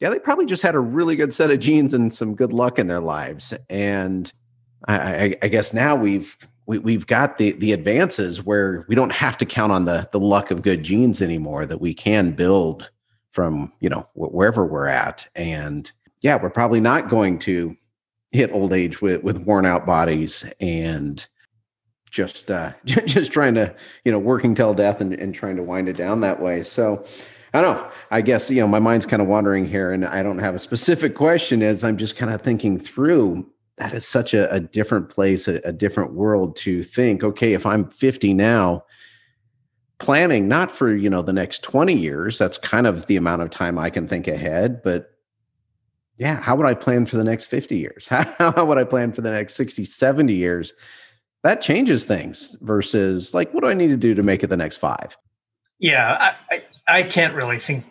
yeah, 0.00 0.10
they 0.10 0.18
probably 0.18 0.46
just 0.46 0.62
had 0.62 0.74
a 0.74 0.80
really 0.80 1.14
good 1.14 1.34
set 1.34 1.50
of 1.50 1.60
genes 1.60 1.92
and 1.94 2.12
some 2.12 2.34
good 2.34 2.52
luck 2.52 2.78
in 2.78 2.86
their 2.86 3.00
lives. 3.00 3.52
And 3.68 4.32
I, 4.88 4.96
I, 4.98 5.34
I 5.42 5.48
guess 5.48 5.74
now 5.74 5.94
we've 5.94 6.36
we, 6.70 6.78
we've 6.78 7.08
got 7.08 7.36
the 7.36 7.50
the 7.52 7.72
advances 7.72 8.44
where 8.44 8.86
we 8.88 8.94
don't 8.94 9.10
have 9.10 9.36
to 9.36 9.44
count 9.44 9.72
on 9.72 9.86
the 9.86 10.08
the 10.12 10.20
luck 10.20 10.52
of 10.52 10.62
good 10.62 10.84
genes 10.84 11.20
anymore 11.20 11.66
that 11.66 11.80
we 11.80 11.92
can 11.92 12.30
build 12.30 12.92
from 13.32 13.72
you 13.80 13.88
know 13.88 14.08
wherever 14.14 14.64
we're 14.64 14.86
at 14.86 15.26
and 15.34 15.90
yeah 16.22 16.40
we're 16.40 16.48
probably 16.48 16.80
not 16.80 17.08
going 17.08 17.40
to 17.40 17.76
hit 18.30 18.52
old 18.52 18.72
age 18.72 19.02
with 19.02 19.20
with 19.24 19.38
worn 19.38 19.66
out 19.66 19.84
bodies 19.84 20.44
and 20.60 21.26
just 22.08 22.52
uh 22.52 22.72
just 22.84 23.32
trying 23.32 23.54
to 23.54 23.74
you 24.04 24.12
know 24.12 24.18
working 24.20 24.54
till 24.54 24.72
death 24.72 25.00
and, 25.00 25.12
and 25.14 25.34
trying 25.34 25.56
to 25.56 25.64
wind 25.64 25.88
it 25.88 25.96
down 25.96 26.20
that 26.20 26.40
way 26.40 26.62
so 26.62 27.04
I 27.52 27.62
don't 27.62 27.78
know. 27.78 27.90
I 28.12 28.20
guess 28.20 28.48
you 28.48 28.60
know 28.60 28.68
my 28.68 28.78
mind's 28.78 29.06
kind 29.06 29.20
of 29.20 29.26
wandering 29.26 29.66
here, 29.66 29.90
and 29.90 30.06
I 30.06 30.22
don't 30.22 30.38
have 30.38 30.54
a 30.54 30.58
specific 30.60 31.16
question. 31.16 31.64
As 31.64 31.82
I'm 31.82 31.96
just 31.96 32.14
kind 32.14 32.32
of 32.32 32.42
thinking 32.42 32.78
through 32.78 33.44
that 33.80 33.94
is 33.94 34.06
such 34.06 34.34
a, 34.34 34.50
a 34.52 34.60
different 34.60 35.08
place, 35.08 35.48
a, 35.48 35.56
a 35.64 35.72
different 35.72 36.12
world 36.12 36.54
to 36.56 36.82
think, 36.82 37.24
okay, 37.24 37.54
if 37.54 37.64
I'm 37.64 37.88
50 37.88 38.34
now, 38.34 38.84
planning 39.98 40.48
not 40.48 40.70
for, 40.70 40.94
you 40.94 41.08
know, 41.08 41.22
the 41.22 41.32
next 41.32 41.62
20 41.62 41.94
years, 41.94 42.36
that's 42.36 42.58
kind 42.58 42.86
of 42.86 43.06
the 43.06 43.16
amount 43.16 43.40
of 43.42 43.48
time 43.48 43.78
I 43.78 43.88
can 43.88 44.06
think 44.06 44.28
ahead, 44.28 44.82
but 44.82 45.10
yeah, 46.18 46.38
how 46.38 46.54
would 46.56 46.66
I 46.66 46.74
plan 46.74 47.06
for 47.06 47.16
the 47.16 47.24
next 47.24 47.46
50 47.46 47.78
years? 47.78 48.06
How, 48.08 48.52
how 48.52 48.66
would 48.66 48.76
I 48.76 48.84
plan 48.84 49.10
for 49.12 49.22
the 49.22 49.30
next 49.30 49.54
60, 49.54 49.86
70 49.86 50.34
years? 50.34 50.74
That 51.42 51.62
changes 51.62 52.04
things 52.04 52.58
versus 52.60 53.32
like, 53.32 53.50
what 53.54 53.62
do 53.62 53.70
I 53.70 53.74
need 53.74 53.88
to 53.88 53.96
do 53.96 54.14
to 54.14 54.22
make 54.22 54.44
it 54.44 54.48
the 54.48 54.56
next 54.58 54.76
five? 54.76 55.16
Yeah, 55.78 56.34
I, 56.50 56.54
I, 56.54 56.62
I 56.98 57.02
can't 57.04 57.34
really 57.34 57.58
think 57.58 57.84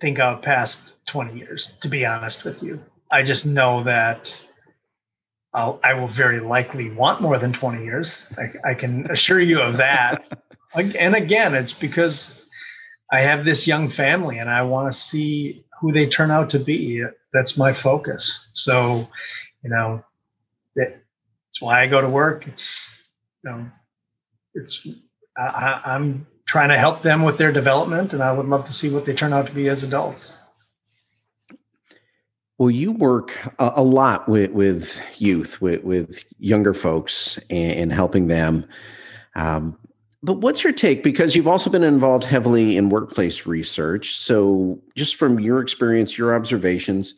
think 0.00 0.18
out 0.18 0.42
past 0.42 1.04
20 1.06 1.38
years, 1.38 1.76
to 1.82 1.88
be 1.88 2.06
honest 2.06 2.44
with 2.44 2.62
you. 2.62 2.80
I 3.10 3.22
just 3.22 3.44
know 3.44 3.82
that 3.84 4.40
I'll, 5.54 5.78
I 5.84 5.94
will 5.94 6.08
very 6.08 6.40
likely 6.40 6.90
want 6.90 7.20
more 7.20 7.38
than 7.38 7.52
20 7.52 7.84
years. 7.84 8.26
I, 8.36 8.70
I 8.70 8.74
can 8.74 9.08
assure 9.10 9.40
you 9.40 9.60
of 9.60 9.76
that. 9.76 10.26
and 10.74 11.14
again, 11.14 11.54
it's 11.54 11.72
because 11.72 12.44
I 13.12 13.20
have 13.20 13.44
this 13.44 13.66
young 13.66 13.88
family 13.88 14.38
and 14.38 14.50
I 14.50 14.62
want 14.62 14.92
to 14.92 14.98
see 14.98 15.64
who 15.80 15.92
they 15.92 16.08
turn 16.08 16.32
out 16.32 16.50
to 16.50 16.58
be. 16.58 17.04
That's 17.32 17.56
my 17.56 17.72
focus. 17.72 18.48
So, 18.52 19.08
you 19.62 19.70
know, 19.70 20.04
that's 20.74 21.60
why 21.60 21.82
I 21.82 21.86
go 21.86 22.00
to 22.00 22.08
work. 22.08 22.48
It's, 22.48 22.98
you 23.44 23.50
know, 23.50 23.66
it's, 24.54 24.86
I, 25.38 25.80
I'm 25.84 26.26
trying 26.46 26.70
to 26.70 26.78
help 26.78 27.02
them 27.02 27.22
with 27.22 27.38
their 27.38 27.52
development 27.52 28.12
and 28.12 28.22
I 28.22 28.32
would 28.32 28.46
love 28.46 28.64
to 28.66 28.72
see 28.72 28.90
what 28.90 29.06
they 29.06 29.14
turn 29.14 29.32
out 29.32 29.46
to 29.46 29.52
be 29.52 29.68
as 29.68 29.84
adults. 29.84 30.36
Well, 32.58 32.70
you 32.70 32.92
work 32.92 33.52
a, 33.58 33.82
lot 33.82 34.28
with, 34.28 34.52
with 34.52 35.02
youth, 35.18 35.60
with, 35.60 35.82
with 35.82 36.24
younger 36.38 36.72
folks, 36.72 37.36
and, 37.50 37.72
and 37.72 37.92
helping 37.92 38.28
them. 38.28 38.64
Um, 39.34 39.76
but 40.22 40.38
what's 40.38 40.62
your 40.62 40.72
take? 40.72 41.02
Because 41.02 41.34
you've 41.34 41.48
also 41.48 41.68
been 41.68 41.82
involved 41.82 42.24
heavily 42.24 42.76
in 42.76 42.90
workplace 42.90 43.44
research. 43.44 44.16
So, 44.16 44.80
just 44.94 45.16
from 45.16 45.40
your 45.40 45.60
experience, 45.60 46.16
your 46.16 46.34
observations, 46.34 47.14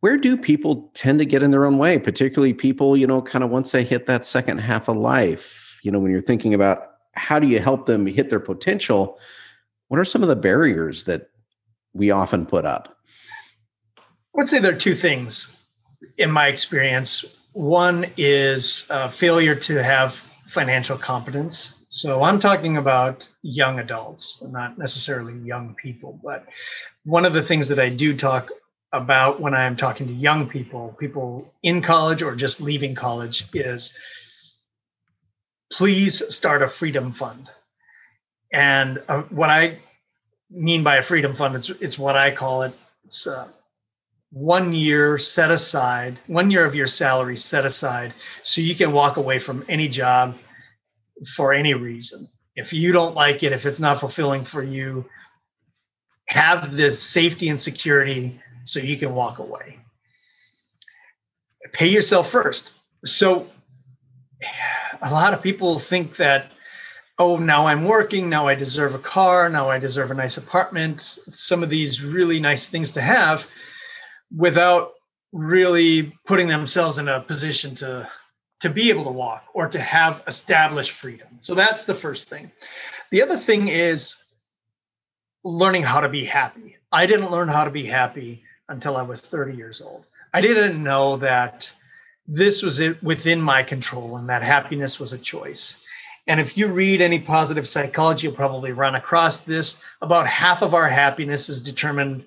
where 0.00 0.16
do 0.16 0.36
people 0.36 0.90
tend 0.94 1.18
to 1.18 1.26
get 1.26 1.42
in 1.42 1.50
their 1.50 1.66
own 1.66 1.76
way, 1.76 1.98
particularly 1.98 2.54
people, 2.54 2.96
you 2.96 3.06
know, 3.06 3.20
kind 3.20 3.44
of 3.44 3.50
once 3.50 3.72
they 3.72 3.84
hit 3.84 4.06
that 4.06 4.24
second 4.24 4.58
half 4.58 4.88
of 4.88 4.96
life? 4.96 5.78
You 5.82 5.90
know, 5.90 5.98
when 5.98 6.10
you're 6.12 6.20
thinking 6.20 6.54
about 6.54 6.92
how 7.12 7.38
do 7.38 7.48
you 7.48 7.58
help 7.60 7.86
them 7.86 8.06
hit 8.06 8.30
their 8.30 8.40
potential, 8.40 9.18
what 9.88 10.00
are 10.00 10.04
some 10.04 10.22
of 10.22 10.28
the 10.28 10.36
barriers 10.36 11.04
that 11.04 11.30
we 11.92 12.10
often 12.10 12.46
put 12.46 12.64
up? 12.64 12.96
I 14.34 14.38
would 14.38 14.48
say 14.48 14.60
there 14.60 14.72
are 14.72 14.78
two 14.78 14.94
things 14.94 15.54
in 16.16 16.30
my 16.30 16.48
experience. 16.48 17.24
One 17.52 18.06
is 18.16 18.84
uh, 18.88 19.08
failure 19.08 19.54
to 19.54 19.82
have 19.82 20.14
financial 20.46 20.96
competence. 20.96 21.84
So 21.88 22.22
I'm 22.22 22.40
talking 22.40 22.78
about 22.78 23.28
young 23.42 23.78
adults, 23.78 24.42
not 24.42 24.78
necessarily 24.78 25.34
young 25.34 25.74
people. 25.74 26.18
But 26.24 26.46
one 27.04 27.26
of 27.26 27.34
the 27.34 27.42
things 27.42 27.68
that 27.68 27.78
I 27.78 27.90
do 27.90 28.16
talk 28.16 28.50
about 28.94 29.38
when 29.38 29.52
I'm 29.52 29.76
talking 29.76 30.06
to 30.06 30.12
young 30.14 30.48
people, 30.48 30.96
people 30.98 31.52
in 31.62 31.82
college 31.82 32.22
or 32.22 32.34
just 32.34 32.58
leaving 32.58 32.94
college, 32.94 33.44
is 33.52 33.94
please 35.70 36.22
start 36.34 36.62
a 36.62 36.68
freedom 36.68 37.12
fund. 37.12 37.50
And 38.50 39.02
uh, 39.08 39.22
what 39.24 39.50
I 39.50 39.76
mean 40.50 40.82
by 40.82 40.96
a 40.96 41.02
freedom 41.02 41.34
fund, 41.34 41.54
it's, 41.54 41.68
it's 41.68 41.98
what 41.98 42.16
I 42.16 42.30
call 42.30 42.62
it. 42.62 42.72
It's 43.04 43.26
uh, 43.26 43.48
one 44.32 44.72
year 44.72 45.18
set 45.18 45.50
aside, 45.50 46.18
one 46.26 46.50
year 46.50 46.64
of 46.64 46.74
your 46.74 46.86
salary 46.86 47.36
set 47.36 47.66
aside, 47.66 48.14
so 48.42 48.62
you 48.62 48.74
can 48.74 48.92
walk 48.92 49.18
away 49.18 49.38
from 49.38 49.64
any 49.68 49.88
job 49.88 50.36
for 51.36 51.52
any 51.52 51.74
reason. 51.74 52.26
If 52.56 52.72
you 52.72 52.92
don't 52.92 53.14
like 53.14 53.42
it, 53.42 53.52
if 53.52 53.66
it's 53.66 53.78
not 53.78 54.00
fulfilling 54.00 54.44
for 54.44 54.62
you, 54.62 55.04
have 56.28 56.74
the 56.74 56.90
safety 56.90 57.50
and 57.50 57.60
security 57.60 58.40
so 58.64 58.80
you 58.80 58.96
can 58.96 59.14
walk 59.14 59.38
away. 59.38 59.78
Pay 61.72 61.88
yourself 61.88 62.30
first. 62.30 62.72
So, 63.04 63.46
a 65.02 65.10
lot 65.10 65.34
of 65.34 65.42
people 65.42 65.78
think 65.78 66.16
that, 66.16 66.52
oh, 67.18 67.36
now 67.36 67.66
I'm 67.66 67.84
working, 67.84 68.30
now 68.30 68.48
I 68.48 68.54
deserve 68.54 68.94
a 68.94 68.98
car, 68.98 69.50
now 69.50 69.68
I 69.68 69.78
deserve 69.78 70.10
a 70.10 70.14
nice 70.14 70.38
apartment, 70.38 71.18
some 71.28 71.62
of 71.62 71.68
these 71.68 72.02
really 72.02 72.40
nice 72.40 72.66
things 72.66 72.90
to 72.92 73.02
have 73.02 73.46
without 74.36 74.92
really 75.32 76.12
putting 76.26 76.48
themselves 76.48 76.98
in 76.98 77.08
a 77.08 77.20
position 77.20 77.74
to 77.76 78.08
to 78.60 78.70
be 78.70 78.90
able 78.90 79.02
to 79.02 79.10
walk 79.10 79.44
or 79.54 79.66
to 79.68 79.80
have 79.80 80.22
established 80.28 80.92
freedom. 80.92 81.26
So 81.40 81.52
that's 81.56 81.82
the 81.82 81.96
first 81.96 82.28
thing. 82.28 82.48
The 83.10 83.22
other 83.22 83.36
thing 83.36 83.66
is 83.66 84.22
learning 85.42 85.82
how 85.82 86.00
to 86.00 86.08
be 86.08 86.24
happy. 86.24 86.76
I 86.92 87.06
didn't 87.06 87.32
learn 87.32 87.48
how 87.48 87.64
to 87.64 87.72
be 87.72 87.84
happy 87.84 88.44
until 88.68 88.96
I 88.96 89.02
was 89.02 89.20
30 89.20 89.56
years 89.56 89.80
old. 89.80 90.06
I 90.32 90.40
didn't 90.40 90.80
know 90.80 91.16
that 91.16 91.72
this 92.28 92.62
was 92.62 92.78
it 92.78 93.02
within 93.02 93.40
my 93.40 93.64
control 93.64 94.16
and 94.16 94.28
that 94.28 94.44
happiness 94.44 95.00
was 95.00 95.12
a 95.12 95.18
choice. 95.18 95.76
And 96.28 96.38
if 96.38 96.56
you 96.56 96.68
read 96.68 97.00
any 97.00 97.18
positive 97.18 97.66
psychology, 97.66 98.28
you'll 98.28 98.36
probably 98.36 98.70
run 98.70 98.94
across 98.94 99.40
this. 99.40 99.80
About 100.00 100.28
half 100.28 100.62
of 100.62 100.72
our 100.72 100.88
happiness 100.88 101.48
is 101.48 101.60
determined 101.60 102.24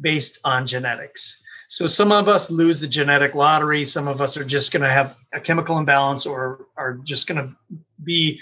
based 0.00 0.38
on 0.44 0.66
genetics. 0.66 1.40
So 1.68 1.86
some 1.86 2.12
of 2.12 2.28
us 2.28 2.50
lose 2.50 2.80
the 2.80 2.88
genetic 2.88 3.34
lottery. 3.34 3.84
Some 3.84 4.08
of 4.08 4.22
us 4.22 4.38
are 4.38 4.44
just 4.44 4.72
going 4.72 4.82
to 4.82 4.88
have 4.88 5.16
a 5.34 5.38
chemical 5.38 5.76
imbalance 5.76 6.24
or 6.24 6.66
are 6.78 6.94
just 7.04 7.28
going 7.28 7.46
to 7.46 7.54
be 8.02 8.40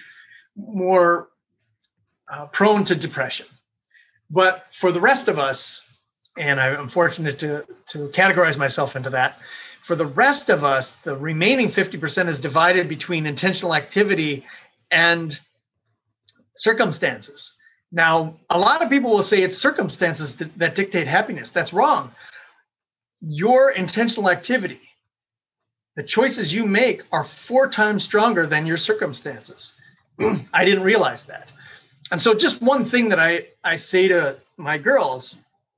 more 0.54 1.28
uh, 2.32 2.46
prone 2.46 2.84
to 2.84 2.94
depression. 2.94 3.46
But 4.30 4.66
for 4.72 4.92
the 4.92 5.00
rest 5.00 5.26
of 5.26 5.40
us, 5.40 5.82
and 6.38 6.60
I'm 6.60 6.88
fortunate 6.88 7.40
to, 7.40 7.66
to 7.88 8.08
categorize 8.10 8.56
myself 8.58 8.94
into 8.94 9.10
that, 9.10 9.40
for 9.82 9.96
the 9.96 10.06
rest 10.06 10.48
of 10.48 10.62
us, 10.62 10.92
the 10.92 11.16
remaining 11.16 11.66
50% 11.66 12.28
is 12.28 12.38
divided 12.38 12.88
between 12.88 13.26
intentional 13.26 13.74
activity 13.74 14.44
and 14.92 15.38
circumstances. 16.54 17.54
Now, 17.90 18.36
a 18.50 18.58
lot 18.58 18.82
of 18.82 18.90
people 18.90 19.10
will 19.10 19.22
say 19.22 19.42
it's 19.42 19.56
circumstances 19.56 20.36
that, 20.36 20.56
that 20.58 20.74
dictate 20.76 21.08
happiness. 21.08 21.50
That's 21.50 21.72
wrong 21.72 22.12
your 23.20 23.70
intentional 23.70 24.30
activity, 24.30 24.80
the 25.96 26.02
choices 26.02 26.52
you 26.52 26.66
make 26.66 27.02
are 27.12 27.24
four 27.24 27.68
times 27.68 28.04
stronger 28.04 28.46
than 28.46 28.66
your 28.66 28.76
circumstances. 28.76 29.74
I 30.52 30.64
didn't 30.64 30.84
realize 30.84 31.24
that. 31.24 31.50
And 32.10 32.20
so 32.20 32.34
just 32.34 32.62
one 32.62 32.84
thing 32.84 33.08
that 33.08 33.18
I, 33.18 33.48
I 33.64 33.76
say 33.76 34.08
to 34.08 34.36
my 34.56 34.78
girls 34.78 35.36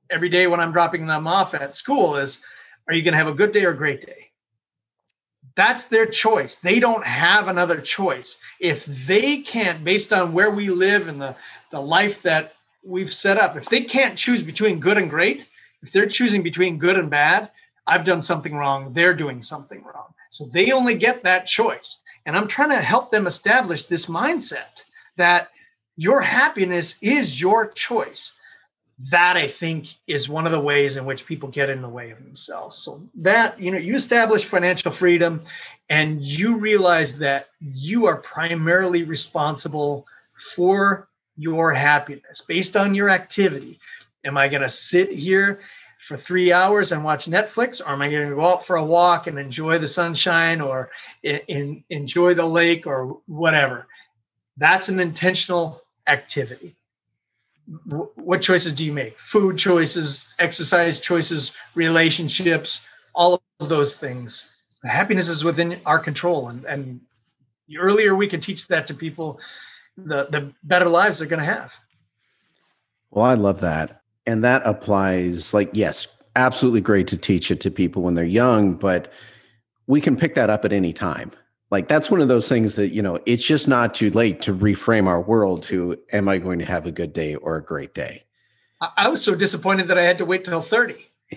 every 0.09 0.29
day 0.29 0.47
when 0.47 0.59
I'm 0.59 0.71
dropping 0.71 1.07
them 1.07 1.27
off 1.27 1.53
at 1.53 1.73
school 1.73 2.17
is, 2.17 2.41
are 2.87 2.93
you 2.93 3.01
going 3.01 3.13
to 3.13 3.17
have 3.17 3.27
a 3.27 3.33
good 3.33 3.51
day 3.51 3.65
or 3.65 3.71
a 3.71 3.77
great 3.77 4.01
day? 4.01 4.27
That's 5.55 5.85
their 5.85 6.05
choice. 6.05 6.57
They 6.57 6.79
don't 6.79 7.05
have 7.05 7.47
another 7.47 7.81
choice. 7.81 8.37
If 8.59 8.85
they 8.85 9.37
can't, 9.37 9.83
based 9.83 10.13
on 10.13 10.33
where 10.33 10.51
we 10.51 10.69
live 10.69 11.07
and 11.07 11.21
the, 11.21 11.35
the 11.71 11.81
life 11.81 12.21
that 12.23 12.53
we've 12.83 13.13
set 13.13 13.37
up, 13.37 13.57
if 13.57 13.67
they 13.69 13.81
can't 13.81 14.17
choose 14.17 14.43
between 14.43 14.79
good 14.79 14.97
and 14.97 15.09
great, 15.09 15.47
if 15.83 15.91
they're 15.91 16.07
choosing 16.07 16.43
between 16.43 16.77
good 16.77 16.97
and 16.97 17.09
bad, 17.09 17.49
I've 17.87 18.05
done 18.05 18.21
something 18.21 18.53
wrong, 18.53 18.93
they're 18.93 19.13
doing 19.13 19.41
something 19.41 19.83
wrong. 19.83 20.13
So 20.29 20.45
they 20.45 20.71
only 20.71 20.95
get 20.95 21.23
that 21.23 21.47
choice. 21.47 22.03
And 22.25 22.37
I'm 22.37 22.47
trying 22.47 22.69
to 22.69 22.75
help 22.75 23.11
them 23.11 23.27
establish 23.27 23.85
this 23.85 24.05
mindset 24.05 24.83
that 25.17 25.49
your 25.95 26.21
happiness 26.21 26.97
is 27.01 27.41
your 27.41 27.67
choice. 27.67 28.33
That 29.11 29.37
I 29.37 29.47
think 29.47 29.87
is 30.07 30.27
one 30.27 30.45
of 30.45 30.51
the 30.51 30.59
ways 30.59 30.97
in 30.97 31.05
which 31.05 31.25
people 31.25 31.49
get 31.49 31.69
in 31.69 31.81
the 31.81 31.89
way 31.89 32.11
of 32.11 32.21
themselves. 32.21 32.75
So 32.75 33.01
that, 33.15 33.59
you 33.59 33.71
know, 33.71 33.77
you 33.77 33.95
establish 33.95 34.43
financial 34.43 34.91
freedom 34.91 35.41
and 35.89 36.21
you 36.21 36.57
realize 36.57 37.17
that 37.19 37.47
you 37.61 38.05
are 38.05 38.17
primarily 38.17 39.03
responsible 39.03 40.05
for 40.53 41.07
your 41.37 41.73
happiness 41.73 42.41
based 42.41 42.75
on 42.75 42.93
your 42.93 43.09
activity. 43.09 43.79
Am 44.25 44.37
I 44.37 44.47
going 44.47 44.61
to 44.61 44.69
sit 44.69 45.11
here 45.11 45.59
for 45.99 46.17
three 46.17 46.51
hours 46.51 46.91
and 46.91 47.03
watch 47.03 47.25
Netflix, 47.25 47.81
or 47.81 47.89
am 47.89 48.01
I 48.01 48.09
going 48.09 48.29
to 48.29 48.35
go 48.35 48.45
out 48.45 48.65
for 48.65 48.75
a 48.77 48.83
walk 48.83 49.27
and 49.27 49.37
enjoy 49.37 49.77
the 49.77 49.87
sunshine 49.87 50.61
or 50.61 50.89
in, 51.23 51.39
in, 51.47 51.83
enjoy 51.89 52.33
the 52.33 52.45
lake 52.45 52.87
or 52.87 53.21
whatever? 53.27 53.87
That's 54.57 54.89
an 54.89 54.99
intentional 54.99 55.81
activity. 56.07 56.75
What 58.15 58.41
choices 58.41 58.73
do 58.73 58.85
you 58.85 58.91
make? 58.91 59.19
Food 59.19 59.57
choices, 59.57 60.33
exercise 60.39 60.99
choices, 60.99 61.53
relationships, 61.75 62.81
all 63.13 63.41
of 63.59 63.69
those 63.69 63.95
things. 63.95 64.55
Happiness 64.83 65.29
is 65.29 65.43
within 65.43 65.79
our 65.85 65.99
control, 65.99 66.47
and, 66.47 66.65
and 66.65 67.01
the 67.67 67.77
earlier 67.77 68.15
we 68.15 68.27
can 68.27 68.39
teach 68.39 68.67
that 68.69 68.87
to 68.87 68.93
people, 68.93 69.39
the 69.97 70.27
the 70.31 70.53
better 70.63 70.89
lives 70.89 71.19
they're 71.19 71.27
going 71.27 71.41
to 71.41 71.45
have. 71.45 71.71
Well, 73.11 73.25
I 73.25 73.33
love 73.33 73.59
that 73.59 74.01
and 74.29 74.43
that 74.43 74.61
applies 74.65 75.53
like 75.53 75.69
yes 75.73 76.07
absolutely 76.35 76.81
great 76.81 77.07
to 77.07 77.17
teach 77.17 77.51
it 77.51 77.59
to 77.59 77.71
people 77.71 78.03
when 78.03 78.13
they're 78.13 78.23
young 78.25 78.73
but 78.73 79.11
we 79.89 79.99
can 79.99 80.15
pick 80.15 80.35
that 80.35 80.51
up 80.51 80.65
at 80.65 80.71
any 80.71 80.93
time. 80.93 81.31
Like 81.71 81.87
that's 81.87 82.11
one 82.11 82.21
of 82.21 82.27
those 82.27 82.47
things 82.47 82.75
that 82.75 82.89
you 82.89 83.01
know 83.01 83.19
it's 83.25 83.43
just 83.43 83.67
not 83.67 83.95
too 83.95 84.11
late 84.11 84.41
to 84.43 84.53
reframe 84.53 85.07
our 85.07 85.19
world 85.19 85.63
to 85.63 85.97
am 86.13 86.29
i 86.29 86.37
going 86.37 86.59
to 86.59 86.65
have 86.65 86.85
a 86.85 86.91
good 86.91 87.11
day 87.11 87.35
or 87.35 87.57
a 87.57 87.63
great 87.63 87.93
day? 87.93 88.23
I 88.95 89.09
was 89.09 89.21
so 89.21 89.35
disappointed 89.35 89.87
that 89.87 89.97
i 89.97 90.03
had 90.03 90.17
to 90.19 90.25
wait 90.25 90.45
till 90.45 90.61
30 90.61 90.95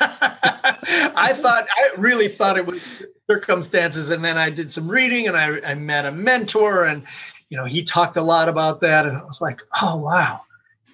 i 0.00 1.32
thought 1.34 1.66
i 1.74 1.90
really 1.96 2.28
thought 2.28 2.58
it 2.58 2.66
was 2.66 3.02
circumstances 3.28 4.10
and 4.10 4.24
then 4.24 4.36
i 4.36 4.50
did 4.50 4.72
some 4.72 4.88
reading 4.88 5.26
and 5.26 5.36
I, 5.36 5.58
I 5.68 5.74
met 5.74 6.04
a 6.06 6.12
mentor 6.12 6.84
and 6.84 7.02
you 7.48 7.56
know 7.56 7.64
he 7.64 7.82
talked 7.82 8.16
a 8.16 8.22
lot 8.22 8.48
about 8.48 8.80
that 8.80 9.06
and 9.06 9.16
i 9.16 9.24
was 9.24 9.40
like 9.40 9.60
oh 9.82 9.96
wow 9.96 10.42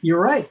you're 0.00 0.20
right 0.20 0.50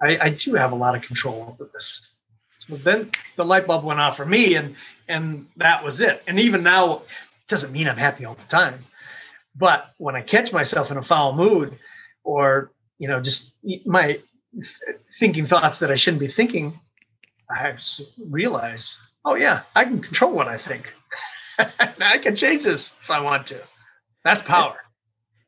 I, 0.00 0.18
I 0.20 0.30
do 0.30 0.54
have 0.54 0.72
a 0.72 0.76
lot 0.76 0.94
of 0.94 1.02
control 1.02 1.46
over 1.48 1.70
this. 1.72 2.10
So 2.56 2.76
then 2.76 3.10
the 3.36 3.44
light 3.44 3.66
bulb 3.66 3.84
went 3.84 4.00
off 4.00 4.16
for 4.16 4.26
me, 4.26 4.54
and 4.54 4.76
and 5.08 5.46
that 5.56 5.82
was 5.82 6.00
it. 6.00 6.22
And 6.26 6.38
even 6.38 6.62
now, 6.62 6.98
it 6.98 7.02
doesn't 7.48 7.72
mean 7.72 7.88
I'm 7.88 7.96
happy 7.96 8.24
all 8.24 8.34
the 8.34 8.44
time. 8.44 8.84
But 9.56 9.90
when 9.98 10.14
I 10.14 10.22
catch 10.22 10.52
myself 10.52 10.90
in 10.90 10.96
a 10.96 11.02
foul 11.02 11.34
mood, 11.34 11.76
or 12.22 12.70
you 12.98 13.08
know, 13.08 13.20
just 13.20 13.54
my 13.86 14.20
thinking 15.18 15.46
thoughts 15.46 15.78
that 15.78 15.90
I 15.90 15.94
shouldn't 15.94 16.20
be 16.20 16.26
thinking, 16.26 16.78
I 17.50 17.76
realize, 18.18 18.98
oh 19.24 19.34
yeah, 19.34 19.62
I 19.74 19.84
can 19.84 20.00
control 20.00 20.32
what 20.32 20.48
I 20.48 20.58
think. 20.58 20.92
I 21.58 22.18
can 22.18 22.36
change 22.36 22.64
this 22.64 22.96
if 23.00 23.10
I 23.10 23.20
want 23.20 23.46
to. 23.48 23.60
That's 24.24 24.42
power. 24.42 24.76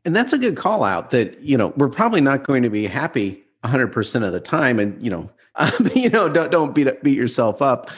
And 0.05 0.17
that's 0.17 0.33
a 0.33 0.39
good 0.39 0.57
call 0.57 0.83
out 0.83 1.11
that, 1.13 1.41
you 1.41 1.57
know, 1.57 1.73
we're 1.77 1.89
probably 1.89 2.21
not 2.21 2.45
going 2.45 2.63
to 2.65 2.71
be 2.71 2.87
happy 2.87 3.45
100% 3.65 4.25
of 4.25 4.33
the 4.33 4.41
time 4.41 4.79
and 4.79 5.03
you 5.03 5.11
know 5.11 5.31
um, 5.57 5.73
you 5.95 6.11
know 6.11 6.29
don't 6.29 6.51
don't 6.51 6.75
beat 6.75 7.03
beat 7.03 7.17
yourself 7.17 7.63
up. 7.63 7.91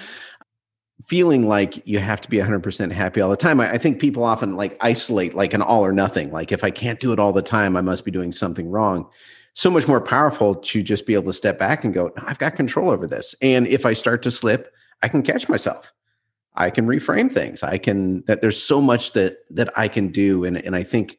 Feeling 1.06 1.46
like 1.46 1.86
you 1.86 1.98
have 1.98 2.20
to 2.22 2.30
be 2.30 2.38
100% 2.38 2.90
happy 2.90 3.20
all 3.20 3.28
the 3.28 3.36
time. 3.36 3.60
I, 3.60 3.72
I, 3.72 3.78
think 3.78 4.00
people 4.00 4.24
often 4.24 4.56
like 4.56 4.74
isolate 4.80 5.34
like 5.34 5.52
an 5.52 5.60
all 5.60 5.84
or 5.84 5.92
nothing. 5.92 6.32
Like 6.32 6.50
if 6.50 6.64
i 6.64 6.70
can't 6.70 7.00
do 7.00 7.12
it 7.12 7.18
all 7.18 7.32
the 7.32 7.42
time 7.42 7.76
i 7.76 7.80
must 7.80 8.04
be 8.04 8.10
doing 8.10 8.32
something 8.32 8.70
wrong. 8.70 9.08
So 9.54 9.70
much 9.70 9.86
more 9.86 10.00
powerful 10.00 10.54
to 10.54 10.82
just 10.82 11.06
be 11.06 11.14
able 11.14 11.26
to 11.26 11.32
step 11.32 11.58
back 11.58 11.84
and 11.84 11.92
go 11.92 12.10
i've 12.26 12.38
got 12.38 12.56
control 12.56 12.90
over 12.90 13.06
this. 13.06 13.34
And 13.42 13.66
if 13.66 13.86
i 13.86 13.92
start 13.92 14.22
to 14.22 14.30
slip 14.30 14.72
i 15.02 15.08
can 15.08 15.22
catch 15.22 15.48
myself. 15.48 15.92
I 16.56 16.70
can 16.70 16.86
reframe 16.86 17.32
things. 17.32 17.64
I 17.64 17.78
can 17.78 18.22
that 18.26 18.40
there's 18.40 18.62
so 18.62 18.80
much 18.80 19.12
that 19.12 19.38
that 19.50 19.76
i 19.76 19.88
can 19.88 20.08
do. 20.08 20.44
And 20.44 20.56
and 20.56 20.74
i 20.74 20.82
think 20.82 21.18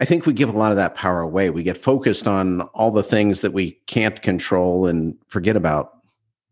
I 0.00 0.06
think 0.06 0.24
we 0.24 0.32
give 0.32 0.48
a 0.48 0.56
lot 0.56 0.72
of 0.72 0.76
that 0.76 0.94
power 0.94 1.20
away. 1.20 1.50
We 1.50 1.62
get 1.62 1.76
focused 1.76 2.26
on 2.26 2.62
all 2.72 2.90
the 2.90 3.02
things 3.02 3.42
that 3.42 3.52
we 3.52 3.72
can't 3.86 4.20
control 4.22 4.86
and 4.86 5.16
forget 5.28 5.56
about 5.56 5.98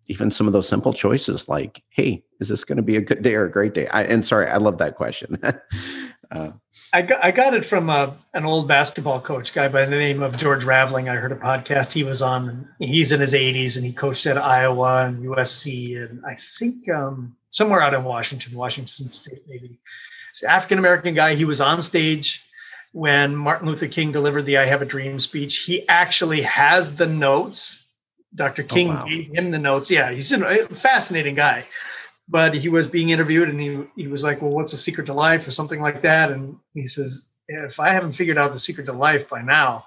even 0.07 0.31
some 0.31 0.47
of 0.47 0.53
those 0.53 0.69
simple 0.69 0.93
choices 0.93 1.49
like, 1.49 1.83
hey, 1.89 2.23
is 2.41 2.49
this 2.49 2.65
going 2.65 2.77
to 2.77 2.83
be 2.83 2.97
a 2.97 3.01
good 3.01 3.23
day 3.23 3.35
or 3.35 3.45
a 3.45 3.51
great 3.51 3.73
day? 3.73 3.87
I, 3.89 4.05
and 4.05 4.25
sorry, 4.25 4.49
I 4.49 4.59
love 4.59 4.79
that 4.79 4.97
question. 4.97 5.39
uh, 6.31 6.51
I, 6.93 7.03
got, 7.03 7.25
I 7.25 7.31
got 7.31 7.55
it 7.55 7.65
from 7.65 7.89
a, 7.89 7.93
uh, 7.93 8.13
an 8.35 8.45
old 8.45 8.69
basketball 8.69 9.21
coach 9.21 9.55
guy 9.55 9.69
by 9.69 9.87
the 9.87 9.97
name 9.97 10.23
of 10.23 10.37
George 10.37 10.65
Raveling. 10.65 11.09
I 11.09 11.17
heard 11.17 11.33
a 11.33 11.37
podcast 11.37 11.93
he 11.93 12.05
was 12.05 12.21
on. 12.21 12.69
He's 12.79 13.13
in 13.13 13.21
his 13.21 13.33
80s 13.33 13.77
and 13.77 13.85
he 13.85 13.93
coached 13.93 14.27
at 14.27 14.37
Iowa 14.37 15.07
and 15.07 15.25
USC 15.25 15.97
and 15.97 16.25
I 16.25 16.37
think 16.59 16.89
um, 16.91 17.35
somewhere 17.49 17.81
out 17.81 17.95
in 17.95 18.05
Washington, 18.05 18.57
Washington 18.57 19.11
State, 19.11 19.43
maybe. 19.49 19.79
African 20.47 20.79
American 20.79 21.15
guy. 21.15 21.35
He 21.35 21.45
was 21.45 21.61
on 21.61 21.83
stage 21.83 22.48
when 22.93 23.37
Martin 23.37 23.69
Luther 23.69 23.89
King 23.89 24.13
delivered 24.13 24.43
the 24.43 24.59
I 24.59 24.67
Have 24.67 24.83
a 24.83 24.87
Dream 24.87 25.19
speech. 25.19 25.59
He 25.59 25.87
actually 25.89 26.43
has 26.43 26.97
the 26.97 27.07
notes. 27.07 27.85
Dr. 28.35 28.63
Oh, 28.63 28.75
King 28.75 28.89
oh, 28.91 28.95
wow. 28.95 29.07
gave 29.07 29.35
him 29.35 29.51
the 29.51 29.59
notes. 29.59 29.91
Yeah, 29.91 30.11
he's 30.11 30.33
a 30.33 30.67
fascinating 30.69 31.35
guy. 31.35 31.65
But 32.31 32.55
he 32.55 32.69
was 32.69 32.87
being 32.87 33.11
interviewed 33.11 33.49
and 33.49 33.61
he, 33.61 34.03
he 34.03 34.07
was 34.07 34.23
like, 34.23 34.43
Well, 34.43 34.51
what's 34.51 34.71
the 34.71 34.77
secret 34.77 35.07
to 35.07 35.15
life 35.15 35.49
or 35.49 35.51
something 35.51 35.81
like 35.81 36.03
that? 36.03 36.31
And 36.31 36.59
he 36.75 36.85
says, 36.85 37.27
If 37.49 37.81
I 37.81 37.93
haven't 37.93 38.13
figured 38.13 38.37
out 38.37 38.53
the 38.53 38.59
secret 38.59 38.85
to 38.87 38.93
life 38.93 39.31
by 39.31 39.41
now, 39.41 39.85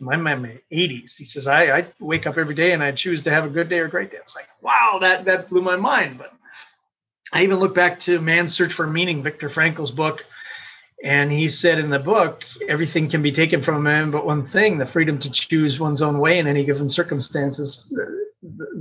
I'm 0.00 0.26
in 0.26 0.42
my 0.42 0.60
80s. 0.72 1.16
He 1.16 1.24
says, 1.24 1.46
I, 1.46 1.78
I 1.78 1.86
wake 2.00 2.26
up 2.26 2.36
every 2.36 2.54
day 2.54 2.72
and 2.72 2.82
I 2.82 2.92
choose 2.92 3.22
to 3.22 3.30
have 3.30 3.44
a 3.44 3.48
good 3.48 3.68
day 3.68 3.78
or 3.78 3.86
a 3.86 3.90
great 3.90 4.10
day. 4.10 4.18
I 4.18 4.22
was 4.24 4.34
like, 4.34 4.48
wow, 4.60 4.98
that, 5.00 5.24
that 5.24 5.48
blew 5.48 5.62
my 5.62 5.76
mind. 5.76 6.18
But 6.18 6.32
I 7.32 7.42
even 7.42 7.58
look 7.58 7.74
back 7.74 7.98
to 8.00 8.20
Man's 8.20 8.54
Search 8.54 8.72
for 8.72 8.86
Meaning, 8.86 9.22
Viktor 9.22 9.48
Frankl's 9.48 9.90
book, 9.90 10.26
and 11.04 11.30
he 11.30 11.50
said 11.50 11.78
in 11.78 11.90
the 11.90 11.98
book, 11.98 12.44
everything 12.66 13.08
can 13.08 13.20
be 13.20 13.30
taken 13.30 13.62
from 13.62 13.76
a 13.76 13.80
man 13.80 14.10
but 14.10 14.24
one 14.24 14.46
thing 14.46 14.78
the 14.78 14.86
freedom 14.86 15.18
to 15.18 15.30
choose 15.30 15.78
one's 15.78 16.00
own 16.00 16.18
way 16.18 16.38
in 16.38 16.46
any 16.46 16.64
given 16.64 16.88
circumstances. 16.88 17.86
The, 17.90 18.26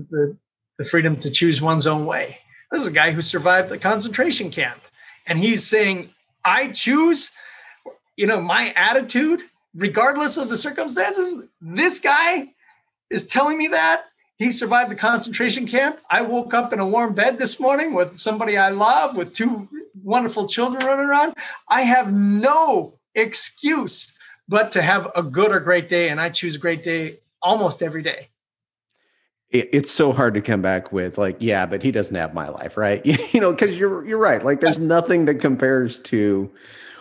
the, 0.09 0.38
the 0.78 0.86
freedom 0.86 1.17
to 1.17 1.30
choose 1.30 1.61
one's 1.61 1.86
own 1.86 2.05
way. 2.05 2.38
This 2.71 2.82
is 2.82 2.88
a 2.88 2.93
guy 2.93 3.11
who 3.11 3.21
survived 3.21 3.67
the 3.67 3.78
concentration 3.78 4.51
camp. 4.51 4.80
And 5.28 5.38
he's 5.38 5.67
saying, 5.67 6.11
I 6.45 6.67
choose, 6.67 7.30
you 8.15 8.26
know, 8.26 8.39
my 8.39 8.74
attitude, 8.78 9.41
regardless 9.76 10.38
of 10.38 10.47
the 10.47 10.57
circumstances. 10.57 11.43
This 11.59 11.99
guy 11.99 12.53
is 13.09 13.26
telling 13.26 13.57
me 13.57 13.67
that 13.67 14.05
he 14.39 14.51
survived 14.51 14.91
the 14.91 14.95
concentration 14.95 15.67
camp. 15.67 15.99
I 16.09 16.21
woke 16.21 16.53
up 16.53 16.73
in 16.73 16.79
a 16.79 16.86
warm 16.86 17.13
bed 17.13 17.38
this 17.38 17.59
morning 17.59 17.93
with 17.93 18.17
somebody 18.17 18.57
I 18.57 18.69
love, 18.69 19.15
with 19.15 19.34
two 19.34 19.67
wonderful 20.03 20.47
children 20.47 20.86
running 20.86 21.05
around. 21.05 21.34
I 21.69 21.81
have 21.81 22.11
no 22.11 22.99
excuse 23.15 24.17
but 24.49 24.71
to 24.73 24.81
have 24.81 25.11
a 25.15 25.23
good 25.23 25.51
or 25.51 25.59
great 25.59 25.88
day. 25.88 26.09
And 26.09 26.19
I 26.19 26.29
choose 26.29 26.55
a 26.55 26.59
great 26.59 26.84
day 26.84 27.19
almost 27.41 27.81
every 27.81 28.03
day 28.03 28.29
it's 29.53 29.91
so 29.91 30.11
hard 30.11 30.34
to 30.34 30.41
come 30.41 30.61
back 30.63 30.91
with 30.91 31.17
like 31.19 31.38
yeah 31.39 31.65
but 31.65 31.84
he 31.84 31.91
doesn't 31.91 32.15
have 32.15 32.34
my 32.34 32.49
life 32.49 32.75
right 32.75 33.05
you 33.34 33.39
know 33.39 33.51
because 33.51 33.77
you're 33.77 34.05
you're 34.05 34.17
right 34.17 34.43
like 34.43 34.59
there's 34.59 34.79
nothing 34.79 35.25
that 35.25 35.36
compares 35.36 35.99
to 35.99 36.51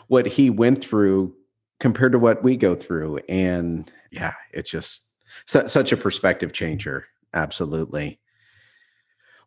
what 0.09 0.27
he 0.27 0.51
went 0.51 0.85
through 0.85 1.35
compared 1.81 2.13
to 2.13 2.19
what 2.19 2.45
we 2.45 2.57
go 2.57 2.75
through 2.75 3.19
and 3.29 3.91
yeah 4.11 4.35
it's 4.53 4.71
just 4.71 5.07
su- 5.47 5.67
such 5.67 5.93
a 5.93 5.97
perspective 5.97 6.53
changer 6.53 7.07
absolutely 7.35 8.19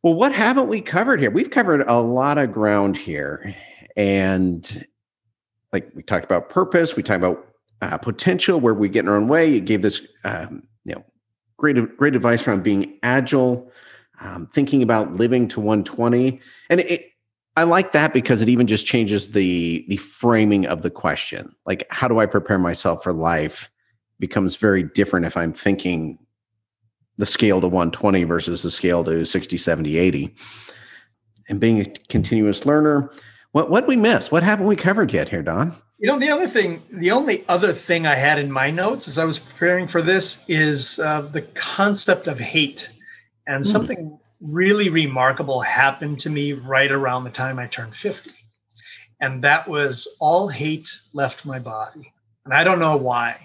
well 0.03 0.13
what 0.13 0.33
haven't 0.33 0.67
we 0.67 0.81
covered 0.81 1.19
here 1.19 1.31
we've 1.31 1.51
covered 1.51 1.81
a 1.87 2.01
lot 2.01 2.37
of 2.37 2.51
ground 2.51 2.97
here 2.97 3.55
and 3.95 4.85
like 5.71 5.91
we 5.95 6.03
talked 6.03 6.25
about 6.25 6.49
purpose 6.49 6.95
we 6.95 7.03
talked 7.03 7.23
about 7.23 7.45
uh, 7.81 7.97
potential 7.97 8.59
where 8.59 8.73
we 8.73 8.89
get 8.89 9.05
in 9.05 9.09
our 9.09 9.17
own 9.17 9.27
way 9.27 9.49
you 9.49 9.61
gave 9.61 9.81
this 9.81 10.07
um, 10.23 10.63
you 10.85 10.95
know 10.95 11.03
great 11.57 11.97
great 11.97 12.15
advice 12.15 12.47
around 12.47 12.63
being 12.63 12.97
agile, 13.03 13.71
um, 14.21 14.47
thinking 14.47 14.81
about 14.83 15.15
living 15.15 15.47
to 15.49 15.59
120, 15.59 16.39
and 16.69 16.79
it, 16.81 17.11
I 17.57 17.63
like 17.63 17.93
that 17.93 18.13
because 18.13 18.41
it 18.41 18.49
even 18.49 18.67
just 18.67 18.85
changes 18.85 19.31
the 19.31 19.85
the 19.87 19.97
framing 19.97 20.65
of 20.65 20.81
the 20.81 20.89
question. 20.89 21.55
Like, 21.65 21.85
how 21.89 22.07
do 22.07 22.19
I 22.19 22.25
prepare 22.25 22.59
myself 22.59 23.03
for 23.03 23.13
life? 23.13 23.69
Becomes 24.19 24.55
very 24.55 24.83
different 24.83 25.25
if 25.25 25.35
I'm 25.37 25.53
thinking 25.53 26.19
the 27.17 27.25
scale 27.25 27.61
to 27.61 27.67
120 27.67 28.23
versus 28.23 28.63
the 28.63 28.71
scale 28.71 29.03
to 29.03 29.25
60, 29.25 29.57
70, 29.57 29.97
80. 29.97 30.35
And 31.47 31.59
being 31.59 31.79
a 31.79 31.85
continuous 32.09 32.65
learner, 32.65 33.11
what 33.51 33.69
what 33.69 33.87
we 33.87 33.95
miss? 33.95 34.31
What 34.31 34.43
haven't 34.43 34.67
we 34.67 34.75
covered 34.75 35.13
yet 35.13 35.29
here, 35.29 35.43
Don? 35.43 35.75
You 35.99 36.09
know, 36.09 36.19
the 36.19 36.29
other 36.29 36.47
thing, 36.47 36.83
the 36.91 37.11
only 37.11 37.45
other 37.47 37.71
thing 37.71 38.05
I 38.05 38.15
had 38.15 38.37
in 38.37 38.51
my 38.51 38.69
notes 38.69 39.07
as 39.07 39.17
I 39.17 39.23
was 39.23 39.39
preparing 39.39 39.87
for 39.87 40.01
this 40.01 40.43
is 40.47 40.99
uh, 40.99 41.21
the 41.21 41.43
concept 41.53 42.27
of 42.27 42.37
hate. 42.37 42.89
And 43.47 43.63
mm. 43.63 43.67
something 43.67 44.19
really 44.41 44.89
remarkable 44.89 45.61
happened 45.61 46.19
to 46.19 46.29
me 46.29 46.53
right 46.53 46.91
around 46.91 47.23
the 47.23 47.29
time 47.29 47.57
I 47.57 47.67
turned 47.67 47.95
50. 47.95 48.31
And 49.21 49.41
that 49.43 49.67
was 49.67 50.07
all 50.19 50.49
hate 50.49 50.89
left 51.13 51.45
my 51.45 51.59
body. 51.59 52.11
And 52.43 52.53
I 52.53 52.63
don't 52.63 52.79
know 52.79 52.97
why. 52.97 53.44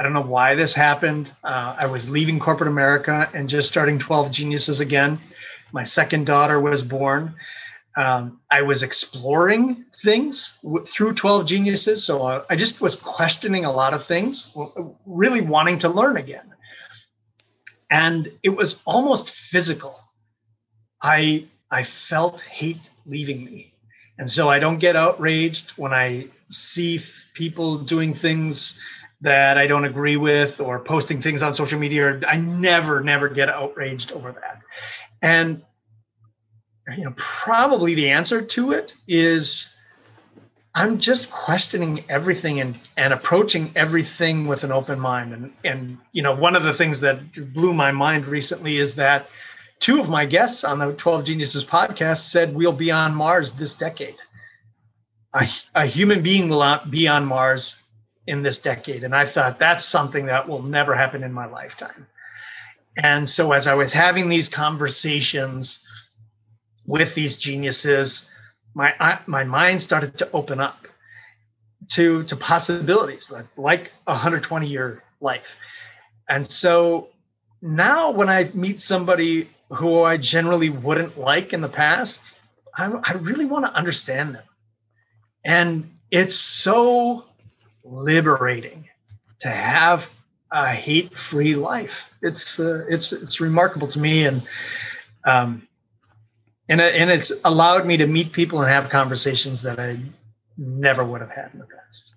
I 0.00 0.02
don't 0.02 0.14
know 0.14 0.22
why 0.22 0.56
this 0.56 0.72
happened. 0.72 1.30
Uh, 1.44 1.76
I 1.78 1.86
was 1.86 2.08
leaving 2.08 2.40
corporate 2.40 2.68
America 2.68 3.30
and 3.34 3.48
just 3.48 3.68
starting 3.68 3.98
12 3.98 4.32
Geniuses 4.32 4.80
again. 4.80 5.18
My 5.72 5.84
second 5.84 6.24
daughter 6.26 6.58
was 6.58 6.82
born 6.82 7.36
um, 7.96 8.40
I 8.50 8.62
was 8.62 8.82
exploring 8.82 9.84
things 9.96 10.58
w- 10.62 10.84
through 10.84 11.14
12 11.14 11.46
Geniuses. 11.46 12.04
So 12.04 12.22
uh, 12.22 12.44
I 12.48 12.56
just 12.56 12.80
was 12.80 12.96
questioning 12.96 13.64
a 13.64 13.72
lot 13.72 13.94
of 13.94 14.04
things, 14.04 14.56
really 15.06 15.40
wanting 15.40 15.78
to 15.78 15.88
learn 15.88 16.16
again. 16.16 16.54
And 17.90 18.32
it 18.42 18.50
was 18.50 18.80
almost 18.84 19.32
physical. 19.32 19.98
I, 21.02 21.46
I 21.70 21.82
felt 21.82 22.40
hate 22.42 22.90
leaving 23.06 23.44
me. 23.44 23.74
And 24.18 24.30
so 24.30 24.48
I 24.48 24.58
don't 24.58 24.78
get 24.78 24.96
outraged 24.96 25.72
when 25.72 25.92
I 25.92 26.26
see 26.50 27.00
people 27.34 27.78
doing 27.78 28.14
things 28.14 28.78
that 29.22 29.58
I 29.58 29.66
don't 29.66 29.84
agree 29.84 30.16
with 30.16 30.60
or 30.60 30.80
posting 30.80 31.20
things 31.20 31.42
on 31.42 31.52
social 31.52 31.78
media. 31.78 32.20
I 32.26 32.36
never, 32.36 33.00
never 33.00 33.28
get 33.28 33.48
outraged 33.48 34.12
over 34.12 34.32
that. 34.32 34.60
And 35.22 35.62
you 36.96 37.04
know, 37.04 37.12
probably 37.16 37.94
the 37.94 38.10
answer 38.10 38.42
to 38.42 38.72
it 38.72 38.94
is 39.06 39.70
I'm 40.74 40.98
just 40.98 41.30
questioning 41.30 42.04
everything 42.08 42.60
and 42.60 42.78
and 42.96 43.12
approaching 43.12 43.70
everything 43.74 44.46
with 44.46 44.64
an 44.64 44.72
open 44.72 44.98
mind. 44.98 45.32
And 45.32 45.52
and 45.64 45.98
you 46.12 46.22
know, 46.22 46.34
one 46.34 46.56
of 46.56 46.62
the 46.62 46.72
things 46.72 47.00
that 47.00 47.52
blew 47.52 47.74
my 47.74 47.90
mind 47.90 48.26
recently 48.26 48.78
is 48.78 48.94
that 48.96 49.28
two 49.78 50.00
of 50.00 50.08
my 50.08 50.26
guests 50.26 50.64
on 50.64 50.78
the 50.78 50.92
12 50.92 51.24
Geniuses 51.24 51.64
podcast 51.64 52.30
said 52.30 52.54
we'll 52.54 52.72
be 52.72 52.90
on 52.90 53.14
Mars 53.14 53.52
this 53.52 53.74
decade. 53.74 54.16
A, 55.34 55.48
a 55.74 55.86
human 55.86 56.22
being 56.22 56.48
will 56.48 56.80
be 56.88 57.06
on 57.06 57.24
Mars 57.24 57.80
in 58.30 58.42
this 58.42 58.58
decade. 58.58 59.02
And 59.02 59.14
I 59.14 59.26
thought 59.26 59.58
that's 59.58 59.84
something 59.84 60.26
that 60.26 60.48
will 60.48 60.62
never 60.62 60.94
happen 60.94 61.24
in 61.24 61.32
my 61.32 61.46
lifetime. 61.46 62.06
And 62.96 63.28
so 63.28 63.50
as 63.50 63.66
I 63.66 63.74
was 63.74 63.92
having 63.92 64.28
these 64.28 64.48
conversations 64.48 65.84
with 66.86 67.16
these 67.16 67.36
geniuses, 67.36 68.26
my 68.72 69.18
my 69.26 69.42
mind 69.42 69.82
started 69.82 70.16
to 70.18 70.30
open 70.32 70.60
up 70.60 70.86
to 71.88 72.22
to 72.24 72.36
possibilities 72.36 73.32
like 73.32 73.46
like 73.56 73.92
a 74.06 74.12
120 74.12 74.68
year 74.68 75.02
life. 75.20 75.58
And 76.28 76.46
so 76.46 77.08
now 77.60 78.12
when 78.12 78.28
I 78.28 78.48
meet 78.54 78.78
somebody 78.78 79.48
who 79.70 80.04
I 80.04 80.18
generally 80.18 80.70
wouldn't 80.70 81.18
like 81.18 81.52
in 81.52 81.62
the 81.62 81.68
past, 81.68 82.38
I, 82.78 82.92
I 83.02 83.14
really 83.14 83.44
want 83.44 83.64
to 83.64 83.72
understand 83.72 84.36
them. 84.36 84.44
And 85.44 85.90
it's 86.12 86.36
so 86.36 87.24
liberating 87.90 88.88
to 89.40 89.48
have 89.48 90.10
a 90.50 90.68
hate-free 90.68 91.56
life. 91.56 92.10
It's 92.22 92.60
uh, 92.60 92.84
it's 92.88 93.12
it's 93.12 93.40
remarkable 93.40 93.88
to 93.88 93.98
me, 93.98 94.26
and 94.26 94.42
um, 95.24 95.66
and 96.68 96.80
and 96.80 97.10
it's 97.10 97.32
allowed 97.44 97.86
me 97.86 97.96
to 97.98 98.06
meet 98.06 98.32
people 98.32 98.60
and 98.60 98.70
have 98.70 98.88
conversations 98.88 99.62
that 99.62 99.78
I 99.78 100.00
never 100.56 101.04
would 101.04 101.20
have 101.20 101.30
had 101.30 101.50
in 101.52 101.60
the 101.60 101.66
past. 101.66 102.12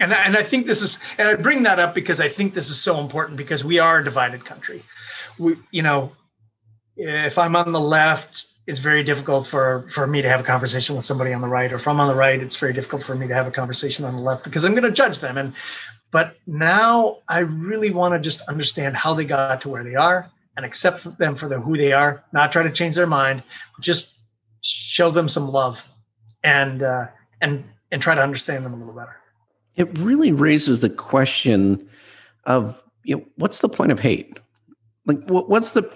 And 0.00 0.12
and 0.12 0.36
I 0.36 0.42
think 0.42 0.66
this 0.66 0.82
is 0.82 0.98
and 1.18 1.28
I 1.28 1.34
bring 1.34 1.62
that 1.64 1.78
up 1.78 1.94
because 1.94 2.20
I 2.20 2.28
think 2.28 2.54
this 2.54 2.70
is 2.70 2.80
so 2.80 3.00
important 3.00 3.36
because 3.36 3.64
we 3.64 3.78
are 3.78 3.98
a 3.98 4.04
divided 4.04 4.44
country. 4.44 4.82
We 5.38 5.56
you 5.70 5.82
know 5.82 6.12
if 6.96 7.38
I'm 7.38 7.56
on 7.56 7.72
the 7.72 7.80
left, 7.80 8.46
it's 8.66 8.80
very 8.80 9.04
difficult 9.04 9.46
for 9.46 9.86
for 9.90 10.06
me 10.06 10.22
to 10.22 10.28
have 10.28 10.40
a 10.40 10.42
conversation 10.42 10.96
with 10.96 11.04
somebody 11.04 11.32
on 11.32 11.40
the 11.40 11.48
right, 11.48 11.72
or 11.72 11.78
I'm 11.88 12.00
on 12.00 12.08
the 12.08 12.14
right, 12.14 12.40
it's 12.40 12.56
very 12.56 12.72
difficult 12.72 13.02
for 13.02 13.14
me 13.14 13.28
to 13.28 13.34
have 13.34 13.46
a 13.46 13.50
conversation 13.50 14.04
on 14.04 14.14
the 14.14 14.20
left 14.20 14.44
because 14.44 14.64
I'm 14.64 14.72
going 14.72 14.84
to 14.84 14.90
judge 14.90 15.20
them. 15.20 15.38
And 15.38 15.54
but 16.10 16.36
now 16.46 17.18
I 17.28 17.40
really 17.40 17.90
want 17.90 18.14
to 18.14 18.20
just 18.20 18.40
understand 18.48 18.96
how 18.96 19.14
they 19.14 19.24
got 19.24 19.60
to 19.62 19.68
where 19.68 19.84
they 19.84 19.94
are 19.94 20.30
and 20.56 20.64
accept 20.64 21.18
them 21.18 21.34
for 21.34 21.48
the, 21.48 21.60
who 21.60 21.76
they 21.76 21.92
are, 21.92 22.24
not 22.32 22.50
try 22.50 22.62
to 22.62 22.70
change 22.70 22.96
their 22.96 23.06
mind, 23.06 23.42
just 23.80 24.14
show 24.62 25.10
them 25.10 25.28
some 25.28 25.48
love 25.48 25.86
and 26.42 26.82
uh, 26.82 27.06
and 27.40 27.64
and 27.92 28.02
try 28.02 28.14
to 28.14 28.22
understand 28.22 28.64
them 28.64 28.74
a 28.74 28.76
little 28.76 28.94
better. 28.94 29.16
It 29.76 29.96
really 29.98 30.32
raises 30.32 30.80
the 30.80 30.90
question 30.90 31.88
of 32.44 32.80
you 33.04 33.16
know 33.16 33.24
what's 33.36 33.60
the 33.60 33.68
point 33.68 33.92
of 33.92 34.00
hate? 34.00 34.38
Like 35.04 35.22
what's 35.28 35.72
the 35.72 35.88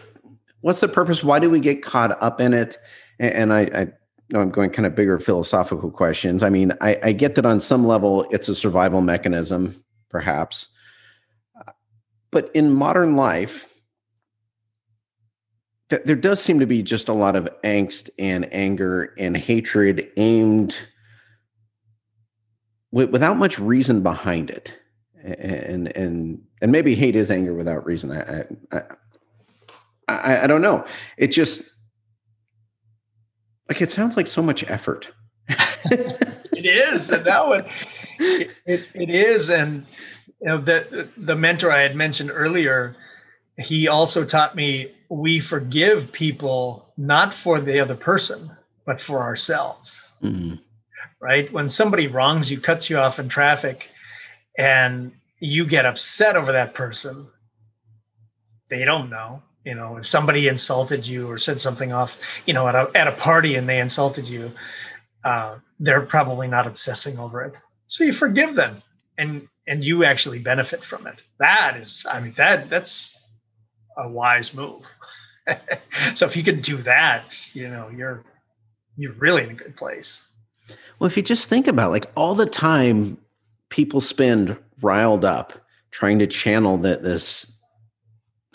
what's 0.60 0.80
the 0.80 0.88
purpose? 0.88 1.22
Why 1.22 1.38
do 1.38 1.50
we 1.50 1.60
get 1.60 1.82
caught 1.82 2.20
up 2.22 2.40
in 2.40 2.54
it? 2.54 2.78
And, 3.18 3.52
I, 3.52 3.60
I 3.60 3.88
know 4.30 4.40
I'm 4.40 4.50
going 4.50 4.70
kind 4.70 4.86
of 4.86 4.94
bigger 4.94 5.18
philosophical 5.18 5.90
questions. 5.90 6.42
I 6.42 6.50
mean, 6.50 6.72
I, 6.80 6.98
I 7.02 7.12
get 7.12 7.34
that 7.34 7.46
on 7.46 7.60
some 7.60 7.86
level 7.86 8.26
it's 8.30 8.48
a 8.48 8.54
survival 8.54 9.00
mechanism, 9.00 9.82
perhaps. 10.08 10.68
But 12.30 12.50
in 12.54 12.70
modern 12.70 13.16
life, 13.16 13.66
there 15.88 16.16
does 16.16 16.40
seem 16.40 16.60
to 16.60 16.66
be 16.66 16.82
just 16.82 17.08
a 17.08 17.12
lot 17.12 17.34
of 17.34 17.48
angst 17.64 18.10
and 18.18 18.52
anger 18.52 19.12
and 19.18 19.36
hatred 19.36 20.10
aimed 20.16 20.78
without 22.92 23.36
much 23.36 23.58
reason 23.58 24.02
behind 24.02 24.50
it 24.50 24.76
and 25.22 25.94
and 25.96 26.42
and 26.60 26.72
maybe 26.72 26.94
hate 26.94 27.16
is 27.16 27.30
anger 27.30 27.54
without 27.54 27.84
reason 27.84 28.10
i 28.10 28.44
i 28.76 28.82
i, 30.10 30.44
I 30.44 30.46
don't 30.46 30.62
know 30.62 30.84
it 31.16 31.28
just 31.28 31.70
like 33.68 33.80
it 33.80 33.90
sounds 33.90 34.16
like 34.16 34.26
so 34.26 34.42
much 34.42 34.68
effort 34.70 35.10
it 35.48 36.66
is 36.66 37.10
and 37.10 37.24
now 37.24 37.52
it, 37.52 37.66
it 38.18 38.86
it 38.94 39.10
is 39.10 39.50
and 39.50 39.84
you 40.40 40.48
know 40.48 40.58
the 40.58 41.08
the 41.16 41.36
mentor 41.36 41.70
i 41.70 41.82
had 41.82 41.96
mentioned 41.96 42.30
earlier 42.32 42.96
he 43.58 43.88
also 43.88 44.24
taught 44.24 44.54
me 44.54 44.92
we 45.10 45.40
forgive 45.40 46.12
people 46.12 46.92
not 46.96 47.34
for 47.34 47.60
the 47.60 47.80
other 47.80 47.96
person, 47.96 48.50
but 48.86 49.00
for 49.00 49.22
ourselves. 49.22 50.08
Mm-hmm. 50.22 50.54
Right? 51.20 51.52
When 51.52 51.68
somebody 51.68 52.06
wrongs 52.06 52.50
you, 52.50 52.60
cuts 52.60 52.88
you 52.88 52.96
off 52.98 53.18
in 53.18 53.28
traffic, 53.28 53.88
and 54.56 55.12
you 55.38 55.66
get 55.66 55.84
upset 55.84 56.36
over 56.36 56.52
that 56.52 56.74
person, 56.74 57.26
they 58.70 58.84
don't 58.84 59.10
know. 59.10 59.42
You 59.64 59.74
know, 59.74 59.98
if 59.98 60.08
somebody 60.08 60.48
insulted 60.48 61.06
you 61.06 61.30
or 61.30 61.36
said 61.36 61.60
something 61.60 61.92
off, 61.92 62.18
you 62.46 62.54
know, 62.54 62.66
at 62.66 62.74
a 62.74 62.90
at 62.94 63.06
a 63.06 63.12
party 63.12 63.56
and 63.56 63.68
they 63.68 63.78
insulted 63.78 64.26
you, 64.26 64.50
uh, 65.24 65.56
they're 65.78 66.00
probably 66.00 66.48
not 66.48 66.66
obsessing 66.66 67.18
over 67.18 67.42
it. 67.42 67.58
So 67.86 68.04
you 68.04 68.12
forgive 68.12 68.54
them, 68.54 68.82
and 69.18 69.48
and 69.66 69.84
you 69.84 70.04
actually 70.04 70.38
benefit 70.38 70.82
from 70.82 71.06
it. 71.06 71.16
That 71.38 71.76
is, 71.76 72.06
I 72.10 72.20
mean, 72.20 72.32
that 72.36 72.70
that's 72.70 73.18
a 73.96 74.08
wise 74.08 74.54
move. 74.54 74.84
so 76.14 76.26
if 76.26 76.36
you 76.36 76.42
can 76.42 76.60
do 76.60 76.78
that, 76.78 77.54
you 77.54 77.68
know, 77.68 77.90
you're 77.94 78.24
you're 78.96 79.12
really 79.14 79.44
in 79.44 79.50
a 79.50 79.54
good 79.54 79.76
place. 79.76 80.22
Well, 80.98 81.06
if 81.06 81.16
you 81.16 81.22
just 81.22 81.48
think 81.48 81.66
about 81.66 81.90
like 81.90 82.06
all 82.16 82.34
the 82.34 82.46
time 82.46 83.18
people 83.68 84.00
spend 84.00 84.56
riled 84.82 85.24
up 85.24 85.52
trying 85.90 86.18
to 86.18 86.26
channel 86.26 86.76
that 86.78 87.02
this 87.02 87.50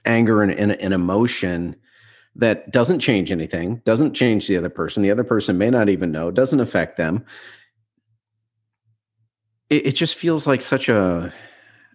anger 0.06 0.42
and, 0.42 0.52
and, 0.52 0.74
and, 0.74 0.94
emotion 0.94 1.76
that 2.36 2.72
doesn't 2.72 3.00
change 3.00 3.32
anything, 3.32 3.82
doesn't 3.86 4.14
change 4.14 4.48
the 4.48 4.58
other 4.58 4.70
person. 4.70 5.04
The 5.04 5.12
other 5.12 5.24
person 5.24 5.58
may 5.58 5.70
not 5.70 5.90
even 5.90 6.12
know, 6.12 6.32
doesn't 6.32 6.60
affect 6.60 6.98
them. 6.98 7.26
It, 9.70 9.88
it 9.88 9.92
just 9.94 10.16
feels 10.16 10.46
like 10.46 10.62
such 10.62 10.90
a 10.90 11.34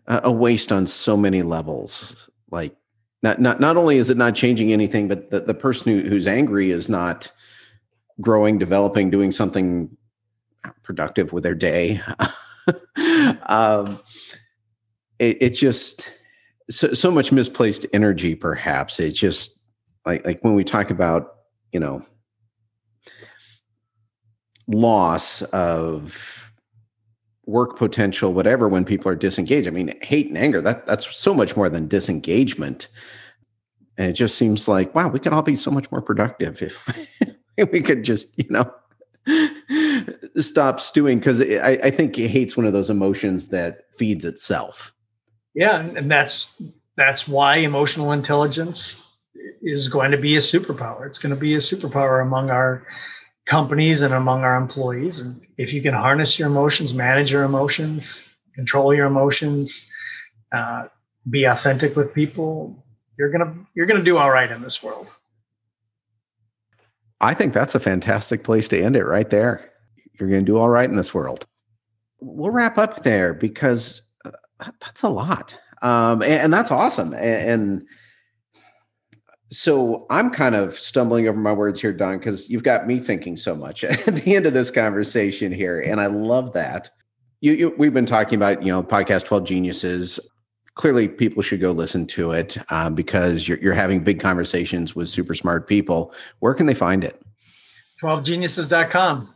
a 0.07 0.33
waste 0.33 0.73
on 0.73 0.87
so 0.87 1.17
many 1.17 1.43
levels. 1.43 2.29
Like 2.51 2.77
not 3.23 3.41
not 3.41 3.61
not 3.61 3.77
only 3.77 3.99
is 3.99 4.11
it 4.11 4.17
not 4.17 4.35
changing 4.35 4.73
anything, 4.73 5.09
but 5.09 5.31
the, 5.31 5.41
the 5.41 5.55
person 5.55 5.93
who, 5.93 6.09
who's 6.09 6.27
angry 6.27 6.71
is 6.71 6.89
not 6.89 7.31
growing, 8.21 8.59
developing, 8.59 9.11
doing 9.11 9.33
something 9.33 9.97
productive 10.83 11.33
with 11.33 11.43
their 11.43 11.55
day. 11.55 12.01
um, 13.47 14.01
it, 15.19 15.39
it, 15.41 15.51
just 15.51 16.13
so, 16.71 16.93
so 16.93 17.11
much 17.11 17.33
misplaced 17.33 17.87
energy. 17.93 18.35
Perhaps 18.35 19.01
it's 19.01 19.19
just 19.19 19.59
like 20.07 20.25
like 20.25 20.43
when 20.43 20.55
we 20.55 20.65
talk 20.65 20.91
about 20.91 21.37
you 21.73 21.81
know 21.81 22.05
loss 24.67 25.43
of 25.43 26.53
work 27.47 27.77
potential 27.77 28.33
whatever 28.33 28.69
when 28.69 28.85
people 28.85 29.11
are 29.11 29.17
disengaged 29.17 29.67
i 29.67 29.71
mean 29.73 29.93
hate 30.03 30.29
and 30.29 30.39
anger 30.39 30.61
that 30.61 30.87
that's 30.87 31.17
so 31.17 31.35
much 31.35 31.57
more 31.57 31.69
than 31.69 31.89
disengagement 31.89 32.87
and 33.99 34.11
it 34.11 34.13
just 34.13 34.37
seems 34.37 34.69
like 34.69 34.95
wow 34.95 35.09
we 35.09 35.19
could 35.19 35.33
all 35.33 35.43
be 35.43 35.57
so 35.57 35.73
much 35.73 35.91
more 35.91 36.01
productive 36.01 36.63
if 36.63 36.87
we 37.73 37.81
could 37.81 38.05
just 38.05 38.39
you 38.39 38.49
know 38.49 38.73
stop 40.39 40.81
stewing 40.81 41.19
because 41.19 41.41
I, 41.41 41.79
I 41.85 41.91
think 41.91 42.17
hate's 42.17 42.57
one 42.57 42.67
of 42.67 42.73
those 42.73 42.91
emotions 42.91 43.49
that 43.49 43.83
feeds 43.97 44.25
itself. 44.25 44.95
Yeah, 45.55 45.81
and 45.81 46.11
that's 46.11 46.61
that's 46.97 47.27
why 47.27 47.57
emotional 47.57 48.13
intelligence 48.13 49.15
is 49.63 49.89
going 49.89 50.11
to 50.11 50.19
be 50.19 50.37
a 50.37 50.41
superpower. 50.41 51.07
It's 51.07 51.19
going 51.19 51.35
to 51.35 51.41
be 51.41 51.55
a 51.55 51.59
superpower 51.59 52.23
among 52.23 52.51
our 52.51 52.87
companies 53.47 54.03
and 54.03 54.15
among 54.15 54.43
our 54.43 54.57
employees. 54.57 55.21
And 55.21 55.47
if 55.57 55.73
you 55.73 55.83
can 55.83 55.95
harness 55.95 56.39
your 56.39 56.49
emotions, 56.49 56.95
manage 56.95 57.33
your 57.33 57.45
emotions, 57.45 58.37
control 58.55 58.95
your 58.95 59.07
emotions, 59.07 59.89
uh, 60.53 60.87
be 61.29 61.45
authentic 61.45 61.97
with 61.97 62.15
people, 62.15 62.85
you're 63.19 63.31
gonna 63.31 63.55
you're 63.75 63.87
gonna 63.87 64.05
do 64.05 64.17
all 64.17 64.31
right 64.31 64.51
in 64.51 64.63
this 64.63 64.83
world. 64.83 65.15
I 67.21 67.35
think 67.35 67.53
that's 67.53 67.75
a 67.75 67.81
fantastic 67.81 68.45
place 68.45 68.69
to 68.69 68.81
end 68.81 68.97
it 68.97 69.05
right 69.05 69.29
there. 69.29 69.71
You're 70.19 70.29
going 70.29 70.45
to 70.45 70.53
do 70.53 70.59
all 70.59 70.69
right 70.69 70.89
in 70.89 70.97
this 70.97 71.15
world. 71.15 71.47
We'll 72.21 72.51
wrap 72.51 72.79
up 72.79 73.03
there 73.03 73.35
because 73.35 74.03
that's 74.81 75.03
a 75.03 75.09
lot. 75.09 75.59
Um, 75.83 76.23
and, 76.23 76.33
and, 76.33 76.53
that's 76.53 76.71
awesome. 76.71 77.15
And, 77.15 77.23
and, 77.23 77.87
so 79.53 80.07
I'm 80.11 80.31
kind 80.31 80.55
of 80.55 80.79
stumbling 80.79 81.27
over 81.27 81.39
my 81.39 81.53
words 81.53 81.81
here, 81.81 81.93
Don, 81.93 82.19
because 82.19 82.49
you've 82.49 82.63
got 82.63 82.87
me 82.87 83.01
thinking 83.01 83.37
so 83.37 83.57
much 83.57 83.83
at 83.85 84.05
the 84.07 84.37
end 84.37 84.47
of 84.47 84.55
this 84.55 84.71
conversation 84.71 85.51
here. 85.51 85.81
And 85.81 86.01
I 86.01 86.07
love 86.07 86.53
that. 86.53 86.91
You, 87.41 87.53
you, 87.55 87.75
we've 87.77 87.95
been 87.95 88.07
talking 88.07 88.37
about, 88.37 88.63
you 88.63 88.71
know, 88.71 88.83
podcast 88.83 89.25
12 89.25 89.45
Geniuses 89.45 90.21
clearly 90.75 91.09
people 91.09 91.43
should 91.43 91.61
go 91.61 91.73
listen 91.73 92.07
to 92.07 92.33
it 92.33 92.57
um, 92.73 92.95
because 92.95 93.47
you're, 93.47 93.59
you're 93.59 93.75
having 93.75 94.03
big 94.03 94.21
conversations 94.21 94.97
with 94.97 95.09
super 95.09 95.35
smart 95.35 95.67
people. 95.67 96.15
Where 96.39 96.55
can 96.55 96.67
they 96.67 96.75
find 96.75 97.05
it? 97.05 97.21
12geniuses.com. 98.03 99.35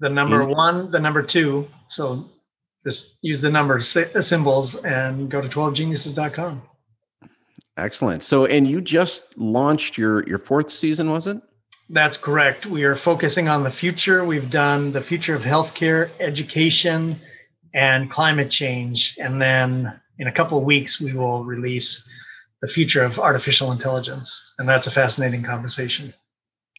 The 0.00 0.08
number 0.08 0.42
Easy. 0.42 0.52
one, 0.52 0.90
the 0.90 0.98
number 0.98 1.22
two. 1.22 1.68
So 1.88 2.28
just 2.84 3.16
use 3.22 3.40
the 3.40 3.50
number 3.50 3.80
symbols 3.80 4.76
and 4.84 5.30
go 5.30 5.40
to 5.40 5.48
12geniuses.com. 5.48 6.62
Excellent. 7.76 8.22
So, 8.22 8.44
and 8.44 8.68
you 8.68 8.80
just 8.80 9.38
launched 9.38 9.96
your 9.96 10.28
your 10.28 10.38
fourth 10.38 10.70
season, 10.70 11.10
was 11.10 11.26
it? 11.26 11.38
That's 11.88 12.16
correct. 12.16 12.66
We 12.66 12.84
are 12.84 12.96
focusing 12.96 13.48
on 13.48 13.64
the 13.64 13.70
future. 13.70 14.24
We've 14.24 14.50
done 14.50 14.92
the 14.92 15.00
future 15.00 15.34
of 15.34 15.42
healthcare, 15.42 16.10
education, 16.20 17.20
and 17.74 18.10
climate 18.10 18.50
change, 18.50 19.16
and 19.20 19.40
then 19.40 20.00
in 20.18 20.28
a 20.28 20.32
couple 20.32 20.58
of 20.58 20.64
weeks, 20.64 21.00
we 21.00 21.12
will 21.12 21.44
release 21.44 22.08
the 22.60 22.68
future 22.68 23.02
of 23.02 23.18
artificial 23.18 23.72
intelligence. 23.72 24.54
And 24.58 24.68
that's 24.68 24.86
a 24.86 24.90
fascinating 24.90 25.42
conversation. 25.42 26.14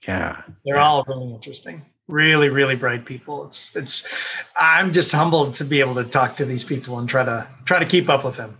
Yeah. 0.08 0.42
They're 0.66 0.76
yeah. 0.76 0.84
all 0.84 1.04
really 1.08 1.34
interesting. 1.34 1.86
Really, 2.08 2.50
really 2.50 2.76
bright 2.76 3.06
people. 3.06 3.46
It's 3.46 3.76
it's 3.76 4.04
I'm 4.56 4.92
just 4.92 5.12
humbled 5.12 5.56
to 5.56 5.66
be 5.66 5.80
able 5.80 5.96
to 5.96 6.04
talk 6.04 6.36
to 6.38 6.46
these 6.46 6.64
people 6.64 7.00
and 7.00 7.08
try 7.08 7.24
to 7.24 7.48
try 7.66 7.80
to 7.80 7.86
keep 7.86 8.10
up 8.10 8.26
with 8.26 8.36
them. 8.36 8.58